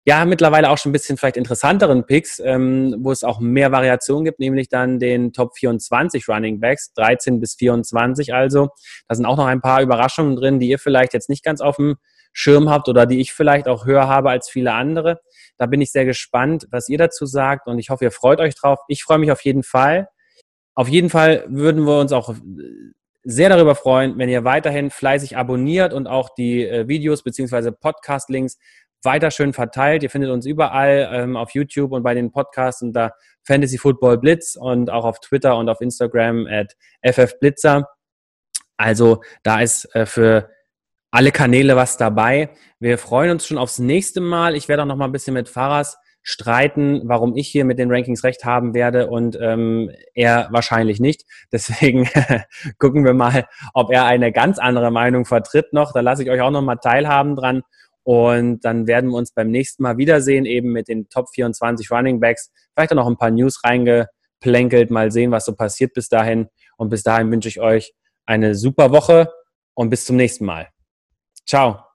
ja, 0.03 0.25
mittlerweile 0.25 0.69
auch 0.69 0.77
schon 0.79 0.89
ein 0.89 0.93
bisschen 0.93 1.17
vielleicht 1.17 1.37
interessanteren 1.37 2.05
Picks, 2.05 2.39
ähm, 2.39 2.95
wo 2.99 3.11
es 3.11 3.23
auch 3.23 3.39
mehr 3.39 3.71
Variationen 3.71 4.25
gibt, 4.25 4.39
nämlich 4.39 4.67
dann 4.67 4.97
den 4.97 5.31
Top 5.31 5.55
24 5.55 6.27
Running 6.27 6.59
Backs, 6.59 6.91
13 6.93 7.39
bis 7.39 7.55
24 7.55 8.33
also. 8.33 8.69
Da 9.07 9.15
sind 9.15 9.25
auch 9.25 9.37
noch 9.37 9.45
ein 9.45 9.61
paar 9.61 9.81
Überraschungen 9.81 10.35
drin, 10.35 10.59
die 10.59 10.69
ihr 10.69 10.79
vielleicht 10.79 11.13
jetzt 11.13 11.29
nicht 11.29 11.43
ganz 11.43 11.61
auf 11.61 11.75
dem 11.75 11.97
Schirm 12.33 12.69
habt 12.69 12.89
oder 12.89 13.05
die 13.05 13.19
ich 13.19 13.33
vielleicht 13.33 13.67
auch 13.67 13.85
höher 13.85 14.07
habe 14.07 14.31
als 14.31 14.49
viele 14.49 14.73
andere. 14.73 15.19
Da 15.57 15.67
bin 15.67 15.81
ich 15.81 15.91
sehr 15.91 16.05
gespannt, 16.05 16.67
was 16.71 16.89
ihr 16.89 16.97
dazu 16.97 17.27
sagt 17.27 17.67
und 17.67 17.77
ich 17.77 17.91
hoffe, 17.91 18.05
ihr 18.05 18.11
freut 18.11 18.39
euch 18.39 18.55
drauf. 18.55 18.79
Ich 18.87 19.03
freue 19.03 19.19
mich 19.19 19.31
auf 19.31 19.41
jeden 19.41 19.63
Fall. 19.63 20.07
Auf 20.73 20.87
jeden 20.87 21.09
Fall 21.09 21.45
würden 21.47 21.85
wir 21.85 21.99
uns 21.99 22.11
auch 22.11 22.33
sehr 23.23 23.49
darüber 23.49 23.75
freuen, 23.75 24.17
wenn 24.17 24.29
ihr 24.29 24.45
weiterhin 24.45 24.89
fleißig 24.89 25.37
abonniert 25.37 25.93
und 25.93 26.07
auch 26.07 26.29
die 26.33 26.65
äh, 26.65 26.87
Videos 26.87 27.21
beziehungsweise 27.21 27.71
Podcast-Links 27.71 28.57
weiter 29.03 29.31
schön 29.31 29.53
verteilt. 29.53 30.03
Ihr 30.03 30.09
findet 30.09 30.31
uns 30.31 30.45
überall 30.45 31.09
ähm, 31.11 31.37
auf 31.37 31.51
YouTube 31.51 31.91
und 31.91 32.03
bei 32.03 32.13
den 32.13 32.31
Podcasts 32.31 32.81
unter 32.81 33.13
Fantasy 33.43 33.77
Football 33.77 34.17
Blitz 34.19 34.55
und 34.55 34.89
auch 34.89 35.05
auf 35.05 35.19
Twitter 35.19 35.57
und 35.57 35.69
auf 35.69 35.81
Instagram 35.81 36.47
at 36.47 36.75
ffblitzer. 37.03 37.87
Also 38.77 39.21
da 39.43 39.61
ist 39.61 39.93
äh, 39.95 40.05
für 40.05 40.49
alle 41.11 41.31
Kanäle 41.31 41.75
was 41.75 41.97
dabei. 41.97 42.49
Wir 42.79 42.97
freuen 42.97 43.31
uns 43.31 43.45
schon 43.45 43.57
aufs 43.57 43.79
nächste 43.79 44.21
Mal. 44.21 44.55
Ich 44.55 44.69
werde 44.69 44.83
auch 44.83 44.87
noch 44.87 44.95
mal 44.95 45.05
ein 45.05 45.11
bisschen 45.11 45.33
mit 45.33 45.49
Faras 45.49 45.97
streiten, 46.23 47.01
warum 47.05 47.35
ich 47.35 47.47
hier 47.47 47.65
mit 47.65 47.79
den 47.79 47.91
Rankings 47.91 48.23
recht 48.23 48.45
haben 48.45 48.73
werde 48.73 49.07
und 49.07 49.37
ähm, 49.41 49.91
er 50.13 50.49
wahrscheinlich 50.51 50.99
nicht. 50.99 51.25
Deswegen 51.51 52.07
gucken 52.79 53.04
wir 53.04 53.13
mal, 53.13 53.45
ob 53.73 53.91
er 53.91 54.06
eine 54.06 54.31
ganz 54.31 54.60
andere 54.60 54.91
Meinung 54.91 55.25
vertritt 55.25 55.73
noch. 55.73 55.93
Da 55.93 56.02
lasse 56.02 56.23
ich 56.23 56.29
euch 56.29 56.41
auch 56.41 56.52
noch 56.52 56.62
mal 56.62 56.75
teilhaben 56.75 57.35
dran. 57.35 57.63
Und 58.04 58.62
dann 58.62 58.87
werden 58.87 59.12
wir 59.12 59.17
uns 59.17 59.31
beim 59.31 59.49
nächsten 59.49 59.83
Mal 59.83 59.97
wiedersehen, 59.97 60.45
eben 60.45 60.71
mit 60.71 60.87
den 60.87 61.08
Top 61.10 61.29
24 61.33 61.91
Running 61.91 62.19
Backs. 62.19 62.52
Vielleicht 62.73 62.91
auch 62.91 62.97
noch 62.97 63.08
ein 63.08 63.17
paar 63.17 63.31
News 63.31 63.62
reingeplänkelt, 63.63 64.89
mal 64.89 65.12
sehen, 65.12 65.31
was 65.31 65.45
so 65.45 65.54
passiert 65.54 65.93
bis 65.93 66.10
dahin. 66.10 66.47
Und 66.77 66.89
bis 66.89 67.04
dahin 67.04 67.31
wünsche 67.31 67.49
ich 67.49 67.60
euch 67.60 67.93
eine 68.25 68.56
super 68.56 68.91
Woche 68.91 69.31
und 69.73 69.89
bis 69.89 70.06
zum 70.06 70.15
nächsten 70.15 70.45
Mal. 70.45 70.69
Ciao. 71.45 71.90